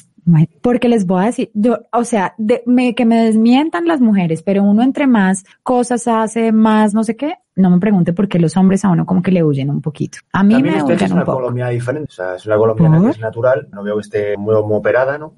Porque 0.60 0.88
les 0.88 1.04
voy 1.06 1.22
a 1.24 1.26
decir, 1.26 1.50
yo, 1.52 1.80
o 1.92 2.04
sea, 2.04 2.34
de- 2.38 2.62
me, 2.64 2.94
que 2.94 3.04
me 3.04 3.16
desmientan 3.24 3.86
las 3.86 4.00
mujeres, 4.00 4.42
pero 4.42 4.62
uno 4.62 4.82
entre 4.82 5.06
más 5.08 5.44
cosas 5.64 6.06
hace, 6.08 6.52
más 6.52 6.94
no 6.94 7.02
sé 7.02 7.16
qué, 7.16 7.34
no 7.54 7.68
me 7.70 7.78
pregunte 7.78 8.12
por 8.14 8.28
qué 8.28 8.38
los 8.38 8.56
hombres 8.56 8.82
a 8.84 8.88
uno 8.88 9.04
como 9.04 9.20
que 9.22 9.30
le 9.30 9.44
huyen 9.44 9.68
un 9.68 9.82
poquito. 9.82 10.18
A 10.32 10.42
mí 10.42 10.54
También 10.54 10.76
me 10.76 10.82
usted 10.82 11.02
es 11.02 11.10
una 11.10 11.24
poco. 11.24 11.50
diferente. 11.52 12.08
O 12.08 12.14
sea, 12.14 12.34
es 12.36 12.46
una 12.46 12.56
colombiana 12.56 12.96
¿Por? 12.96 13.06
que 13.06 13.10
es 13.12 13.20
natural. 13.20 13.68
No 13.72 13.82
veo 13.82 13.96
que 13.96 14.00
esté 14.00 14.36
muy, 14.38 14.54
muy 14.62 14.76
operada, 14.76 15.18
¿no? 15.18 15.34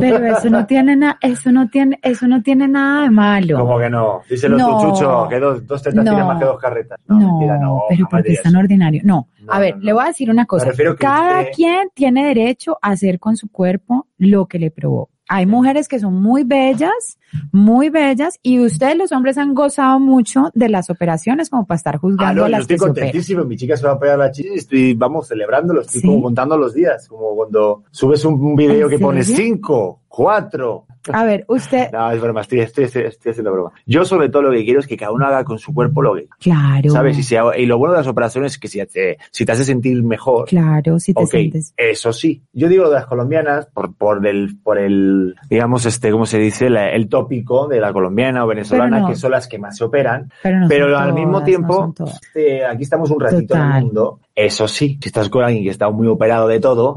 Pero 0.00 0.16
eso 0.26 0.48
no 0.48 0.64
tiene 0.66 0.96
nada, 0.96 1.18
eso 1.20 1.52
no 1.52 1.68
tiene, 1.68 1.98
eso 2.02 2.26
no 2.26 2.42
tiene 2.42 2.68
nada 2.68 3.02
de 3.02 3.10
malo. 3.10 3.58
Como 3.58 3.78
que 3.78 3.90
no. 3.90 4.22
Díselo 4.30 4.56
No. 4.56 4.78
tú, 4.78 4.86
Chucho, 4.94 5.26
que 5.28 5.38
dos, 5.38 5.66
dos 5.66 5.82
tetas 5.82 5.96
No. 6.04 6.10
tienen 6.10 6.26
más 6.26 6.38
que 6.38 6.44
dos 6.46 6.58
carretas. 6.58 6.98
No, 7.06 7.16
mentira, 7.18 7.58
no. 7.58 7.82
pero 7.88 8.06
porque 8.10 8.32
es 8.32 8.42
tan 8.42 8.56
ordinario. 8.56 9.02
No, 9.04 9.28
No, 9.44 9.52
a 9.52 9.58
ver, 9.58 9.74
no, 9.74 9.78
no. 9.80 9.84
le 9.84 9.92
voy 9.92 10.04
a 10.04 10.06
decir 10.06 10.30
una 10.30 10.46
cosa. 10.46 10.70
Cada 10.98 11.40
usted- 11.40 11.52
quien 11.54 11.88
tiene 11.94 12.24
derecho 12.26 12.78
a 12.80 12.90
hacer 12.92 13.18
con 13.18 13.36
su 13.36 13.50
cuerpo 13.50 14.06
lo 14.16 14.46
que 14.46 14.58
le 14.58 14.70
probó. 14.70 15.10
Hay 15.30 15.44
mujeres 15.44 15.88
que 15.88 15.98
son 15.98 16.14
muy 16.22 16.44
bellas, 16.44 17.18
muy 17.52 17.90
bellas, 17.90 18.38
y 18.42 18.60
ustedes 18.60 18.96
los 18.96 19.12
hombres 19.12 19.38
han 19.38 19.54
gozado 19.54 20.00
mucho 20.00 20.50
de 20.54 20.68
las 20.68 20.90
operaciones 20.90 21.50
como 21.50 21.66
para 21.66 21.76
estar 21.76 21.96
Ah, 21.96 21.98
juzgando 21.98 22.40
no, 22.40 22.44
a 22.44 22.48
yo 22.48 22.50
las 22.52 22.60
estoy 22.62 22.76
que 22.76 22.80
contentísimo. 22.80 23.44
Mi 23.44 23.56
chica 23.56 23.76
se 23.76 23.84
va 23.84 23.92
a 23.92 23.94
operar 23.94 24.18
la 24.18 24.30
chicha 24.30 24.50
y 24.54 24.58
estoy, 24.58 24.94
vamos, 24.94 25.28
celebrándolo. 25.28 25.80
Estoy 25.82 26.00
¿Sí? 26.00 26.06
como 26.06 26.22
contando 26.22 26.56
los 26.56 26.74
días. 26.74 27.08
Como 27.08 27.34
cuando 27.34 27.84
subes 27.90 28.24
un, 28.24 28.34
un 28.34 28.56
video 28.56 28.86
¿En 28.86 28.90
que 28.90 28.98
pone 28.98 29.22
cinco, 29.24 30.02
cuatro. 30.08 30.86
A 31.10 31.24
ver, 31.24 31.44
usted, 31.48 31.90
No, 31.92 32.10
es 32.10 32.20
broma, 32.20 32.42
estoy, 32.42 32.60
estoy, 32.60 32.84
estoy, 32.84 33.04
estoy 33.04 33.30
haciendo 33.30 33.52
broma. 33.52 33.72
Yo 33.86 34.04
sobre 34.04 34.28
todo 34.28 34.42
lo 34.42 34.50
que 34.50 34.62
quiero 34.64 34.80
es 34.80 34.86
que 34.86 34.96
cada 34.96 35.10
uno 35.12 35.26
haga 35.26 35.42
con 35.44 35.58
su 35.58 35.72
cuerpo 35.72 36.02
lo 36.02 36.14
que 36.14 36.26
claro, 36.38 36.90
¿Sabes? 36.90 37.18
Y, 37.32 37.34
y 37.62 37.66
lo 37.66 37.78
bueno 37.78 37.94
de 37.94 38.00
las 38.00 38.06
operaciones 38.08 38.52
es 38.52 38.58
que 38.58 38.68
si 38.68 38.84
te, 38.86 39.16
si 39.30 39.46
te 39.46 39.52
hace 39.52 39.64
sentir 39.64 40.02
mejor, 40.02 40.46
claro, 40.48 40.98
si 40.98 41.14
te 41.14 41.22
ok, 41.22 41.30
sientes. 41.30 41.72
eso 41.76 42.12
sí. 42.12 42.42
Yo 42.52 42.68
digo 42.68 42.88
de 42.88 42.94
las 42.96 43.06
colombianas 43.06 43.66
por, 43.72 43.94
por 43.94 44.26
el, 44.26 44.58
por 44.62 44.76
el, 44.78 45.34
digamos, 45.48 45.86
este, 45.86 46.10
¿cómo 46.10 46.26
se 46.26 46.38
dice? 46.38 46.68
La- 46.68 46.90
el 46.90 47.08
tópico 47.22 47.66
de 47.66 47.80
la 47.80 47.92
colombiana 47.92 48.44
o 48.44 48.46
venezolana, 48.46 49.00
no. 49.00 49.08
que 49.08 49.16
son 49.16 49.32
las 49.32 49.48
que 49.48 49.58
más 49.58 49.76
se 49.76 49.84
operan. 49.84 50.30
Pero, 50.42 50.60
no 50.60 50.68
Pero 50.68 50.94
son 50.94 51.02
al 51.02 51.12
mismo 51.12 51.32
todas, 51.32 51.44
tiempo, 51.44 51.94
este, 52.06 52.64
aquí 52.64 52.82
estamos 52.82 53.10
un 53.10 53.20
ratito 53.20 53.54
en 53.54 53.60
Total. 53.60 53.76
el 53.78 53.84
mundo. 53.84 54.20
Eso 54.40 54.68
sí, 54.68 54.98
si 55.02 55.08
estás 55.08 55.28
con 55.28 55.42
alguien 55.42 55.64
que 55.64 55.70
está 55.70 55.90
muy 55.90 56.06
operado 56.06 56.46
de 56.46 56.60
todo, 56.60 56.96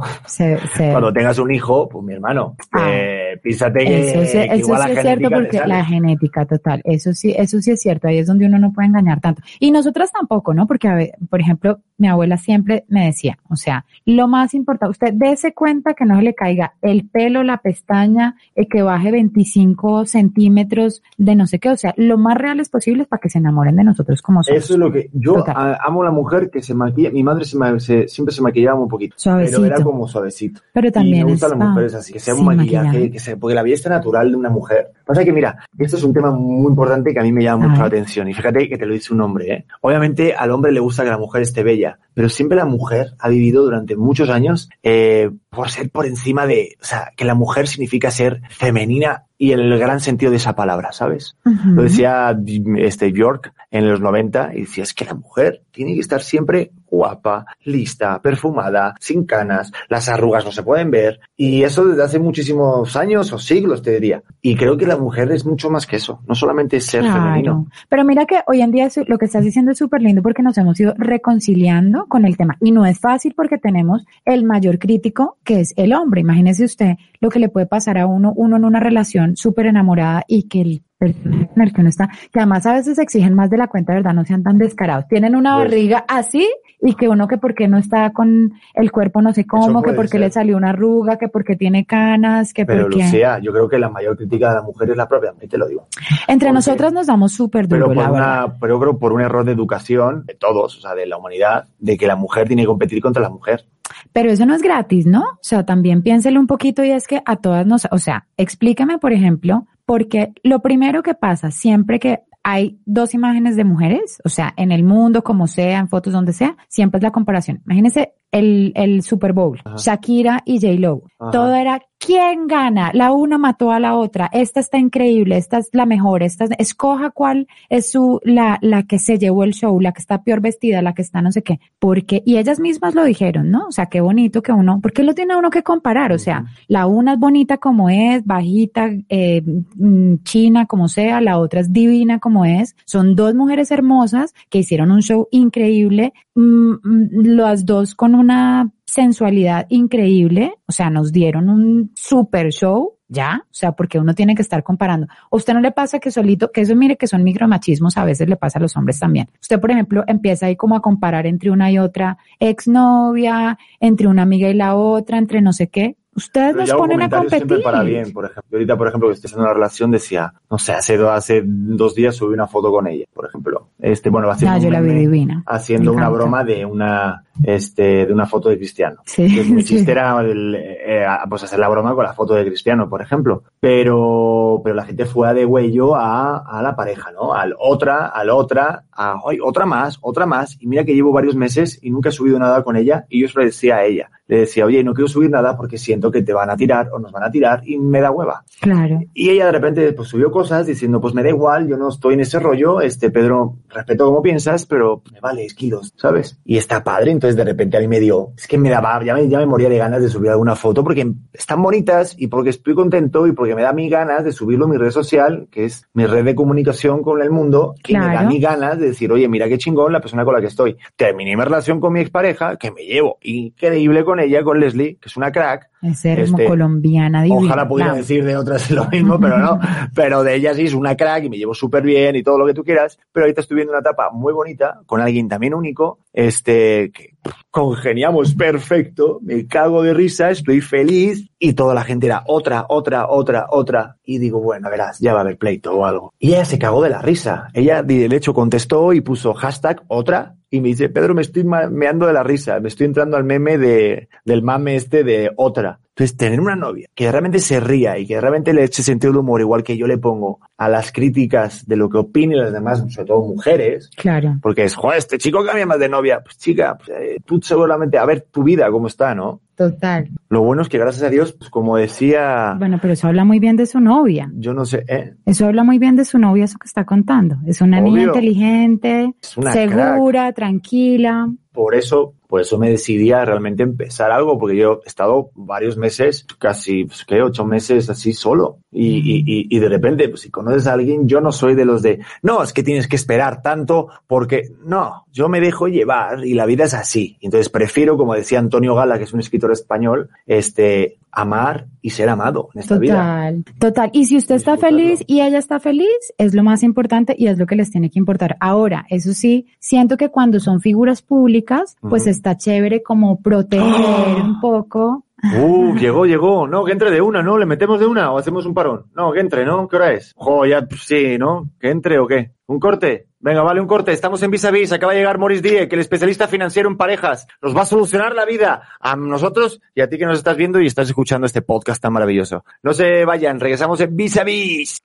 cuando 0.78 1.12
tengas 1.12 1.40
un 1.40 1.52
hijo, 1.52 1.90
pues 1.90 2.06
mi 2.06 2.14
hermano, 2.14 2.56
Ah. 2.72 2.88
eh, 2.92 3.40
piénsate 3.42 3.80
que, 3.84 4.10
Eso 4.12 4.26
sí, 4.26 4.38
que 4.38 4.44
eso 4.46 4.56
igual 4.58 4.82
sí 4.84 4.88
la 4.88 4.94
es 4.94 5.02
cierto 5.08 5.30
porque 5.32 5.62
la 5.66 5.86
genética 5.86 6.46
total, 6.46 6.82
eso 6.84 7.14
sí, 7.14 7.34
eso 7.36 7.60
sí 7.60 7.72
es 7.72 7.82
cierto, 7.82 8.08
ahí 8.08 8.20
es 8.20 8.28
donde 8.28 8.46
uno 8.46 8.60
no 8.60 8.72
puede 8.72 8.88
engañar 8.90 9.20
tanto. 9.22 9.42
Y 9.60 9.72
nosotras 9.72 10.12
tampoco, 10.12 10.54
¿no? 10.54 10.68
Porque, 10.68 10.88
a 10.88 10.96
ver, 10.96 11.12
por 11.30 11.42
ejemplo, 11.42 11.80
mi 11.98 12.08
abuela 12.08 12.38
siempre 12.38 12.86
me 12.88 13.06
decía, 13.06 13.38
o 13.50 13.56
sea, 13.56 13.86
lo 14.06 14.28
más 14.28 14.54
importante, 14.54 14.92
usted 14.92 15.14
dése 15.14 15.54
cuenta 15.54 15.94
que 15.94 16.06
no 16.06 16.16
se 16.18 16.22
le 16.22 16.36
caiga 16.36 16.74
el 16.82 17.08
pelo, 17.10 17.44
la 17.44 17.58
pestaña, 17.58 18.36
eh, 18.56 18.68
que 18.68 18.82
baje 18.84 19.12
25 19.12 20.06
centímetros 20.06 21.02
de 21.18 21.36
no 21.36 21.48
sé 21.48 21.60
qué, 21.60 21.70
o 21.70 21.78
sea, 21.78 21.94
lo 21.98 22.18
más 22.18 22.38
reales 22.38 22.70
posibles 22.70 23.08
para 23.08 23.20
que 23.20 23.30
se 23.30 23.40
enamoren 23.40 23.76
de 23.76 23.84
nosotros 23.84 24.22
como 24.22 24.44
somos. 24.44 24.64
Eso 24.64 24.74
es 24.74 24.80
lo 24.80 24.92
que 24.92 25.10
yo 25.14 25.34
Total. 25.36 25.78
amo 25.84 26.02
a 26.02 26.06
la 26.06 26.12
mujer 26.12 26.50
que 26.52 26.62
se 26.62 26.74
maquilla. 26.74 27.12
Mi 27.12 27.24
madre 27.32 27.46
se, 27.46 27.58
ma- 27.58 27.80
se- 27.80 28.08
siempre 28.08 28.34
se 28.36 28.42
maquillaba 28.42 28.80
un 28.80 28.88
poquito, 28.88 29.16
Suavecito. 29.18 29.62
pero 29.62 29.76
era 29.76 29.84
como 29.84 30.08
suavecito. 30.08 30.62
Pero 30.74 30.92
también 30.92 31.22
y 31.22 31.26
me 31.26 31.32
gustan 31.32 31.52
las 31.58 31.70
mujeres 31.70 31.94
así, 31.96 32.14
que 32.14 32.20
sea 32.20 32.36
un 32.36 32.46
maquillaje, 32.46 32.86
maquillaje. 32.88 33.12
que 33.12 33.20
sea, 33.20 33.38
porque 33.38 33.56
la 33.56 33.64
belleza 33.64 33.90
natural 33.90 34.30
de 34.32 34.38
una 34.38 34.50
mujer. 34.50 34.92
Pasa 35.06 35.24
que 35.26 35.32
mira, 35.34 35.58
esto 35.78 35.98
es 35.98 36.04
un 36.04 36.14
tema 36.14 36.32
muy 36.32 36.70
importante 36.70 37.14
que 37.14 37.20
a 37.20 37.24
mí 37.24 37.32
me 37.32 37.44
llama 37.44 37.68
mucho 37.68 37.82
la 37.82 37.88
atención. 37.88 38.28
Y 38.30 38.34
fíjate 38.34 38.70
que 38.70 38.78
te 38.78 38.86
lo 38.86 38.94
dice 38.94 39.14
un 39.14 39.22
hombre, 39.22 39.54
¿eh? 39.54 39.66
Obviamente 39.82 40.34
al 40.34 40.52
hombre 40.52 40.72
le 40.72 40.80
gusta 40.80 41.04
que 41.04 41.10
la 41.10 41.18
mujer 41.18 41.42
esté 41.42 41.64
bella, 41.64 42.00
pero 42.14 42.30
siempre 42.30 42.58
la 42.58 42.66
mujer 42.66 43.14
ha 43.20 43.28
vivido 43.30 43.64
durante 43.64 43.96
muchos 43.96 44.30
años 44.30 44.70
eh, 44.84 45.30
por 45.50 45.70
ser 45.70 45.90
por 45.90 46.06
encima 46.06 46.46
de, 46.48 46.78
o 46.82 46.86
sea, 46.86 47.12
que 47.16 47.26
la 47.26 47.36
mujer 47.36 47.68
significa 47.68 48.10
ser 48.12 48.42
femenina 48.50 49.26
y 49.38 49.52
en 49.54 49.60
el 49.60 49.78
gran 49.80 50.00
sentido 50.00 50.30
de 50.32 50.38
esa 50.38 50.56
palabra, 50.56 50.92
¿sabes? 50.92 51.36
Ujú. 51.46 51.70
Lo 51.72 51.84
decía 51.84 52.38
este 52.78 53.12
York 53.12 53.52
en 53.72 53.90
los 53.90 54.00
90 54.00 54.52
y 54.54 54.62
decía, 54.62 54.84
es 54.84 54.94
que 54.94 55.04
la 55.06 55.16
mujer 55.16 55.62
tiene 55.72 55.94
que 55.96 56.00
estar 56.00 56.22
siempre 56.22 56.72
guapa, 56.92 57.46
lista, 57.64 58.22
perfumada, 58.22 58.94
sin 59.00 59.26
canas, 59.26 59.72
las 59.90 60.10
arrugas 60.10 60.46
no 60.46 60.52
se 60.52 60.62
pueden 60.62 60.92
ver 60.92 61.20
y 61.36 61.64
eso 61.64 61.86
desde 61.86 62.04
hace 62.04 62.20
muchísimos 62.20 62.96
años 62.96 63.32
o 63.34 63.40
siglos 63.40 63.82
te 63.82 63.92
diría. 63.92 64.22
Y 64.42 64.56
creo 64.56 64.78
que 64.78 64.86
la 64.86 64.98
mujer 64.98 65.32
es 65.32 65.46
mucho 65.46 65.70
más 65.70 65.88
que 65.88 65.96
eso, 65.96 66.20
no 66.28 66.36
solamente 66.36 66.78
es 66.78 66.86
ser 66.86 67.04
femenino. 67.04 67.68
Pero 67.90 68.04
mira 68.04 68.26
que 68.26 68.42
hoy 68.48 68.62
en 68.62 68.72
día 68.72 68.90
lo 69.08 69.18
que 69.18 69.26
estás 69.26 69.44
diciendo 69.44 69.72
es 69.72 69.78
súper 69.78 70.02
lindo 70.02 70.22
porque 70.22 70.44
nos 70.44 70.58
hemos 70.58 70.80
ido 70.80 70.94
reconciliando 70.98 72.06
con 72.08 72.26
el 72.26 72.38
tema. 72.38 72.58
Y 72.60 72.72
no 72.72 72.86
es 72.86 73.00
fácil 73.00 73.34
porque 73.36 73.58
tenemos 73.58 74.06
el 74.26 74.44
mayor 74.44 74.78
crítico 74.78 75.38
que 75.44 75.62
es 75.62 75.74
el 75.78 75.94
hombre. 75.94 76.22
Imagínese 76.22 76.66
usted 76.66 76.96
lo 77.20 77.30
que 77.30 77.40
le 77.40 77.50
puede 77.50 77.68
pasar 77.68 77.98
a 77.98 78.08
uno, 78.08 78.34
uno 78.36 78.58
en 78.58 78.66
una 78.66 78.80
relación 78.80 79.38
súper 79.38 79.68
enamorada 79.68 80.24
y 80.28 80.44
que 80.44 80.62
el 80.62 80.84
con 81.10 81.62
el 81.64 81.74
que 81.74 81.82
uno 81.82 81.90
está, 81.90 82.10
que 82.32 82.40
además 82.40 82.66
a 82.66 82.74
veces 82.74 82.98
exigen 83.00 83.34
más 83.34 83.50
de 83.50 83.58
la 83.58 83.68
cuenta, 83.68 83.94
¿verdad? 83.94 84.14
No 84.14 84.24
sean 84.26 84.44
tan 84.44 84.58
descarados. 84.58 85.08
Tienen 85.08 85.36
una 85.36 85.56
Pues- 85.56 85.66
barriga 85.66 86.06
así 86.08 86.48
y 86.84 86.94
que 86.96 87.10
uno 87.10 87.28
que 87.28 87.38
porque 87.38 87.68
no 87.68 87.78
está 87.78 88.12
con 88.12 88.54
el 88.74 88.92
cuerpo 88.92 89.22
no 89.22 89.34
sé 89.34 89.46
cómo, 89.46 89.82
que 89.82 89.94
porque 89.94 90.12
ser. 90.14 90.20
le 90.22 90.32
salió 90.32 90.58
una 90.58 90.70
arruga, 90.70 91.18
que 91.18 91.28
porque 91.28 91.56
tiene 91.56 91.86
canas, 91.86 92.54
que 92.54 92.66
Pero 92.66 92.84
porque... 92.84 92.98
Lucía, 93.04 93.40
yo 93.40 93.52
creo 93.52 93.68
que 93.70 93.78
la 93.80 93.90
mayor 93.90 94.18
crítica 94.18 94.50
de 94.50 94.56
la 94.56 94.62
mujer 94.62 94.90
es 94.92 94.98
la 94.98 95.08
propia, 95.08 95.34
te 95.50 95.58
lo 95.58 95.68
digo. 95.68 95.88
Entre 96.28 96.48
porque- 96.48 96.54
nosotras 96.54 96.94
nos 96.94 97.08
damos 97.08 97.34
súper 97.34 97.68
Pero 97.68 97.86
duro, 97.86 97.96
por 97.96 98.04
la 98.04 98.12
verdad. 98.12 98.46
una, 98.46 98.58
pero 98.60 98.80
creo 98.80 98.98
por 99.00 99.14
un 99.14 99.22
error 99.22 99.44
de 99.46 99.52
educación 99.52 100.24
de 100.26 100.36
todos, 100.36 100.78
o 100.78 100.82
sea, 100.82 100.96
de 100.96 101.06
la 101.06 101.18
humanidad, 101.18 101.66
de 101.80 101.98
que 101.98 102.08
la 102.08 102.16
mujer 102.16 102.48
tiene 102.48 102.64
que 102.64 102.68
competir 102.68 103.02
contra 103.02 103.22
la 103.22 103.30
mujer. 103.30 103.66
Pero 104.14 104.32
eso 104.32 104.46
no 104.46 104.56
es 104.56 104.62
gratis, 104.62 105.06
¿no? 105.06 105.22
O 105.22 105.38
sea, 105.42 105.66
también 105.66 106.02
piénselo 106.02 106.40
un 106.40 106.48
poquito 106.48 106.84
y 106.84 106.92
es 106.92 107.08
que 107.08 107.22
a 107.26 107.36
todas 107.36 107.66
nos, 107.68 107.88
o 107.92 107.98
sea, 107.98 108.26
explícame, 108.38 108.98
por 109.00 109.12
ejemplo, 109.14 109.68
porque 109.92 110.32
lo 110.44 110.62
primero 110.62 111.04
que 111.04 111.16
pasa 111.16 111.52
siempre 111.52 112.00
que 112.00 112.22
hay 112.44 112.80
dos 112.86 113.14
imágenes 113.14 113.58
de 113.58 113.66
mujeres, 113.66 114.22
o 114.24 114.30
sea, 114.30 114.54
en 114.56 114.72
el 114.72 114.86
mundo, 114.86 115.22
como 115.22 115.48
sea, 115.48 115.80
en 115.80 115.90
fotos, 115.90 116.14
donde 116.14 116.32
sea, 116.32 116.56
siempre 116.70 117.00
es 117.00 117.04
la 117.04 117.12
comparación. 117.12 117.62
Imagínense 117.66 118.14
el, 118.32 118.72
el 118.76 119.02
Super 119.04 119.34
Bowl, 119.34 119.60
Shakira 119.78 120.42
y 120.46 120.60
J 120.60 120.74
Lo. 120.80 121.04
Ajá. 121.20 121.32
Todo 121.32 121.54
era 121.54 121.82
quién 122.00 122.48
gana. 122.48 122.90
La 122.94 123.12
una 123.12 123.38
mató 123.38 123.72
a 123.72 123.80
la 123.80 123.96
otra. 123.96 124.28
Esta 124.34 124.60
está 124.60 124.80
increíble. 124.80 125.38
Esta 125.38 125.60
es 125.60 125.70
la 125.74 125.86
mejor. 125.86 126.24
Esta 126.24 126.46
es- 126.46 126.52
escoja 126.58 127.12
cuál 127.12 127.48
es 127.70 127.92
su 127.92 128.20
la 128.24 128.58
la 128.62 128.84
que 128.84 128.98
se 128.98 129.20
llevó 129.20 129.44
el 129.44 129.54
show, 129.54 129.80
la 129.80 129.92
que 129.92 130.00
está 130.02 130.24
peor 130.24 130.42
vestida, 130.42 130.82
la 130.82 130.94
que 130.94 131.04
está 131.04 131.22
no 131.22 131.32
sé 131.32 131.44
qué. 131.44 131.60
Porque 131.78 132.24
y 132.26 132.38
ellas 132.38 132.60
mismas 132.60 132.96
lo 132.96 133.04
dijeron, 133.04 133.52
¿no? 133.52 133.68
O 133.68 133.72
sea, 133.72 133.86
qué 133.88 134.02
bonito 134.02 134.42
que 134.42 134.52
uno, 134.52 134.80
porque 134.82 135.04
lo 135.04 135.14
tiene 135.14 135.36
uno 135.36 135.50
que 135.52 135.62
comparar. 135.62 136.12
O 136.12 136.18
sea, 136.18 136.46
la 136.68 136.88
una 136.88 137.14
es 137.14 137.20
bonita 137.20 137.58
como 137.58 137.90
es, 137.90 138.26
bajita, 138.26 138.90
eh, 139.10 139.44
mm, 139.76 140.16
china 140.24 140.66
como 140.66 140.88
sea, 140.88 141.22
la 141.22 141.38
otra 141.38 141.60
es 141.60 141.72
divina 141.72 142.18
como 142.20 142.46
es. 142.46 142.76
Son 142.86 143.16
dos 143.16 143.36
mujeres 143.36 143.70
hermosas 143.72 144.34
que 144.50 144.60
hicieron 144.60 144.92
un 144.92 145.02
show 145.02 145.28
increíble, 145.32 146.14
las 146.36 147.66
dos 147.66 147.96
con 147.96 148.16
una 148.16 148.72
sensualidad 148.86 149.66
increíble, 149.70 150.54
o 150.66 150.72
sea, 150.72 150.90
nos 150.90 151.12
dieron 151.12 151.50
un 151.50 151.92
super 151.96 152.52
show, 152.52 152.98
ya, 153.08 153.42
o 153.44 153.54
sea, 153.54 153.74
porque 153.74 154.00
uno 154.00 154.14
tiene 154.16 154.36
que 154.36 154.42
estar 154.42 154.64
comparando. 154.64 155.08
¿A 155.10 155.36
usted 155.36 155.54
no 155.54 155.60
le 155.60 155.72
pasa 155.72 156.00
que 156.00 156.12
solito, 156.12 156.52
que 156.52 156.62
eso 156.62 156.76
mire 156.76 156.98
que 156.98 157.08
son 157.08 157.24
micromachismos, 157.24 157.98
a 157.98 158.06
veces 158.06 158.30
le 158.30 158.38
pasa 158.38 158.60
a 158.60 158.62
los 158.62 158.76
hombres 158.78 159.00
también. 159.00 159.30
Usted, 159.42 159.60
por 159.60 159.72
ejemplo, 159.72 160.04
empieza 160.08 160.46
ahí 160.46 160.56
como 160.56 160.76
a 160.76 160.82
comparar 160.82 161.26
entre 161.26 161.52
una 161.52 161.70
y 161.72 161.78
otra 161.78 162.18
exnovia, 162.40 163.58
entre 163.82 164.08
una 164.08 164.22
amiga 164.22 164.50
y 164.50 164.54
la 164.54 164.76
otra, 164.76 165.18
entre 165.18 165.42
no 165.42 165.52
sé 165.52 165.68
qué. 165.68 165.98
Ustedes 166.14 166.56
nos 166.56 166.72
ponen 166.74 167.02
a 167.02 167.10
competir. 167.10 167.38
siempre 167.38 167.60
para 167.60 167.84
bien, 167.84 168.12
por 168.12 168.26
ejemplo. 168.26 168.44
Ahorita, 168.52 168.78
por 168.78 168.88
ejemplo, 168.90 169.08
que 169.10 169.14
estoy 169.16 169.28
haciendo 169.30 169.46
una 169.46 169.54
relación, 169.54 169.92
decía, 169.92 170.34
no 170.50 170.58
sé, 170.58 170.74
hace, 170.74 170.98
do- 170.98 171.10
hace 171.12 171.42
dos 171.46 171.96
días 171.96 172.16
subí 172.16 172.34
una 172.34 172.48
foto 172.48 172.70
con 172.72 172.86
ella, 172.88 173.06
por 173.14 173.26
ejemplo. 173.28 173.70
Este, 173.80 174.10
bueno, 174.10 174.30
haciendo 174.30 174.56
Ah, 174.56 174.60
yo 174.60 174.68
un 174.68 174.74
la 174.74 174.82
vi 174.82 174.94
divina. 174.94 175.42
haciendo 175.46 175.94
una 175.94 176.10
broma 176.10 176.44
de 176.44 176.66
una, 176.66 177.24
este, 177.44 178.06
de 178.06 178.14
una 178.14 178.26
foto 178.28 178.50
de 178.50 178.58
Cristiano. 178.58 179.02
Sí, 179.06 179.24
Entonces, 179.24 179.50
mi 179.52 179.62
sí. 179.64 179.76
chiste 179.76 179.92
era 179.92 180.20
el, 180.22 180.56
eh, 180.56 181.06
pues 181.30 181.44
hacer 181.44 181.60
la 181.60 181.70
broma 181.70 181.94
con 181.96 182.04
la 182.04 182.14
foto 182.14 182.34
de 182.36 182.46
Cristiano, 182.46 182.90
por 182.90 183.02
ejemplo. 183.02 183.44
Pero, 183.60 184.62
pero 184.64 184.76
la 184.76 184.86
gente 184.86 185.06
fue 185.06 185.28
a 185.30 185.34
de 185.34 185.46
huello 185.46 185.96
a, 185.96 186.38
a 186.38 186.62
la 186.62 186.76
pareja, 186.76 187.12
¿no? 187.12 187.34
Al 187.34 187.56
otra, 187.58 188.08
al 188.08 188.30
otra, 188.30 188.84
a 188.92 189.16
"Ay, 189.28 189.40
otra 189.44 189.66
más, 189.66 189.98
otra 190.02 190.26
más. 190.26 190.58
Y 190.60 190.68
mira 190.68 190.84
que 190.86 190.94
llevo 190.94 191.12
varios 191.12 191.36
meses 191.36 191.80
y 191.82 191.90
nunca 191.90 192.10
he 192.10 192.12
subido 192.12 192.38
nada 192.38 192.64
con 192.64 192.76
ella. 192.76 193.06
Y 193.10 193.22
yo 193.22 193.28
se 193.28 193.40
lo 193.40 193.46
decía 193.46 193.78
a 193.78 193.86
ella. 193.86 194.10
Le 194.28 194.40
decía, 194.42 194.66
oye, 194.66 194.84
no 194.84 194.94
quiero 194.94 195.08
subir 195.10 195.30
nada 195.30 195.58
porque 195.58 195.78
siento 195.78 196.10
que 196.12 196.22
te 196.22 196.32
van 196.34 196.50
a 196.50 196.56
tirar 196.56 196.90
o 196.94 197.00
nos 197.00 197.12
van 197.12 197.24
a 197.24 197.32
tirar 197.32 197.62
y 197.66 197.78
me 197.78 198.00
da 198.00 198.12
hueva. 198.12 198.44
Claro. 198.62 199.00
Y 199.14 199.30
ella 199.30 199.48
de 199.48 199.52
repente 199.52 199.92
pues 199.94 200.08
subió 200.08 200.32
cosas 200.32 200.66
diciendo, 200.68 201.02
pues 201.02 201.14
me 201.14 201.24
da 201.24 201.30
igual, 201.30 201.68
yo 201.68 201.76
no 201.76 201.90
estoy 201.90 202.14
en 202.14 202.22
ese 202.22 202.40
rollo, 202.40 202.80
este 202.80 203.10
Pedro, 203.12 203.56
respeto 203.70 204.06
cómo 204.06 204.22
piensas, 204.22 204.66
pero 204.66 205.02
me 205.12 205.20
vale 205.20 205.46
kilos, 205.48 205.94
¿sabes? 205.98 206.40
Y 206.46 206.58
está 206.58 206.82
padre, 206.84 207.12
entonces 207.12 207.31
de 207.36 207.44
repente 207.44 207.78
a 207.78 207.80
mí 207.80 207.88
me 207.88 208.00
dio, 208.00 208.32
es 208.38 208.48
que 208.48 208.58
me 208.58 208.70
daba, 208.70 209.04
ya 209.04 209.14
me, 209.14 209.28
ya 209.28 209.40
me 209.40 209.46
moría 209.46 209.70
de 209.70 209.78
ganas 209.78 210.02
de 210.02 210.10
subir 210.10 210.30
alguna 210.30 210.56
foto 210.56 210.84
porque 210.84 211.12
están 211.34 211.62
bonitas 211.62 212.16
y 212.18 212.28
porque 212.28 212.52
estoy 212.52 212.74
contento 212.76 213.26
y 213.28 213.32
porque 213.32 213.56
me 213.56 213.62
da 213.64 213.74
mi 213.74 213.90
ganas 213.90 214.24
de 214.24 214.32
subirlo 214.32 214.66
en 214.66 214.72
mi 214.72 214.78
red 214.78 214.92
social, 214.92 215.48
que 215.52 215.66
es 215.66 215.88
mi 215.94 216.06
red 216.06 216.24
de 216.26 216.36
comunicación 216.36 217.02
con 217.02 217.22
el 217.22 217.32
mundo, 217.32 217.76
y 217.88 217.94
me 217.94 218.00
da 218.00 218.12
Claro. 218.12 218.30
mi 218.30 218.40
ganas 218.40 218.80
de 218.80 218.88
decir, 218.88 219.12
oye, 219.12 219.28
mira 219.28 219.48
qué 219.50 219.58
chingón 219.58 219.92
la 219.94 220.02
persona 220.02 220.24
con 220.26 220.34
la 220.34 220.42
que 220.42 220.48
estoy. 220.48 220.78
Terminé 220.96 221.36
mi 221.36 221.44
relación 221.44 221.80
con 221.80 221.94
mi 221.94 222.02
expareja, 222.02 222.58
que 222.58 222.72
me 222.72 222.84
llevo 222.84 223.18
increíble 223.22 224.04
con 224.04 224.20
ella, 224.20 224.44
con 224.44 224.60
Leslie, 224.60 224.98
que 224.98 225.08
es 225.10 225.18
una 225.18 225.32
crack, 225.32 225.71
Es 225.82 226.06
hermo 226.06 226.38
Este, 226.38 226.46
colombiana 226.46 227.24
divina. 227.24 227.42
Ojalá 227.42 227.68
pudiera 227.68 227.94
decir 227.94 228.24
de 228.24 228.38
otras 228.38 228.70
lo 228.72 228.88
mismo, 228.90 229.20
pero 229.20 229.40
no. 229.40 229.60
Pero 229.96 230.24
de 230.24 230.36
ella 230.36 230.54
sí 230.54 230.64
es 230.64 230.74
una 230.74 230.96
crack 230.96 231.24
y 231.24 231.30
me 231.30 231.38
llevo 231.38 231.54
súper 231.54 231.84
bien 231.84 232.16
y 232.16 232.24
todo 232.24 232.38
lo 232.38 232.46
que 232.46 232.54
tú 232.54 232.64
quieras. 232.64 233.00
Pero 233.12 233.26
ahorita 233.26 233.42
estoy 233.42 233.56
viendo 233.56 233.74
una 233.74 233.80
etapa 233.80 234.12
muy 234.12 234.32
bonita 234.32 234.82
con 234.86 235.02
alguien 235.02 235.28
también 235.28 235.54
único, 235.54 236.00
este, 236.14 236.92
que 236.92 237.16
congeniamos 237.50 238.36
perfecto, 238.36 239.20
me 239.22 239.46
cago 239.48 239.84
de 239.84 239.94
risa, 239.94 240.30
estoy 240.30 240.62
feliz 240.62 241.30
y 241.40 241.54
toda 241.54 241.74
la 241.74 241.84
gente 241.84 242.08
era 242.08 242.24
otra, 242.28 242.66
otra, 242.70 243.08
otra, 243.10 243.48
otra. 243.50 243.98
Y 244.04 244.20
digo, 244.20 244.40
bueno, 244.40 244.70
verás, 244.70 245.00
ya 245.00 245.14
va 245.14 245.20
a 245.20 245.24
haber 245.24 245.38
pleito 245.38 245.74
o 245.74 245.86
algo. 245.86 246.14
Y 246.20 246.30
ella 246.30 246.46
se 246.46 246.60
cagó 246.60 246.84
de 246.84 246.90
la 246.90 247.02
risa. 247.02 247.48
Ella, 247.54 247.82
de 247.82 248.06
hecho, 248.06 248.34
contestó 248.34 248.94
y 248.94 249.02
puso 249.02 249.34
hashtag 249.34 249.82
otra 249.88 250.36
y 250.52 250.60
me 250.60 250.68
dice, 250.68 250.90
Pedro, 250.90 251.16
me 251.16 251.22
estoy 251.22 251.46
meando 251.46 252.06
de 252.06 252.14
la 252.14 252.24
risa, 252.24 252.60
me 252.60 252.68
estoy 252.68 252.86
entrando 252.86 253.16
al 253.16 253.24
meme 253.24 253.58
de, 253.58 254.10
del 254.26 254.44
mame 254.44 254.76
este 254.76 255.04
de 255.04 255.32
otra. 255.38 255.81
Entonces, 255.94 256.16
tener 256.16 256.40
una 256.40 256.56
novia 256.56 256.88
que 256.96 257.12
realmente 257.12 257.40
se 257.40 257.60
ría 257.60 257.98
y 258.00 258.08
que 258.08 258.20
realmente 258.22 258.54
le 258.54 258.64
eche 258.64 258.82
sentido 258.82 259.12
de 259.14 259.20
humor, 259.20 259.42
igual 259.42 259.62
que 259.62 259.76
yo 259.78 259.88
le 259.88 259.98
pongo 259.98 260.40
a 260.58 260.70
las 260.70 260.92
críticas 260.94 261.68
de 261.68 261.76
lo 261.76 261.90
que 261.90 261.98
opinen 261.98 262.38
las 262.40 262.54
demás, 262.54 262.84
sobre 262.90 263.08
todo 263.08 263.22
mujeres, 263.28 263.90
Claro. 263.98 264.38
porque 264.42 264.64
es, 264.64 264.76
joder, 264.76 265.00
este 265.00 265.18
chico 265.18 265.44
cambia 265.46 265.66
más 265.66 265.80
de 265.80 265.90
novia. 265.90 266.22
Pues 266.24 266.38
chica, 266.38 266.78
pues, 266.78 266.90
eh, 266.98 267.18
tú 267.26 267.42
seguramente, 267.42 267.98
a 267.98 268.06
ver 268.06 268.22
tu 268.32 268.42
vida 268.44 268.72
cómo 268.72 268.88
está, 268.88 269.14
¿no? 269.14 269.42
Total. 269.56 270.10
Lo 270.30 270.42
bueno 270.42 270.62
es 270.64 270.70
que 270.70 270.78
gracias 270.80 271.04
a 271.04 271.10
Dios, 271.10 271.34
pues 271.34 271.50
como 271.50 271.76
decía, 271.78 272.56
Bueno, 272.58 272.80
pero 272.82 272.94
eso 272.94 273.08
habla 273.08 273.26
muy 273.26 273.40
bien 273.40 273.58
de 273.58 273.66
su 273.66 273.80
novia. 273.82 274.32
yo 274.34 274.54
no 274.54 274.64
sé, 274.66 274.86
¿eh? 274.88 275.14
Eso 275.26 275.46
habla 275.46 275.64
muy 275.64 275.78
bien 275.78 275.98
de 275.98 276.06
su 276.06 276.18
novia, 276.18 276.46
eso 276.46 276.58
que 276.58 276.68
está 276.68 276.86
contando. 276.86 277.36
Es 277.46 277.60
una 277.62 277.82
niña 277.82 278.04
inteligente, 278.04 279.14
una 279.36 279.52
segura, 279.52 280.32
tranquila. 280.32 281.30
por 281.52 281.76
eso, 281.76 282.14
por 282.32 282.40
eso 282.40 282.58
me 282.58 282.70
decidí 282.70 283.12
a 283.12 283.26
realmente 283.26 283.62
empezar 283.62 284.10
algo, 284.10 284.40
porque 284.40 284.56
yo 284.56 284.80
he 284.86 284.88
estado 284.88 285.32
varios 285.36 285.76
meses, 285.76 286.26
casi, 286.40 286.86
pues, 286.86 287.04
¿qué? 287.04 287.22
Ocho 287.22 287.44
meses 287.44 287.90
así 287.90 288.14
solo. 288.14 288.60
Y, 288.72 289.00
y, 289.00 289.48
y, 289.50 289.60
de 289.60 289.68
repente, 289.68 290.08
pues, 290.08 290.22
si 290.22 290.30
conoces 290.30 290.66
a 290.66 290.72
alguien, 290.72 291.10
yo 291.10 291.20
no 291.20 291.34
soy 291.34 291.56
de 291.56 291.66
los 291.66 291.82
de, 291.82 292.00
no, 292.22 292.42
es 292.42 292.54
que 292.54 292.64
tienes 292.64 292.88
que 292.88 292.96
esperar 292.96 293.42
tanto, 293.42 293.90
porque 294.08 294.44
no, 294.64 295.08
yo 295.12 295.28
me 295.28 295.42
dejo 295.42 295.68
llevar 295.68 296.26
y 296.26 296.34
la 296.34 296.46
vida 296.46 296.64
es 296.64 296.74
así. 296.74 297.18
Entonces 297.20 297.50
prefiero, 297.50 297.98
como 297.98 298.16
decía 298.16 298.40
Antonio 298.40 298.76
Gala, 298.76 298.98
que 298.98 299.04
es 299.04 299.14
un 299.14 299.20
escritor 299.20 299.52
español, 299.52 300.10
este, 300.26 301.00
amar 301.12 301.68
y 301.82 301.90
ser 301.90 302.10
amado 302.10 302.50
en 302.54 302.62
esta 302.62 302.78
vida. 302.78 302.96
Total, 302.96 303.44
total. 303.60 303.90
Y 303.94 304.06
si 304.06 304.18
usted 304.18 304.36
está 304.36 304.58
feliz 304.58 305.04
y 305.08 305.22
ella 305.22 305.38
está 305.38 305.60
feliz, 305.60 305.88
es 306.18 306.34
lo 306.34 306.44
más 306.44 306.64
importante 306.64 307.16
y 307.18 307.28
es 307.28 307.38
lo 307.38 307.46
que 307.46 307.56
les 307.56 307.72
tiene 307.72 307.90
que 307.90 308.00
importar. 308.00 308.38
Ahora, 308.40 308.86
eso 308.90 309.14
sí, 309.14 309.48
siento 309.60 309.98
que 309.98 310.10
cuando 310.10 310.40
son 310.40 310.62
figuras 310.62 311.02
públicas, 311.02 311.76
pues 311.82 312.04
Ujú. 312.04 312.12
Está 312.22 312.38
chévere 312.38 312.84
como 312.84 313.20
proteger 313.20 314.22
un 314.24 314.40
poco. 314.40 315.06
Uh, 315.24 315.76
llegó, 315.80 316.06
llegó. 316.06 316.48
No, 316.48 316.64
que 316.64 316.72
entre 316.72 316.92
de 316.92 317.02
una, 317.02 317.24
¿no? 317.24 317.38
¿Le 317.40 317.48
metemos 317.48 317.80
de 317.80 317.88
una 317.88 318.12
o 318.12 318.20
hacemos 318.20 318.46
un 318.46 318.54
parón? 318.54 318.86
No, 318.96 319.12
que 319.12 319.22
entre, 319.22 319.44
¿no? 319.44 319.68
¿Qué 319.68 319.76
hora 319.78 319.94
es? 319.94 320.14
Jo, 320.16 320.46
ya, 320.46 320.62
pues, 320.62 320.82
sí, 320.82 321.18
¿no? 321.18 321.50
¿Que 321.60 321.72
entre 321.72 321.98
o 321.98 322.06
qué? 322.06 322.34
¿Un 322.46 322.60
corte? 322.60 323.08
Venga, 323.20 323.42
vale, 323.42 323.60
un 323.60 323.68
corte. 323.68 323.92
Estamos 323.92 324.22
en 324.22 324.30
Vis 324.30 324.46
a 324.46 324.52
Vis. 324.52 324.72
Acaba 324.72 324.94
de 324.94 325.00
llegar 325.00 325.18
Maurice 325.18 325.42
Die, 325.42 325.68
que 325.68 325.76
el 325.76 325.82
especialista 325.82 326.28
financiero 326.28 326.70
en 326.70 326.78
parejas 326.78 327.26
nos 327.42 327.58
va 327.58 327.62
a 327.62 327.66
solucionar 327.66 328.14
la 328.14 328.26
vida 328.26 328.62
a 328.80 328.96
nosotros 328.96 329.62
y 329.74 329.82
a 329.82 329.90
ti 329.90 329.98
que 329.98 330.06
nos 330.06 330.20
estás 330.20 330.38
viendo 330.38 330.62
y 330.62 330.68
estás 330.68 330.90
escuchando 330.90 331.26
este 331.26 331.42
podcast 331.42 331.82
tan 331.82 331.94
maravilloso. 331.94 332.46
No 332.62 332.74
se 332.74 333.04
vayan, 333.04 333.40
regresamos 333.40 333.82
en 333.82 333.96
Vis 333.96 334.18
a 334.18 334.24
Vis. 334.24 334.84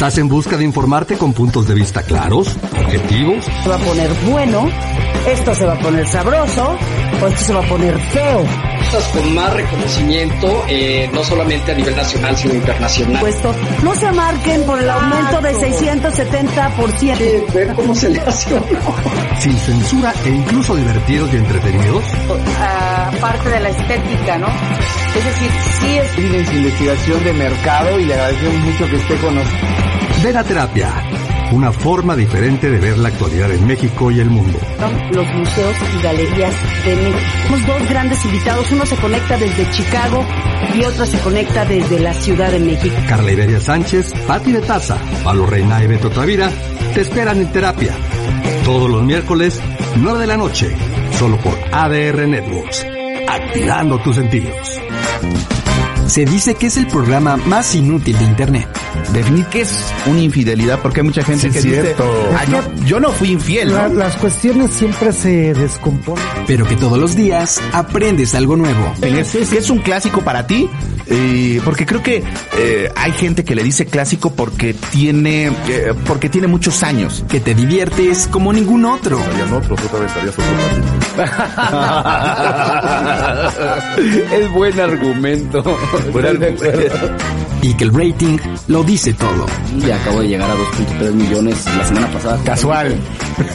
¿Estás 0.00 0.16
en 0.16 0.28
busca 0.28 0.56
de 0.56 0.64
informarte 0.64 1.18
con 1.18 1.34
puntos 1.34 1.68
de 1.68 1.74
vista 1.74 2.02
claros, 2.02 2.56
objetivos? 2.72 3.44
se 3.44 3.68
va 3.68 3.74
a 3.74 3.78
poner 3.78 4.10
bueno, 4.30 4.66
esto 5.28 5.54
se 5.54 5.66
va 5.66 5.74
a 5.74 5.78
poner 5.78 6.08
sabroso, 6.08 6.74
o 7.22 7.26
esto 7.26 7.44
se 7.44 7.52
va 7.52 7.60
a 7.60 7.68
poner 7.68 8.00
feo. 8.00 8.42
con 9.12 9.34
más 9.34 9.52
reconocimiento, 9.52 10.64
eh, 10.68 11.10
no 11.12 11.22
solamente 11.22 11.72
a 11.72 11.74
nivel 11.74 11.94
nacional, 11.94 12.34
sino 12.34 12.54
internacional. 12.54 13.20
Puesto, 13.20 13.54
no 13.82 13.94
se 13.94 14.10
marquen 14.12 14.62
por 14.62 14.80
el 14.80 14.88
aumento 14.88 15.42
de 15.42 15.52
670%. 15.52 17.52
ver 17.52 17.74
cómo 17.74 17.94
se 17.94 18.08
le 18.08 18.20
hace 18.20 18.54
uno. 18.54 18.94
Sin 19.38 19.58
censura 19.58 20.14
e 20.24 20.30
incluso 20.30 20.76
divertidos 20.76 21.30
y 21.30 21.36
entretenidos. 21.36 22.04
parte 23.20 23.50
de 23.50 23.60
la 23.60 23.68
estética, 23.68 24.38
¿no? 24.38 24.46
Es 24.46 25.24
decir, 25.26 25.50
sí 25.78 25.98
es 25.98 26.10
su 26.46 26.56
investigación 26.56 27.22
de 27.22 27.34
mercado 27.34 28.00
y 28.00 28.06
le 28.06 28.14
agradecemos 28.14 28.64
mucho 28.64 28.86
que 28.86 28.96
esté 28.96 29.16
con 29.16 29.34
nosotros. 29.34 29.89
Ven 30.22 30.36
a 30.36 30.44
terapia. 30.44 30.90
Una 31.52 31.72
forma 31.72 32.14
diferente 32.14 32.70
de 32.70 32.78
ver 32.78 32.98
la 32.98 33.08
actualidad 33.08 33.50
en 33.50 33.66
México 33.66 34.10
y 34.10 34.20
el 34.20 34.28
mundo. 34.28 34.58
los 35.12 35.26
museos 35.34 35.76
y 35.98 36.02
galerías 36.02 36.54
de 36.84 36.96
México. 36.96 37.18
Tenemos 37.42 37.66
dos 37.66 37.88
grandes 37.88 38.24
invitados, 38.24 38.70
uno 38.70 38.86
se 38.86 38.96
conecta 38.96 39.38
desde 39.38 39.70
Chicago 39.70 40.24
y 40.74 40.84
otro 40.84 41.06
se 41.06 41.18
conecta 41.20 41.64
desde 41.64 42.00
la 42.00 42.12
Ciudad 42.14 42.50
de 42.52 42.60
México. 42.60 42.94
Carla 43.08 43.32
Iberia 43.32 43.60
Sánchez, 43.60 44.12
Pati 44.26 44.52
de 44.52 44.60
Taza, 44.60 44.98
Pablo 45.24 45.46
Reina 45.46 45.82
y 45.82 45.86
Beto 45.86 46.10
Tavira 46.10 46.50
te 46.94 47.00
esperan 47.00 47.38
en 47.38 47.50
terapia. 47.52 47.94
Todos 48.64 48.90
los 48.90 49.02
miércoles, 49.02 49.60
9 49.96 50.18
de 50.18 50.26
la 50.26 50.36
noche, 50.36 50.76
solo 51.18 51.38
por 51.38 51.58
ADR 51.72 52.28
Networks. 52.28 52.86
Activando 53.26 53.98
tus 54.00 54.16
sentidos. 54.16 54.80
Se 56.06 56.24
dice 56.24 56.56
que 56.56 56.66
es 56.66 56.76
el 56.76 56.88
programa 56.88 57.36
más 57.36 57.74
inútil 57.74 58.18
de 58.18 58.24
Internet. 58.24 58.68
Definir 59.12 59.44
qué 59.46 59.62
es 59.62 59.72
una 60.06 60.20
infidelidad, 60.20 60.78
porque 60.80 61.00
hay 61.00 61.06
mucha 61.06 61.22
gente 61.22 61.48
Sí, 61.48 61.52
que 61.52 61.62
cierto. 61.62 62.04
dice, 62.04 62.36
"Ah, 62.38 62.44
yo 62.86 63.00
no 63.00 63.10
fui 63.12 63.30
infiel, 63.30 63.72
La- 63.72 63.88
¿no? 63.88 63.94
las 63.94 64.16
cuestiones 64.16 64.72
siempre 64.72 65.12
se 65.12 65.54
descomponen. 65.54 66.24
Pero 66.46 66.66
que 66.66 66.76
todos 66.76 66.98
los 66.98 67.14
días 67.16 67.60
aprendes 67.72 68.34
algo 68.34 68.56
nuevo. 68.56 68.92
Es, 69.02 69.34
es- 69.34 69.52
es 69.52 69.70
un 69.70 69.78
clásico 69.78 70.20
para 70.22 70.46
ti, 70.46 70.68
Eh, 71.12 71.60
porque 71.64 71.86
creo 71.86 72.00
que 72.04 72.22
eh, 72.56 72.88
hay 72.94 73.10
gente 73.10 73.42
que 73.42 73.56
le 73.56 73.64
dice 73.64 73.84
clásico 73.84 74.32
porque 74.32 74.74
tiene, 74.92 75.46
eh, 75.68 75.92
porque 76.06 76.28
tiene 76.28 76.46
muchos 76.46 76.84
años. 76.84 77.24
Que 77.28 77.40
te 77.40 77.52
diviertes 77.52 78.28
como 78.30 78.52
ningún 78.52 78.84
otro. 78.84 79.18
es 84.32 84.52
buen 84.52 84.78
argumento. 84.80 85.62
Y 87.62 87.74
que 87.74 87.84
el 87.84 87.92
rating 87.92 88.38
lo 88.68 88.79
dice 88.82 89.12
todo. 89.14 89.46
Y 89.76 89.90
acabo 89.90 90.20
de 90.20 90.28
llegar 90.28 90.50
a 90.50 90.54
2.3 90.54 91.12
millones 91.12 91.64
la 91.76 91.84
semana 91.86 92.06
pasada. 92.12 92.38
Casual. 92.44 92.96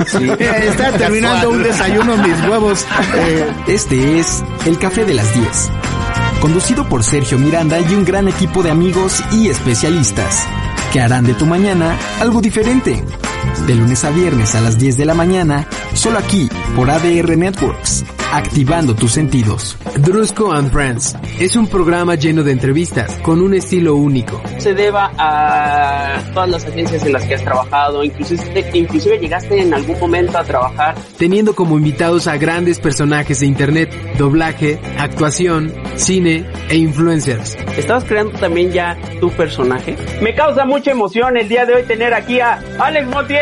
Sí. 0.07 0.29
Está 0.39 0.91
terminando 0.97 1.49
un 1.49 1.63
desayuno 1.63 2.17
mis 2.17 2.49
huevos. 2.49 2.86
Eh, 3.15 3.47
Este 3.67 4.19
es 4.19 4.43
El 4.65 4.78
Café 4.78 5.05
de 5.05 5.13
las 5.13 5.34
10. 5.34 5.69
Conducido 6.41 6.88
por 6.88 7.03
Sergio 7.03 7.38
Miranda 7.39 7.80
y 7.80 7.93
un 7.93 8.05
gran 8.05 8.28
equipo 8.28 8.61
de 8.61 8.71
amigos 8.71 9.23
y 9.32 9.47
especialistas 9.49 10.45
que 10.91 11.01
harán 11.01 11.26
de 11.26 11.34
tu 11.34 11.45
mañana 11.45 11.97
algo 12.19 12.41
diferente. 12.41 13.03
De 13.67 13.76
lunes 13.76 14.03
a 14.03 14.09
viernes 14.11 14.53
a 14.55 14.61
las 14.61 14.78
10 14.78 14.97
de 14.97 15.05
la 15.05 15.13
mañana, 15.13 15.67
solo 15.93 16.17
aquí 16.19 16.49
por 16.76 16.89
ADR 16.89 17.38
Networks, 17.38 18.03
activando 18.32 18.95
tus 18.95 19.11
sentidos. 19.13 19.78
Drusco 19.99 20.51
and 20.51 20.71
Friends 20.71 21.15
es 21.39 21.55
un 21.55 21.67
programa 21.67 22.15
lleno 22.15 22.43
de 22.43 22.51
entrevistas 22.51 23.17
con 23.21 23.41
un 23.41 23.53
estilo 23.53 23.95
único. 23.95 24.41
se 24.57 24.73
deba 24.73 25.11
a 25.17 26.19
todas 26.34 26.49
las 26.49 26.65
agencias 26.65 27.05
en 27.05 27.13
las 27.13 27.23
que 27.26 27.36
has 27.36 27.43
trabajado, 27.43 28.03
inclusive, 28.03 28.69
inclusive 28.73 29.19
llegaste 29.19 29.61
en 29.61 29.73
algún 29.73 29.99
momento 29.99 30.38
a 30.38 30.43
trabajar. 30.43 30.95
teniendo 31.17 31.55
como 31.55 31.78
invitados 31.78 32.28
a 32.28 32.38
grandes 32.38 32.80
personajes 32.80 33.39
de 33.39 33.45
internet, 33.45 34.15
doblaje, 34.17 34.80
actuación, 34.97 35.73
cine 35.95 36.45
e 36.69 36.78
influencers. 36.78 37.55
¿Estabas 37.78 38.03
creando 38.05 38.38
también 38.39 38.71
ya 38.71 38.97
tu 39.19 39.30
personaje? 39.32 39.95
Me 40.21 40.34
causa 40.36 40.65
mucha 40.65 40.91
emoción 40.91 41.38
el 41.38 41.47
día 41.47 41.65
de 41.65 41.76
hoy 41.76 41.84
tener 41.84 42.13
aquí 42.13 42.39
a 42.39 42.59
Alex 42.80 43.07
Montiel. 43.07 43.41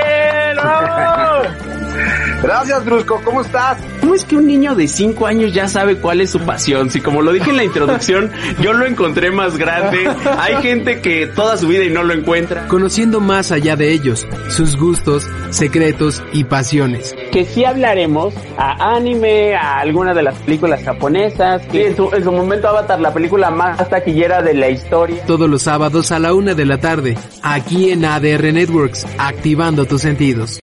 ¡Bravo! 0.56 1.44
Gracias, 2.44 2.84
Brusco. 2.84 3.22
¿Cómo 3.24 3.40
estás? 3.40 3.78
¿Cómo 4.02 4.16
es 4.16 4.26
que 4.26 4.36
un 4.36 4.46
niño 4.46 4.76
de 4.76 4.90
5 4.90 5.26
años 5.26 5.54
ya 5.54 5.70
sabe 5.70 5.96
cuál 5.96 6.20
es 6.20 6.30
su 6.30 6.40
pasión? 6.40 6.90
Si 6.90 7.00
como 7.00 7.22
lo 7.22 7.32
dije 7.32 7.52
en 7.52 7.56
la 7.56 7.64
introducción, 7.64 8.32
yo 8.62 8.74
lo 8.74 8.86
encontré 8.86 9.32
más 9.32 9.58
grande. 9.58 10.10
Hay 10.38 10.62
gente 10.62 11.00
que 11.00 11.26
toda 11.28 11.56
su 11.56 11.70
vida 11.70 11.86
y 11.86 11.90
no 11.90 12.04
lo 12.04 12.14
encuentra. 12.14 12.68
Conociendo 12.68 13.22
más 13.22 13.54
allá 13.54 13.78
de 13.78 13.94
ellos, 13.94 14.28
sus 14.50 14.76
gustos, 14.76 15.26
secretos 15.52 16.22
y 16.34 16.44
pasiones. 16.44 17.16
que 17.32 17.46
sí 17.46 17.64
hablaremos 17.64 18.34
a 18.58 18.94
anime, 18.94 19.56
a 19.56 19.80
alguna 19.80 20.14
de 20.14 20.24
las 20.24 20.36
películas 20.40 20.84
japonesas. 20.84 21.62
que 21.72 21.88
en, 21.88 21.96
su, 21.96 22.14
en 22.14 22.26
su 22.26 22.32
momento 22.34 22.68
Avatar, 22.68 23.00
la 23.00 23.14
película 23.14 23.52
más 23.52 23.90
taquillera 23.90 24.42
de 24.42 24.54
la 24.54 24.70
historia. 24.70 25.26
Todos 25.26 25.50
los 25.50 25.62
sábados 25.64 26.12
a 26.12 26.20
la 26.20 26.34
una 26.34 26.54
de 26.54 26.66
la 26.66 26.78
tarde, 26.80 27.18
aquí 27.42 27.92
en 27.92 28.04
ADR 28.04 28.52
Networks, 28.52 29.08
activando 29.18 29.86
tus 29.86 30.02
sentidos. 30.02 30.63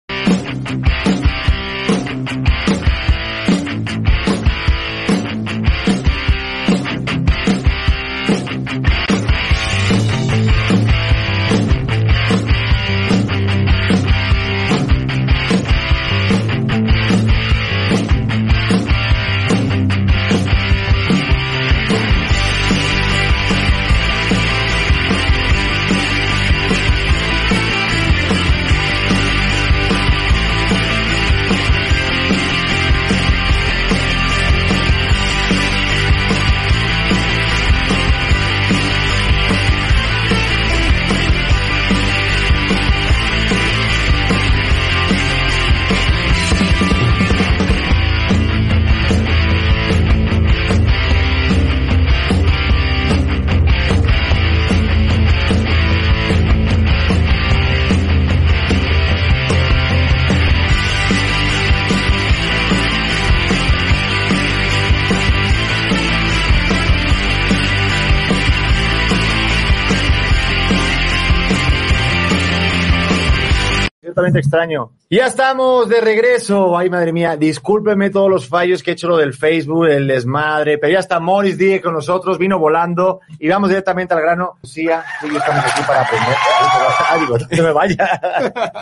Ciertamente 74.29 74.39
extraño. 74.41 74.91
Ya 75.11 75.27
estamos 75.27 75.89
de 75.89 76.03
regreso. 76.03 76.77
Ay, 76.77 76.91
madre 76.91 77.15
mía, 77.15 77.35
discúlpeme 77.37 78.11
todos 78.11 78.29
los 78.29 78.47
fallos 78.47 78.83
que 78.83 78.91
he 78.91 78.93
hecho 78.93 79.09
lo 79.09 79.17
del 79.17 79.33
Facebook, 79.33 79.87
el 79.87 80.07
desmadre, 80.07 80.77
pero 80.77 80.93
ya 80.93 80.99
está 80.99 81.19
Morris 81.19 81.57
Díez 81.57 81.81
con 81.81 81.95
nosotros, 81.95 82.37
vino 82.37 82.59
volando 82.59 83.21
y 83.39 83.49
vamos 83.49 83.71
directamente 83.71 84.13
al 84.13 84.21
grano. 84.21 84.59
Lucía, 84.63 85.03
tú 85.19 85.29
y 85.29 85.31
yo 85.31 85.39
estamos 85.39 85.65
aquí 85.65 85.81
para 85.87 86.03
aprender. 86.03 86.37
Ah, 87.11 87.17
digo, 87.21 87.39
no 87.39 87.47
se 87.49 87.63
me 87.63 87.73
vaya. 87.73 88.21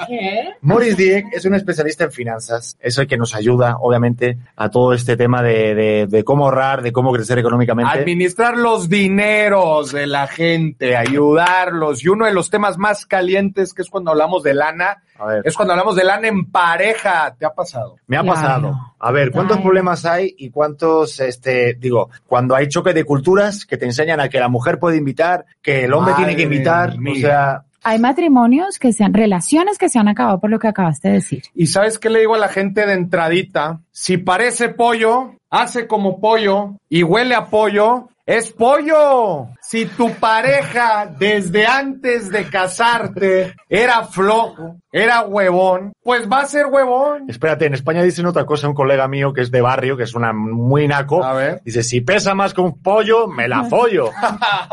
¿Qué? 0.08 0.54
Morris 0.62 0.96
Dieck 0.96 1.26
es 1.32 1.44
un 1.44 1.54
especialista 1.54 2.04
en 2.04 2.12
finanzas, 2.12 2.76
es 2.80 2.98
el 2.98 3.06
que 3.06 3.16
nos 3.16 3.36
ayuda, 3.36 3.76
obviamente, 3.80 4.36
a 4.56 4.68
todo 4.68 4.94
este 4.94 5.16
tema 5.16 5.44
de, 5.44 5.76
de, 5.76 6.06
de 6.08 6.24
cómo 6.24 6.46
ahorrar, 6.46 6.82
de 6.82 6.92
cómo 6.92 7.12
crecer 7.12 7.38
económicamente. 7.38 7.92
Administrar 7.92 8.56
los 8.56 8.88
dineros 8.88 9.92
de 9.92 10.08
la 10.08 10.26
gente, 10.26 10.96
ayudarlos. 10.96 12.02
Y 12.04 12.08
uno 12.08 12.26
de 12.26 12.32
los 12.32 12.50
temas 12.50 12.78
más 12.78 13.06
calientes, 13.06 13.74
que 13.74 13.82
es 13.82 13.90
cuando 13.90 14.10
hablamos 14.10 14.42
de 14.42 14.54
lana, 14.54 15.04
A 15.18 15.26
ver. 15.26 15.42
es 15.44 15.54
cuando 15.54 15.72
hablamos 15.74 15.96
de 15.96 16.04
lana 16.04 16.28
en 16.28 16.50
pareja. 16.50 17.34
¿Te 17.38 17.46
ha 17.46 17.50
pasado? 17.54 17.96
Me 18.06 18.16
ha 18.16 18.22
Claro. 18.22 18.34
pasado. 18.34 18.78
A 18.98 19.10
ver, 19.12 19.30
¿cuántos 19.30 19.58
Ay. 19.58 19.62
problemas 19.62 20.04
hay 20.04 20.34
y 20.38 20.50
cuántos, 20.50 21.20
este, 21.20 21.74
digo, 21.74 22.10
cuando 22.26 22.54
hay 22.54 22.68
choque 22.68 22.92
de 22.92 23.04
culturas 23.04 23.64
que 23.66 23.76
te 23.76 23.84
enseñan 23.84 24.20
a 24.20 24.28
que 24.28 24.40
la 24.40 24.48
mujer 24.48 24.78
puede 24.78 24.96
invitar, 24.96 25.44
que 25.62 25.84
el 25.84 25.92
hombre 25.94 26.14
tiene 26.14 26.34
que 26.36 26.42
invitar, 26.42 26.98
mía. 26.98 27.12
o 27.12 27.20
sea, 27.20 27.62
Hay 27.84 28.00
matrimonios 28.00 28.80
que 28.80 28.92
se 28.92 29.04
han, 29.04 29.14
relaciones 29.14 29.78
que 29.78 29.88
se 29.88 29.98
han 30.00 30.08
acabado 30.08 30.40
por 30.40 30.50
lo 30.50 30.58
que 30.58 30.66
acabaste 30.66 31.06
de 31.08 31.14
decir. 31.14 31.42
¿Y 31.54 31.66
sabes 31.68 32.00
qué 32.00 32.10
le 32.10 32.18
digo 32.18 32.34
a 32.34 32.38
la 32.38 32.48
gente 32.48 32.84
de 32.84 32.94
entradita? 32.94 33.78
Si 33.92 34.16
parece 34.18 34.70
pollo, 34.70 35.34
hace 35.50 35.86
como 35.86 36.20
pollo 36.20 36.72
y 36.88 37.04
huele 37.04 37.36
a 37.36 37.46
pollo, 37.46 38.08
es 38.26 38.52
pollo. 38.52 39.48
Si 39.62 39.86
tu 39.86 40.12
pareja 40.14 41.06
desde 41.18 41.66
antes 41.66 42.30
de 42.30 42.44
casarte 42.48 43.54
era 43.68 44.04
flojo, 44.04 44.76
era 44.92 45.22
huevón, 45.22 45.92
pues 46.02 46.28
va 46.30 46.40
a 46.40 46.46
ser 46.46 46.66
huevón. 46.66 47.28
espérate, 47.28 47.66
en 47.66 47.74
España 47.74 48.02
dicen 48.02 48.26
otra 48.26 48.44
cosa, 48.46 48.68
un 48.68 48.74
colega 48.74 49.06
mío 49.08 49.32
que 49.32 49.42
es 49.42 49.50
de 49.50 49.60
barrio, 49.60 49.96
que 49.96 50.04
es 50.04 50.14
una 50.14 50.32
muy 50.32 50.88
naco, 50.88 51.22
A 51.22 51.34
ver. 51.34 51.60
dice, 51.64 51.82
si 51.82 52.00
pesa 52.00 52.34
más 52.34 52.54
que 52.54 52.60
un 52.60 52.80
pollo, 52.82 53.26
me 53.28 53.46
la 53.48 53.64
follo. 53.70 54.10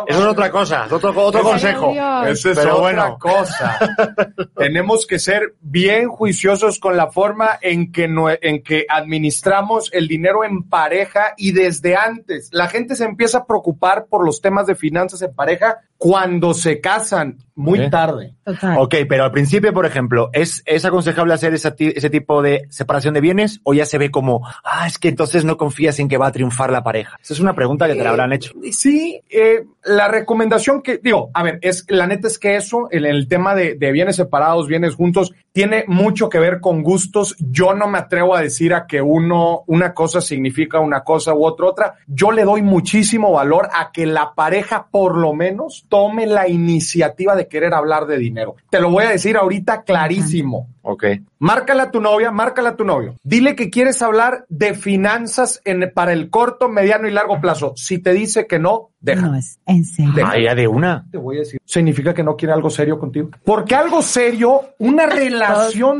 Eso 0.08 0.20
es 0.20 0.26
otra 0.26 0.50
cosa, 0.50 0.86
es 0.86 0.92
otro, 0.92 1.14
otro 1.16 1.42
consejo. 1.44 1.92
Eso 2.26 2.52
es 2.52 2.58
Pero 2.58 2.78
otra 2.78 2.82
bueno. 2.82 3.18
cosa. 3.20 3.78
Tenemos 4.56 5.06
que 5.06 5.20
ser 5.20 5.56
bien 5.60 6.08
juiciosos 6.08 6.80
con 6.80 6.96
la 6.98 7.12
forma 7.12 7.58
en 7.62 7.92
que, 7.92 8.06
en 8.42 8.64
que 8.64 8.86
administramos 8.90 9.92
el 9.94 10.08
dinero 10.08 10.44
en 10.44 10.64
pareja 10.70 11.34
y 11.38 11.52
desde 11.52 11.96
antes. 11.96 12.50
La 12.52 12.68
gente 12.68 12.96
se 12.96 13.04
empieza 13.06 13.40
a 13.40 13.43
preocupar 13.46 14.06
por 14.08 14.26
los 14.26 14.42
temas 14.42 14.68
de 14.68 14.76
finanzas 14.76 15.22
en 15.22 15.34
pareja 15.34 15.80
cuando 15.98 16.54
se 16.54 16.82
casan, 16.82 17.38
muy 17.56 17.80
¿Eh? 17.80 17.90
tarde. 17.90 18.36
Total. 18.44 18.78
Ok, 18.78 18.96
pero 19.08 19.24
al 19.24 19.32
principio, 19.32 19.74
por 19.74 19.86
ejemplo, 19.86 20.30
¿es, 20.34 20.62
es 20.66 20.84
aconsejable 20.84 21.34
hacer 21.34 21.58
ti- 21.76 21.94
ese 21.96 22.10
tipo 22.10 22.42
de 22.42 22.66
separación 22.70 23.14
de 23.14 23.22
bienes 23.22 23.62
o 23.64 23.74
ya 23.74 23.86
se 23.86 23.98
ve 23.98 24.12
como, 24.12 24.46
ah, 24.66 24.86
es 24.86 24.98
que 24.98 25.08
entonces 25.08 25.46
no 25.46 25.56
confías 25.58 25.98
en 26.00 26.10
que 26.10 26.18
va 26.18 26.28
a 26.28 26.32
triunfar 26.34 26.72
la 26.72 26.84
pareja? 26.84 27.18
Esa 27.22 27.34
es 27.34 27.40
una 27.40 27.54
pregunta 27.56 27.88
que 27.88 27.96
te 27.96 28.04
la 28.04 28.10
habrán 28.10 28.34
hecho. 28.34 28.52
Sí, 28.72 29.22
eh, 29.30 29.64
la 29.86 30.10
recomendación 30.10 30.82
que, 30.82 30.98
digo, 30.98 31.30
a 31.34 31.42
ver, 31.44 31.60
es, 31.62 31.86
la 31.88 32.06
neta 32.06 32.28
es 32.28 32.38
que 32.38 32.58
eso, 32.58 32.90
el, 32.92 33.06
el 33.06 33.28
tema 33.30 33.56
de, 33.56 33.76
de 33.76 33.92
bienes 33.94 34.18
separados, 34.18 34.68
bienes 34.68 34.96
juntos, 34.96 35.34
tiene 35.54 35.86
mucho 35.88 36.30
que 36.30 36.40
ver 36.40 36.60
con 36.60 36.82
gustos. 36.82 37.36
Yo 37.40 37.74
no 37.74 37.88
me 37.88 38.00
atrevo 38.00 38.36
a 38.36 38.42
decir 38.42 38.74
a 38.74 38.88
que 38.88 39.02
uno, 39.02 39.64
una 39.68 39.94
cosa 39.94 40.20
significa 40.20 40.80
una 40.80 41.04
cosa 41.04 41.34
u 41.34 41.46
otra 41.46 41.68
otra. 41.68 41.96
Yo 42.08 42.32
le 42.32 42.44
doy 42.44 42.64
muchísimo 42.64 43.32
valor 43.32 43.70
a 43.72 43.92
que 43.92 44.08
la 44.08 44.34
pareja 44.34 44.88
por 44.90 45.16
lo 45.16 45.34
menos 45.34 45.86
tome 45.88 46.26
la 46.26 46.50
iniciativa 46.50 47.36
de 47.36 47.48
querer 47.48 47.74
hablar 47.74 48.08
de 48.08 48.18
dinero. 48.18 48.56
Te 48.72 48.82
lo 48.82 48.90
voy 48.90 49.06
a 49.06 49.10
decir 49.10 49.38
ahorita 49.38 49.84
clarísimo. 49.84 50.70
Ok. 50.82 51.06
Márcala 51.40 51.84
a 51.84 51.92
tu 51.92 52.02
novia, 52.02 52.32
márcala 52.32 52.70
a 52.70 52.76
tu 52.76 52.84
novio. 52.84 53.16
Dile 53.24 53.56
que 53.56 53.70
quieres 53.70 54.02
hablar 54.02 54.46
de 54.50 54.74
finanzas 54.74 55.62
en, 55.64 55.92
para 55.94 56.12
el 56.12 56.30
corto, 56.30 56.68
mediano 56.68 57.08
y 57.08 57.12
largo 57.12 57.40
plazo. 57.40 57.74
Si 57.78 58.00
te 58.00 58.12
dice 58.12 58.48
que 58.48 58.60
no, 58.60 58.92
deja. 59.00 59.28
No 59.28 59.36
es 59.36 59.60
en 59.66 59.86
serio. 59.86 60.12
Deja. 60.14 60.32
Ah, 60.32 60.40
ya 60.40 60.56
de 60.56 60.68
una. 60.68 61.06
Te 61.10 61.18
voy 61.18 61.38
a 61.38 61.40
decir. 61.40 61.62
Significa 61.64 62.14
que 62.14 62.24
no 62.24 62.36
quiere 62.36 62.54
algo 62.54 62.70
serio 62.70 63.00
contigo. 63.00 63.30
Porque 63.46 63.76
algo 63.76 64.02
serio, 64.02 64.62
una 64.80 65.06
relación 65.06 65.43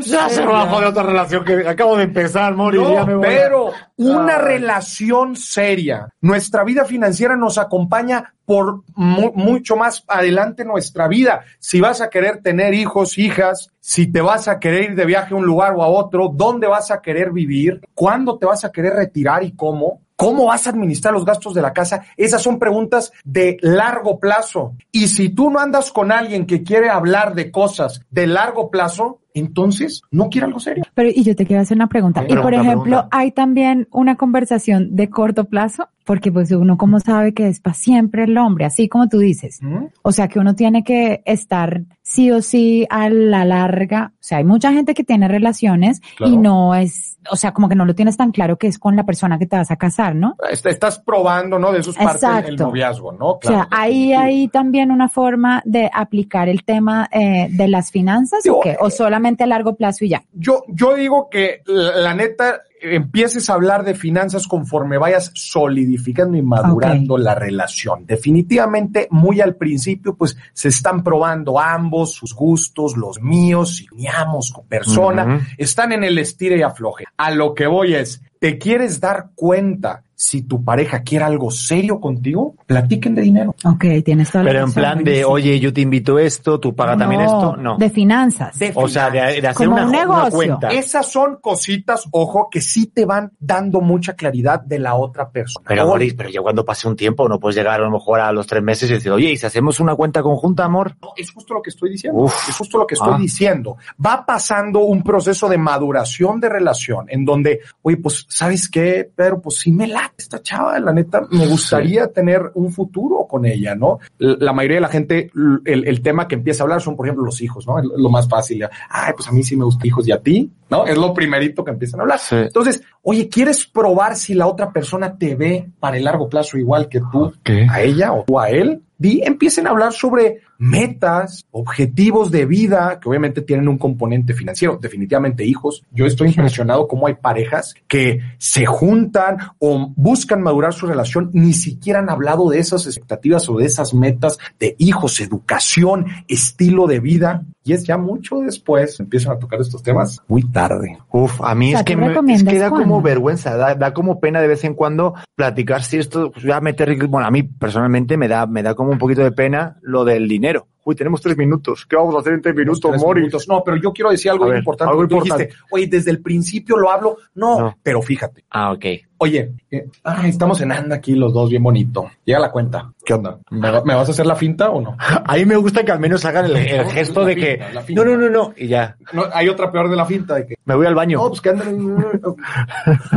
Ya 0.06 0.28
se 0.28 0.40
me 0.44 0.52
va 0.52 0.62
a 0.62 0.66
joder 0.68 0.88
otra 0.88 1.02
relación 1.02 1.44
que 1.44 1.68
acabo 1.68 1.96
de 1.96 2.04
empezar, 2.04 2.54
Mori. 2.54 2.78
No, 2.78 2.92
ya 2.92 3.04
me 3.04 3.14
voy 3.14 3.26
a- 3.26 3.28
pero 3.30 3.70
una 3.96 4.36
Ay. 4.36 4.42
relación 4.44 5.36
seria. 5.36 6.08
Nuestra 6.20 6.64
vida 6.64 6.84
financiera 6.84 7.36
nos 7.36 7.58
acompaña 7.58 8.34
por 8.44 8.82
mu- 8.94 9.32
mucho 9.34 9.76
más 9.76 10.04
adelante 10.08 10.64
nuestra 10.64 11.08
vida. 11.08 11.42
Si 11.58 11.80
vas 11.80 12.00
a 12.00 12.10
querer 12.10 12.42
tener 12.42 12.74
hijos, 12.74 13.18
hijas, 13.18 13.70
si 13.80 14.06
te 14.10 14.20
vas 14.20 14.48
a 14.48 14.58
querer 14.60 14.90
ir 14.90 14.94
de 14.96 15.06
viaje 15.06 15.34
a 15.34 15.36
un 15.36 15.46
lugar 15.46 15.72
o 15.76 15.82
a 15.82 15.88
otro, 15.88 16.30
dónde 16.32 16.66
vas 16.66 16.90
a 16.90 17.00
querer 17.00 17.32
vivir, 17.32 17.80
cuándo 17.94 18.38
te 18.38 18.46
vas 18.46 18.64
a 18.64 18.72
querer 18.72 18.94
retirar 18.94 19.42
y 19.44 19.52
cómo. 19.52 20.00
¿Cómo 20.16 20.46
vas 20.46 20.66
a 20.66 20.70
administrar 20.70 21.12
los 21.12 21.24
gastos 21.24 21.54
de 21.54 21.60
la 21.62 21.72
casa? 21.72 22.04
Esas 22.16 22.40
son 22.40 22.60
preguntas 22.60 23.10
de 23.24 23.56
largo 23.62 24.20
plazo. 24.20 24.74
Y 24.92 25.08
si 25.08 25.30
tú 25.30 25.50
no 25.50 25.58
andas 25.58 25.90
con 25.90 26.12
alguien 26.12 26.46
que 26.46 26.62
quiere 26.62 26.88
hablar 26.88 27.34
de 27.34 27.50
cosas 27.50 28.00
de 28.10 28.28
largo 28.28 28.70
plazo, 28.70 29.18
entonces 29.34 30.02
no 30.10 30.28
quiere 30.30 30.46
algo 30.46 30.60
serio. 30.60 30.84
Pero, 30.94 31.10
y 31.14 31.22
yo 31.24 31.34
te 31.36 31.44
quiero 31.46 31.62
hacer 31.62 31.76
una 31.76 31.88
pregunta. 31.88 32.24
y 32.28 32.34
por 32.36 32.54
ejemplo, 32.54 32.82
pregunta. 32.82 33.08
¿hay 33.10 33.32
también 33.32 33.88
una 33.90 34.16
conversación 34.16 34.94
de 34.96 35.10
corto 35.10 35.44
plazo? 35.44 35.88
Porque 36.04 36.30
pues 36.30 36.50
uno 36.52 36.76
como 36.76 37.00
sabe 37.00 37.32
que 37.32 37.48
es 37.48 37.60
para 37.60 37.72
siempre 37.72 38.24
el 38.24 38.36
hombre, 38.36 38.66
así 38.66 38.88
como 38.90 39.08
tú 39.08 39.18
dices. 39.20 39.60
O 40.02 40.12
sea 40.12 40.28
que 40.28 40.38
uno 40.38 40.54
tiene 40.54 40.84
que 40.84 41.22
estar 41.24 41.80
sí 42.02 42.30
o 42.30 42.42
sí 42.42 42.86
a 42.90 43.08
la 43.08 43.46
larga. 43.46 44.12
O 44.16 44.16
sea, 44.20 44.36
hay 44.38 44.44
mucha 44.44 44.70
gente 44.70 44.92
que 44.92 45.02
tiene 45.02 45.28
relaciones 45.28 46.02
Claro. 46.18 46.30
y 46.30 46.36
no 46.36 46.74
es, 46.74 47.16
o 47.30 47.36
sea, 47.36 47.52
como 47.54 47.70
que 47.70 47.74
no 47.74 47.86
lo 47.86 47.94
tienes 47.94 48.18
tan 48.18 48.32
claro 48.32 48.58
que 48.58 48.66
es 48.66 48.78
con 48.78 48.96
la 48.96 49.04
persona 49.06 49.38
que 49.38 49.46
te 49.46 49.56
vas 49.56 49.70
a 49.70 49.76
casar, 49.76 50.14
¿no? 50.14 50.36
Est- 50.50 50.66
Estás 50.66 50.98
probando, 50.98 51.58
¿no? 51.58 51.72
De 51.72 51.78
eso 51.78 51.90
es 51.92 51.96
parte 51.96 52.26
del- 52.26 52.34
el 52.36 52.40
Exacto. 52.44 52.64
noviazgo, 52.66 53.12
¿no? 53.12 53.26
o 53.30 53.38
sea, 53.40 53.66
¿hay, 53.70 54.12
hay 54.12 54.48
también 54.48 54.90
una 54.90 55.08
forma 55.08 55.62
de 55.64 55.90
aplicar 55.90 56.50
el 56.50 56.64
tema 56.64 57.08
eh, 57.10 57.48
de 57.50 57.66
las 57.68 57.90
finanzas 57.90 58.40
o 58.46 58.60
qué? 58.60 58.76
¿O 58.78 58.90
solamente 58.90 59.23
a 59.24 59.46
largo 59.46 59.76
plazo 59.76 60.04
y 60.04 60.10
ya? 60.10 60.24
Yo, 60.32 60.64
yo 60.68 60.94
digo 60.94 61.28
que 61.30 61.62
la, 61.66 61.96
la 61.96 62.14
neta 62.14 62.62
empieces 62.84 63.48
a 63.48 63.54
hablar 63.54 63.84
de 63.84 63.94
finanzas 63.94 64.46
conforme 64.46 64.98
vayas 64.98 65.30
solidificando 65.34 66.36
y 66.36 66.42
madurando 66.42 67.16
la 67.16 67.34
relación. 67.34 68.06
Definitivamente, 68.06 69.08
muy 69.10 69.40
al 69.40 69.56
principio, 69.56 70.14
pues 70.14 70.36
se 70.52 70.68
están 70.68 71.02
probando 71.02 71.58
ambos, 71.58 72.12
sus 72.12 72.34
gustos, 72.34 72.96
los 72.96 73.20
míos, 73.20 73.76
si 73.76 73.86
uniamos 73.92 74.52
con 74.52 74.66
persona, 74.66 75.46
están 75.56 75.92
en 75.92 76.04
el 76.04 76.18
estire 76.18 76.58
y 76.58 76.62
afloje. 76.62 77.04
A 77.16 77.30
lo 77.30 77.54
que 77.54 77.66
voy 77.66 77.94
es, 77.94 78.22
¿te 78.38 78.58
quieres 78.58 79.00
dar 79.00 79.30
cuenta 79.34 80.03
si 80.16 80.42
tu 80.42 80.64
pareja 80.64 81.02
quiere 81.02 81.24
algo 81.24 81.50
serio 81.50 82.00
contigo? 82.00 82.54
Platiquen 82.66 83.14
de 83.14 83.22
dinero. 83.22 83.54
Ok, 83.64 83.84
tienes 84.04 84.30
toda 84.30 84.44
la 84.44 84.50
Pero 84.50 84.64
en 84.64 84.72
plan 84.72 85.04
de, 85.04 85.24
oye, 85.24 85.58
yo 85.60 85.72
te 85.72 85.80
invito 85.80 86.18
esto, 86.18 86.60
tú 86.60 86.74
pagas 86.74 86.98
también 86.98 87.22
esto, 87.22 87.56
no. 87.56 87.76
De 87.76 87.90
finanzas. 87.90 88.56
o 88.74 88.88
sea, 88.88 89.10
de, 89.10 89.40
de 89.40 89.48
hacer 89.48 89.66
Como 89.66 89.76
una, 89.76 89.82
un 89.84 89.88
una 89.90 89.98
negocio. 90.00 90.30
cuenta. 90.32 90.68
Esas 90.68 91.10
son 91.10 91.38
cositas, 91.40 92.04
ojo, 92.12 92.48
que 92.50 92.60
sí 92.60 92.86
te 92.86 93.04
van 93.04 93.32
dando 93.38 93.80
mucha 93.80 94.14
claridad 94.14 94.60
de 94.60 94.78
la 94.78 94.94
otra 94.94 95.28
persona. 95.30 95.64
Pero, 95.68 95.86
Boris, 95.86 96.14
pero 96.14 96.28
ya 96.30 96.40
cuando 96.40 96.64
pase 96.64 96.88
un 96.88 96.96
tiempo, 96.96 97.28
no 97.28 97.38
puedes 97.40 97.56
llegar 97.56 97.80
a 97.80 97.84
lo 97.84 97.90
mejor 97.90 98.20
a 98.20 98.32
los 98.32 98.46
tres 98.46 98.62
meses 98.62 98.90
y 98.90 98.94
decir, 98.94 99.10
oye, 99.12 99.30
¿y 99.32 99.36
si 99.36 99.46
hacemos 99.46 99.80
una 99.80 99.94
cuenta 99.94 100.22
conjunta, 100.22 100.64
amor? 100.64 100.96
No, 101.02 101.08
es 101.16 101.30
justo 101.30 101.54
lo 101.54 101.62
que 101.62 101.70
estoy 101.70 101.90
diciendo. 101.90 102.20
Uf. 102.22 102.48
Es 102.48 102.56
justo 102.56 102.78
lo 102.78 102.86
que 102.86 102.94
estoy 102.94 103.14
Ah. 103.14 103.18
diciendo. 103.18 103.76
Va 104.04 104.24
pasando 104.26 104.80
un 104.80 105.02
proceso 105.02 105.48
de 105.48 105.58
maduración 105.58 106.40
de 106.40 106.48
relación 106.48 107.06
en 107.08 107.24
donde, 107.24 107.60
oye, 107.82 107.96
pues, 107.96 108.26
¿sabes 108.28 108.68
qué? 108.68 109.10
Pero 109.14 109.40
pues 109.40 109.58
sí 109.58 109.72
me 109.72 109.86
late 110.04 110.14
esta 110.18 110.42
chava, 110.42 110.78
la 110.78 110.92
neta, 110.92 111.26
me 111.30 111.46
gustaría 111.46 112.06
tener 112.08 112.50
un 112.54 112.70
futuro 112.72 113.26
con 113.28 113.44
ella, 113.46 113.74
¿no? 113.74 113.98
La 114.18 114.52
mayoría 114.52 114.76
de 114.76 114.80
la 114.82 114.88
gente, 114.88 115.30
el, 115.64 115.86
el 115.86 116.02
tema 116.02 116.28
que 116.28 116.34
empieza 116.36 116.62
a 116.62 116.64
hablar 116.64 116.80
son, 116.80 116.96
por 116.96 117.06
ejemplo, 117.06 117.24
los 117.24 117.40
hijos, 117.40 117.66
¿no? 117.66 117.78
Es 117.78 117.84
Lo 117.96 118.10
más 118.10 118.28
fácil. 118.28 118.64
Ay, 118.88 119.12
pues 119.16 119.28
a 119.28 119.32
mí 119.32 119.42
sí 119.42 119.56
me 119.56 119.64
gustan 119.64 119.86
hijos 119.86 120.06
y 120.06 120.12
a 120.12 120.20
ti, 120.20 120.50
¿no? 120.70 120.86
Es 120.86 120.96
lo 120.96 121.12
primerito 121.14 121.64
que 121.64 121.70
empiezan 121.70 122.00
a 122.00 122.02
hablar. 122.04 122.18
Sí. 122.18 122.36
Entonces, 122.36 122.82
oye, 123.02 123.28
¿quieres 123.28 123.66
probar 123.66 124.16
si 124.16 124.34
la 124.34 124.46
otra 124.46 124.72
persona 124.72 125.16
te 125.16 125.34
ve 125.34 125.70
para 125.80 125.96
el 125.96 126.04
largo 126.04 126.28
plazo 126.28 126.58
igual 126.58 126.88
que 126.88 127.00
tú 127.00 127.32
a 127.70 127.80
ella 127.80 128.12
o 128.12 128.24
tú 128.24 128.38
a 128.38 128.48
él? 128.50 128.82
Di, 128.98 129.22
empiecen 129.24 129.66
a 129.66 129.70
hablar 129.70 129.92
sobre 129.92 130.42
metas, 130.58 131.44
objetivos 131.50 132.30
de 132.30 132.46
vida, 132.46 132.98
que 133.00 133.08
obviamente 133.08 133.42
tienen 133.42 133.68
un 133.68 133.78
componente 133.78 134.34
financiero, 134.34 134.78
definitivamente 134.80 135.44
hijos. 135.44 135.82
Yo 135.90 136.06
estoy 136.06 136.28
impresionado 136.28 136.88
cómo 136.88 137.06
hay 137.06 137.14
parejas 137.14 137.74
que 137.88 138.20
se 138.38 138.66
juntan 138.66 139.38
o 139.58 139.92
buscan 139.96 140.42
madurar 140.42 140.72
su 140.72 140.86
relación, 140.86 141.30
ni 141.32 141.52
siquiera 141.52 141.98
han 141.98 142.10
hablado 142.10 142.48
de 142.48 142.58
esas 142.58 142.86
expectativas 142.86 143.48
o 143.48 143.56
de 143.58 143.66
esas 143.66 143.94
metas 143.94 144.38
de 144.58 144.76
hijos, 144.78 145.20
educación, 145.20 146.06
estilo 146.28 146.86
de 146.86 147.00
vida. 147.00 147.44
Y 147.66 147.72
es 147.72 147.84
ya 147.84 147.96
mucho 147.96 148.40
después, 148.40 149.00
empiezan 149.00 149.32
a 149.32 149.38
tocar 149.38 149.58
estos 149.58 149.82
temas 149.82 150.20
muy 150.28 150.42
tarde. 150.42 150.98
Uf, 151.10 151.40
a 151.40 151.54
mí 151.54 151.68
O 151.68 151.70
sea, 151.70 151.78
es 151.78 151.84
que, 151.86 151.94
¿tú 151.94 152.22
me, 152.22 152.34
es 152.34 152.44
que 152.44 152.58
da 152.58 152.68
como 152.68 153.00
vergüenza, 153.00 153.56
da, 153.56 153.74
da 153.74 153.94
como 153.94 154.20
pena 154.20 154.42
de 154.42 154.48
vez 154.48 154.64
en 154.64 154.74
cuando 154.74 155.14
platicar 155.34 155.82
si 155.82 155.96
esto, 155.96 156.30
pues, 156.30 156.44
voy 156.44 156.52
a 156.52 156.60
meter, 156.60 156.94
bueno, 157.08 157.26
a 157.26 157.30
mí 157.30 157.42
personalmente 157.42 158.18
me 158.18 158.28
da, 158.28 158.46
me 158.46 158.62
da 158.62 158.74
como 158.74 158.83
un 158.92 158.98
poquito 158.98 159.22
de 159.22 159.32
pena 159.32 159.78
lo 159.82 160.04
del 160.04 160.28
dinero. 160.28 160.66
Uy, 160.86 160.94
tenemos 160.94 161.22
tres 161.22 161.36
minutos. 161.38 161.86
¿Qué 161.88 161.96
vamos 161.96 162.14
a 162.14 162.18
hacer 162.18 162.34
en 162.34 162.42
tres 162.42 162.54
minutos, 162.54 162.90
Tres 162.90 163.02
Mori? 163.02 163.20
minutos. 163.22 163.48
No, 163.48 163.62
pero 163.64 163.78
yo 163.78 163.92
quiero 163.92 164.10
decir 164.10 164.30
algo 164.30 164.46
ver, 164.46 164.58
importante. 164.58 164.90
algo 164.90 165.02
importante. 165.04 165.44
dijiste, 165.44 165.64
oye, 165.70 165.86
desde 165.86 166.10
el 166.10 166.20
principio 166.20 166.76
lo 166.76 166.90
hablo. 166.90 167.16
No, 167.34 167.58
No. 167.58 167.78
pero 167.82 168.02
fíjate. 168.02 168.44
Ah, 168.50 168.72
ok. 168.72 168.84
Oye, 169.24 169.52
eh, 169.70 169.86
ay, 170.02 170.28
estamos 170.28 170.58
cenando 170.58 170.94
aquí 170.94 171.14
los 171.14 171.32
dos 171.32 171.48
bien 171.48 171.62
bonito. 171.62 172.10
Llega 172.26 172.38
la 172.38 172.50
cuenta. 172.50 172.92
¿Qué 173.02 173.14
onda? 173.14 173.38
¿Me, 173.50 173.70
va- 173.70 173.82
me 173.82 173.94
vas 173.94 174.06
a 174.08 174.12
hacer 174.12 174.26
la 174.26 174.36
finta 174.36 174.68
o 174.70 174.82
no? 174.82 174.96
A 175.24 175.34
mí 175.36 175.46
me 175.46 175.56
gusta 175.56 175.82
que 175.82 175.92
al 175.92 175.98
menos 175.98 176.24
hagan 176.26 176.44
el, 176.44 176.56
el 176.56 176.84
gesto 176.90 177.20
La 177.22 177.28
de 177.28 177.36
que, 177.36 177.50
finta, 177.56 177.72
la 177.72 177.80
finta. 177.80 178.04
no, 178.04 178.10
no, 178.10 178.16
no, 178.18 178.28
no, 178.28 178.52
y 178.54 178.66
ya, 178.68 178.96
No, 179.14 179.24
hay 179.32 179.48
otra 179.48 179.72
peor 179.72 179.88
de 179.88 179.96
la 179.96 180.04
finta 180.04 180.34
de 180.34 180.46
que. 180.46 180.54
me 180.66 180.74
voy 180.74 180.86
al 180.86 180.94
baño. 180.94 181.16
No, 181.18 181.28
pues 181.28 181.40
que 181.40 181.48
andan. 181.50 181.96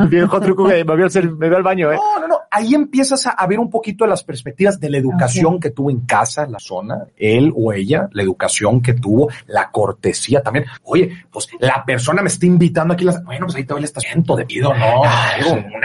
Viejo 0.09 0.39
truco 0.41 0.65
que 0.67 0.83
me 0.85 0.95
voy, 0.95 1.09
me 1.37 1.47
al 1.55 1.63
baño, 1.63 1.91
eh. 1.91 1.95
No, 1.97 2.19
no, 2.21 2.27
no. 2.27 2.37
Ahí 2.49 2.73
empiezas 2.73 3.27
a, 3.27 3.31
a 3.31 3.45
ver 3.45 3.59
un 3.59 3.69
poquito 3.69 4.05
de 4.05 4.09
las 4.11 4.23
perspectivas 4.23 4.79
de 4.79 4.89
la 4.89 4.97
educación 4.97 5.59
que 5.59 5.71
tuvo 5.71 5.91
en 5.91 6.01
casa, 6.05 6.47
la 6.47 6.59
zona, 6.59 7.05
él 7.17 7.51
o 7.55 7.73
ella, 7.73 8.07
la 8.13 8.23
educación 8.23 8.81
que 8.81 8.93
tuvo, 8.93 9.29
la 9.47 9.69
cortesía 9.71 10.41
también. 10.41 10.65
Oye, 10.83 11.25
pues 11.31 11.49
la 11.59 11.83
persona 11.85 12.21
me 12.21 12.29
está 12.29 12.45
invitando 12.45 12.93
aquí. 12.93 13.03
Las, 13.03 13.23
bueno, 13.23 13.45
pues 13.45 13.57
ahí 13.57 13.63
todavía 13.65 13.81
le 13.81 13.87
estás 13.87 14.03
viendo 14.05 14.35
debido, 14.35 14.73
¿no? 14.73 15.03
Algo, 15.03 15.53
un 15.75 15.83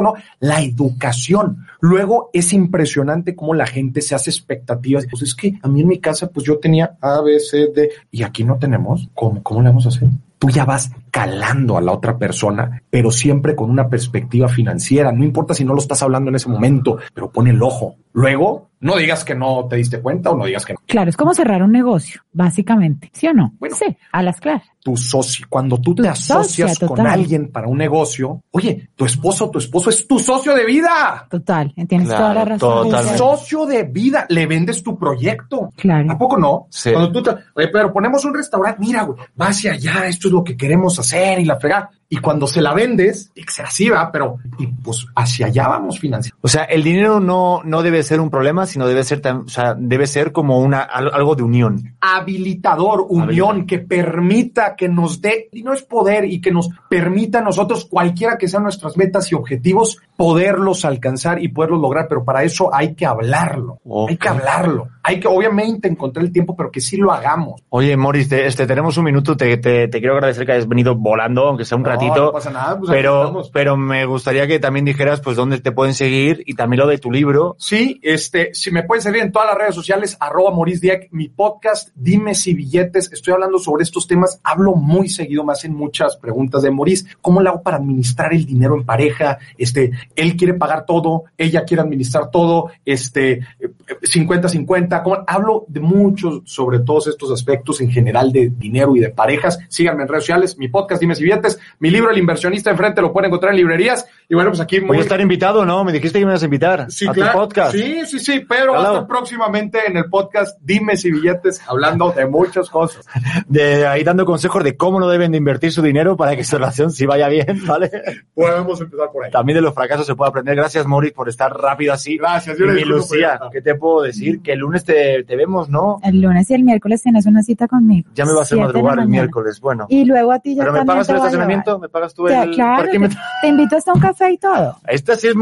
¿no? 0.00 0.14
La 0.40 0.62
educación. 0.62 1.66
Luego 1.80 2.30
es 2.32 2.52
impresionante 2.52 3.34
cómo 3.34 3.54
la 3.54 3.66
gente 3.66 4.00
se 4.00 4.14
hace 4.14 4.30
expectativas. 4.30 5.06
Pues 5.10 5.22
es 5.22 5.34
que 5.34 5.58
a 5.62 5.68
mí 5.68 5.80
en 5.80 5.88
mi 5.88 5.98
casa, 5.98 6.30
pues 6.30 6.46
yo 6.46 6.58
tenía 6.58 6.96
A, 7.00 7.20
B, 7.20 7.38
C, 7.40 7.68
D, 7.74 7.90
y 8.10 8.22
aquí 8.22 8.44
no 8.44 8.58
tenemos. 8.58 9.08
¿Cómo, 9.14 9.42
cómo 9.42 9.62
le 9.62 9.68
vamos 9.68 9.86
a 9.86 9.88
hacer? 9.88 10.08
Tú 10.44 10.50
ya 10.50 10.66
vas 10.66 10.90
calando 11.10 11.78
a 11.78 11.80
la 11.80 11.92
otra 11.92 12.18
persona, 12.18 12.82
pero 12.90 13.10
siempre 13.10 13.56
con 13.56 13.70
una 13.70 13.88
perspectiva 13.88 14.46
financiera. 14.46 15.10
No 15.10 15.24
importa 15.24 15.54
si 15.54 15.64
no 15.64 15.72
lo 15.72 15.80
estás 15.80 16.02
hablando 16.02 16.28
en 16.28 16.34
ese 16.34 16.50
momento, 16.50 16.98
pero 17.14 17.30
pon 17.30 17.48
el 17.48 17.62
ojo. 17.62 17.96
Luego, 18.12 18.68
no 18.84 18.96
digas 18.96 19.24
que 19.24 19.34
no 19.34 19.66
te 19.68 19.76
diste 19.76 20.00
cuenta 20.00 20.30
o 20.30 20.36
no 20.36 20.44
digas 20.44 20.66
que 20.66 20.74
no. 20.74 20.78
Claro, 20.86 21.08
es 21.08 21.16
como 21.16 21.32
cerrar 21.32 21.62
un 21.62 21.72
negocio, 21.72 22.20
básicamente. 22.32 23.10
¿Sí 23.14 23.26
o 23.26 23.32
no? 23.32 23.54
sí, 23.72 23.96
a 24.12 24.22
las 24.22 24.38
claras. 24.40 24.66
Tu 24.82 24.96
socio, 24.96 25.46
cuando 25.48 25.78
tú 25.78 25.94
te 25.94 26.06
asocias 26.06 26.72
socia, 26.72 26.86
con 26.86 26.98
total. 26.98 27.12
alguien 27.14 27.50
para 27.50 27.66
un 27.66 27.78
negocio, 27.78 28.42
oye, 28.50 28.90
tu 28.94 29.06
esposo, 29.06 29.48
tu 29.50 29.58
esposo 29.58 29.88
es 29.88 30.06
tu 30.06 30.18
socio 30.18 30.54
de 30.54 30.66
vida. 30.66 31.26
Total, 31.30 31.72
tienes 31.88 32.08
Claro, 32.08 32.22
toda 32.22 32.34
la 32.34 32.44
razón. 32.44 32.90
Tu 32.90 33.16
socio 33.16 33.64
de 33.64 33.84
vida, 33.84 34.26
le 34.28 34.46
vendes 34.46 34.82
tu 34.82 34.98
proyecto. 34.98 35.70
Claro. 35.74 36.12
¿A 36.12 36.18
poco 36.18 36.36
no? 36.36 36.66
Sí. 36.68 36.92
Cuando 36.92 37.10
tú 37.10 37.22
te, 37.22 37.30
oye, 37.54 37.68
pero 37.68 37.90
ponemos 37.90 38.22
un 38.26 38.34
restaurante, 38.34 38.78
mira, 38.80 39.04
güey, 39.04 39.18
va 39.40 39.46
hacia 39.46 39.72
allá, 39.72 40.06
esto 40.06 40.28
es 40.28 40.32
lo 40.34 40.44
que 40.44 40.56
queremos 40.56 40.98
hacer 40.98 41.40
y 41.40 41.44
la 41.44 41.58
fregada. 41.58 41.90
Y 42.08 42.18
cuando 42.18 42.46
se 42.46 42.60
la 42.62 42.72
vendes, 42.74 43.30
que 43.34 43.62
así, 43.62 43.88
va, 43.88 44.12
pero, 44.12 44.36
y 44.58 44.66
pues 44.66 45.06
hacia 45.16 45.46
allá 45.46 45.68
vamos 45.68 45.98
financiando. 45.98 46.38
O 46.42 46.48
sea, 46.48 46.64
el 46.64 46.82
dinero 46.84 47.18
no, 47.18 47.62
no 47.64 47.82
debe 47.82 48.02
ser 48.02 48.20
un 48.20 48.30
problema, 48.30 48.66
sino 48.66 48.86
debe 48.86 49.02
ser, 49.04 49.20
o 49.26 49.48
sea, 49.48 49.74
debe 49.76 50.06
ser 50.06 50.30
como 50.30 50.60
una, 50.60 50.80
al- 50.82 51.12
algo 51.12 51.34
de 51.34 51.42
unión. 51.42 51.96
habilitador, 52.00 53.06
unión, 53.08 53.66
que 53.66 53.78
permita 53.78 54.76
que 54.76 54.88
nos 54.88 55.20
dé, 55.20 55.48
y 55.52 55.62
no 55.62 55.72
es 55.72 55.82
poder, 55.82 56.24
y 56.24 56.40
que 56.40 56.50
nos 56.52 56.68
permita 56.88 57.38
a 57.38 57.42
nosotros, 57.42 57.86
cualquiera 57.86 58.36
que 58.38 58.48
sean 58.48 58.62
nuestras 58.64 58.96
metas 58.96 59.30
y 59.32 59.34
objetivos, 59.34 59.98
poderlos 60.16 60.84
alcanzar 60.84 61.42
y 61.42 61.48
poderlos 61.48 61.80
lograr, 61.80 62.06
pero 62.08 62.24
para 62.24 62.42
eso 62.44 62.72
hay 62.74 62.94
que 62.94 63.06
hablarlo, 63.06 63.80
hay 64.08 64.16
que 64.16 64.28
hablarlo. 64.28 64.88
hay 65.02 65.20
que, 65.20 65.28
obviamente, 65.28 65.88
encontrar 65.88 66.24
el 66.24 66.32
tiempo, 66.32 66.56
pero 66.56 66.70
que 66.70 66.80
sí 66.80 66.96
lo 66.96 67.12
hagamos. 67.12 67.62
Oye, 67.70 67.96
Moris, 67.96 68.28
te- 68.28 68.46
este, 68.46 68.66
tenemos 68.66 68.96
un 68.96 69.04
minuto. 69.04 69.36
Te, 69.36 69.56
te, 69.58 69.88
te 69.88 69.98
quiero 69.98 70.14
agradecer 70.14 70.46
que 70.46 70.52
hayas 70.52 70.66
venido 70.68 70.94
volando, 70.94 71.46
aunque 71.48 71.64
sea 71.64 71.76
un 71.76 71.82
No, 71.82 71.88
ratito. 71.94 72.26
no 72.26 72.32
pasa 72.32 72.50
nada, 72.50 72.78
pues 72.78 72.90
pero, 72.90 73.42
pero 73.52 73.76
me 73.76 74.04
gustaría 74.06 74.46
que 74.46 74.58
también 74.58 74.84
dijeras, 74.84 75.20
pues, 75.20 75.36
dónde 75.36 75.60
te 75.60 75.72
pueden 75.72 75.94
seguir 75.94 76.42
y 76.46 76.54
también 76.54 76.80
lo 76.80 76.86
de 76.86 76.98
tu 76.98 77.10
libro. 77.10 77.56
Sí, 77.58 78.00
este, 78.02 78.54
si 78.54 78.70
me 78.70 78.82
pueden 78.82 79.02
seguir 79.02 79.22
en 79.22 79.32
todas 79.32 79.48
las 79.48 79.58
redes 79.58 79.74
sociales, 79.74 80.16
arroba 80.20 80.50
Maurice 80.50 80.80
Dieck, 80.80 81.08
mi 81.10 81.28
podcast, 81.28 81.90
Dime 81.94 82.34
si 82.34 82.54
billetes, 82.54 83.12
estoy 83.12 83.34
hablando 83.34 83.58
sobre 83.58 83.82
estos 83.82 84.06
temas, 84.06 84.40
hablo 84.42 84.74
muy 84.74 85.08
seguido, 85.08 85.44
me 85.44 85.52
hacen 85.52 85.74
muchas 85.74 86.16
preguntas 86.16 86.62
de 86.62 86.70
Maurice, 86.70 87.06
¿cómo 87.20 87.40
le 87.40 87.48
hago 87.48 87.62
para 87.62 87.76
administrar 87.76 88.32
el 88.32 88.44
dinero 88.44 88.74
en 88.74 88.84
pareja? 88.84 89.38
Este, 89.56 89.92
él 90.16 90.36
quiere 90.36 90.54
pagar 90.54 90.84
todo, 90.86 91.24
ella 91.36 91.64
quiere 91.64 91.82
administrar 91.82 92.30
todo, 92.30 92.70
este, 92.84 93.32
eh, 93.32 93.70
50-50, 94.02 95.02
¿cómo? 95.02 95.24
hablo 95.26 95.64
de 95.68 95.80
muchos 95.80 96.42
sobre 96.44 96.80
todos 96.80 97.08
estos 97.08 97.30
aspectos 97.30 97.80
en 97.80 97.90
general 97.90 98.32
de 98.32 98.50
dinero 98.50 98.96
y 98.96 99.00
de 99.00 99.10
parejas, 99.10 99.58
síganme 99.68 100.02
en 100.02 100.08
redes 100.08 100.24
sociales, 100.24 100.58
mi 100.58 100.68
podcast, 100.68 101.00
Dime 101.00 101.14
si 101.14 101.24
billetes, 101.24 101.58
mi 101.84 101.90
libro, 101.90 102.10
El 102.10 102.16
inversionista 102.16 102.70
enfrente, 102.70 103.02
lo 103.02 103.12
pueden 103.12 103.28
encontrar 103.28 103.52
en 103.52 103.58
librerías, 103.58 104.06
y 104.26 104.34
bueno, 104.34 104.48
pues 104.50 104.60
aquí 104.60 104.80
Voy 104.80 104.96
a 104.96 105.00
estar 105.02 105.20
invitado, 105.20 105.66
¿no? 105.66 105.84
Me 105.84 105.92
dijiste 105.92 106.18
que 106.18 106.24
me 106.24 106.30
ibas 106.32 106.40
a 106.40 106.46
invitar 106.46 106.86
Sí, 106.90 107.06
a 107.06 107.12
claro. 107.12 107.32
tu 107.32 107.38
podcast. 107.40 107.72
Sí, 107.74 108.06
sí, 108.06 108.18
sí, 108.18 108.40
pero 108.48 108.72
va 108.72 108.78
a 108.78 108.80
Claro. 108.80 108.94
estar 108.94 109.06
próximamente 109.06 109.80
en 109.86 109.98
el 109.98 110.06
podcast 110.06 110.58
Dime 110.62 110.96
si 110.96 111.12
billetes, 111.12 111.60
hablando 111.68 112.10
de 112.12 112.24
muchas 112.26 112.70
cosas. 112.70 113.04
De 113.48 113.86
ahí 113.86 114.02
dando 114.02 114.24
consejos 114.24 114.64
de 114.64 114.78
cómo 114.78 114.98
no 114.98 115.08
deben 115.08 115.32
de 115.32 115.36
invertir 115.38 115.72
su 115.72 115.82
dinero 115.82 116.16
para 116.16 116.34
que 116.36 116.42
su 116.44 116.56
relación 116.56 116.90
sí 116.90 117.04
vaya 117.04 117.28
bien, 117.28 117.60
¿vale? 117.66 117.90
Podemos 118.34 118.80
empezar 118.80 119.10
por 119.12 119.24
ahí. 119.26 119.30
También 119.30 119.56
de 119.56 119.60
los 119.62 119.74
fracasos 119.74 120.06
se 120.06 120.14
puede 120.14 120.30
aprender. 120.30 120.56
Gracias, 120.56 120.86
Moris, 120.86 121.12
por 121.12 121.28
estar 121.28 121.52
rápido 121.52 121.92
así. 121.92 122.16
Gracias, 122.16 122.56
yo 122.58 122.64
Y 122.64 122.84
Lucía. 122.84 123.38
¿qué 123.52 123.60
te 123.60 123.74
puedo 123.74 124.02
decir? 124.02 124.40
Que 124.40 124.52
el 124.52 124.60
lunes 124.60 124.84
te, 124.84 125.22
te 125.24 125.36
vemos, 125.36 125.68
¿no? 125.68 126.00
El 126.02 126.22
lunes 126.22 126.48
y 126.50 126.54
el 126.54 126.62
miércoles 126.64 127.02
tienes 127.02 127.26
una 127.26 127.42
cita 127.42 127.68
conmigo. 127.68 128.08
Ya 128.14 128.24
me 128.24 128.32
va 128.32 128.42
a 128.42 128.56
madrugar 128.56 128.98
el 129.00 129.08
miércoles. 129.08 129.60
Bueno. 129.60 129.86
Y 129.90 130.04
luego 130.06 130.32
a 130.32 130.38
ti 130.38 130.54
ya 130.54 130.62
¿Pero 130.62 130.72
me 130.72 130.84
pagas 130.84 131.06
te 131.06 131.12
el 131.12 131.18
estacionamiento? 131.18 131.73
¿Me 131.78 131.88
pagas 131.88 132.14
tú 132.14 132.26
el 132.26 132.50
claro, 132.52 132.76
te, 132.76 132.82
parquímetro? 132.82 133.18
te 133.40 133.48
invito 133.48 133.76
hasta 133.76 133.92
un 133.92 134.00
café 134.00 134.32
y 134.32 134.38
todo. 134.38 134.76
Esta 134.86 135.16
sí 135.16 135.28
es, 135.28 135.34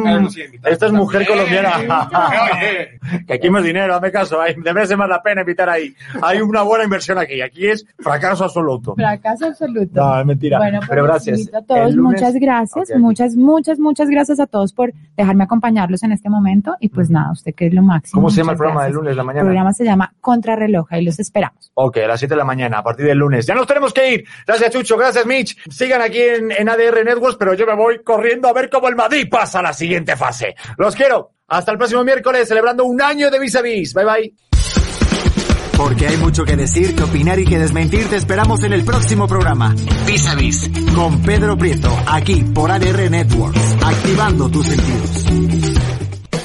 esta 0.64 0.86
es 0.86 0.92
mujer 0.92 1.26
colombiana. 1.26 1.72
que 3.26 3.34
aquí 3.34 3.50
más 3.50 3.64
dinero, 3.64 3.94
hazme 3.94 4.10
caso. 4.10 4.38
Me 4.56 4.72
merece 4.72 4.96
más 4.96 5.08
la 5.08 5.22
pena 5.22 5.42
invitar 5.42 5.68
ahí. 5.68 5.94
Hay 6.22 6.40
una 6.40 6.62
buena 6.62 6.84
inversión 6.84 7.18
aquí. 7.18 7.40
Aquí 7.40 7.66
es 7.66 7.84
fracaso 7.98 8.44
absoluto. 8.44 8.94
Fracaso 8.94 9.46
absoluto. 9.46 9.90
No, 9.94 10.20
es 10.20 10.26
mentira. 10.26 10.58
Bueno, 10.58 10.78
pues 10.78 10.88
Pero 10.90 11.04
gracias. 11.04 11.50
a 11.54 11.62
todos, 11.62 11.90
El 11.90 11.96
lunes- 11.96 12.20
muchas 12.20 12.34
gracias, 12.34 12.90
muchas, 12.98 13.36
muchas, 13.36 13.78
muchas 13.78 14.08
gracias 14.08 14.40
a 14.40 14.46
todos 14.46 14.72
por 14.72 14.92
dejarme 15.16 15.44
acompañarlos 15.44 16.02
en 16.02 16.12
este 16.12 16.28
momento 16.30 16.76
y 16.80 16.88
pues 16.88 17.10
nada, 17.10 17.32
usted 17.32 17.54
que 17.54 17.66
es 17.66 17.74
lo 17.74 17.82
máximo. 17.82 18.20
¿Cómo 18.20 18.30
se 18.30 18.38
llama 18.38 18.52
el 18.52 18.58
programa 18.58 18.84
del 18.84 18.92
lunes, 18.94 19.16
la 19.16 19.22
El 19.22 19.26
mañana? 19.26 19.44
programa 19.44 19.72
se 19.72 19.84
llama 19.84 20.12
Contrarreloj, 20.20 20.86
ahí 20.90 21.04
los 21.04 21.18
esperamos. 21.18 21.70
Ok, 21.74 21.98
a 21.98 22.06
las 22.08 22.20
7 22.20 22.34
de 22.34 22.38
la 22.38 22.44
mañana, 22.44 22.78
a 22.78 22.82
partir 22.82 23.06
del 23.06 23.18
lunes. 23.18 23.46
Ya 23.46 23.54
nos 23.54 23.66
tenemos 23.66 23.92
que 23.92 24.14
ir. 24.14 24.24
Gracias, 24.46 24.70
Chucho. 24.72 24.96
Gracias, 24.96 25.24
Mitch. 25.26 25.56
Sigan 25.70 26.02
aquí 26.02 26.21
en, 26.28 26.52
en 26.52 26.68
ADR 26.68 27.04
Networks, 27.04 27.36
pero 27.36 27.54
yo 27.54 27.66
me 27.66 27.74
voy 27.74 28.02
corriendo 28.02 28.48
a 28.48 28.52
ver 28.52 28.68
cómo 28.70 28.88
el 28.88 28.96
Madrid 28.96 29.28
pasa 29.30 29.60
a 29.60 29.62
la 29.62 29.72
siguiente 29.72 30.16
fase. 30.16 30.54
Los 30.78 30.94
quiero. 30.94 31.32
Hasta 31.48 31.72
el 31.72 31.78
próximo 31.78 32.02
miércoles, 32.02 32.48
celebrando 32.48 32.84
un 32.84 33.00
año 33.02 33.30
de 33.30 33.38
Vis 33.38 33.56
a 33.56 33.62
Vis. 33.62 33.92
Bye, 33.92 34.04
bye. 34.04 34.34
Porque 35.76 36.06
hay 36.06 36.16
mucho 36.16 36.44
que 36.44 36.56
decir, 36.56 36.94
que 36.94 37.02
opinar 37.02 37.38
y 37.38 37.44
que 37.44 37.58
desmentir. 37.58 38.08
Te 38.08 38.16
esperamos 38.16 38.62
en 38.62 38.72
el 38.72 38.84
próximo 38.84 39.26
programa. 39.26 39.74
Vis 40.06 40.26
a 40.28 40.34
Vis. 40.34 40.70
Con 40.94 41.22
Pedro 41.22 41.58
Prieto. 41.58 41.90
Aquí 42.06 42.42
por 42.54 42.70
ADR 42.70 43.10
Networks. 43.10 43.76
Activando 43.82 44.48
tus 44.48 44.66
sentidos. 44.66 45.26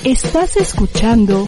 Estás 0.03 0.57
escuchando 0.57 1.47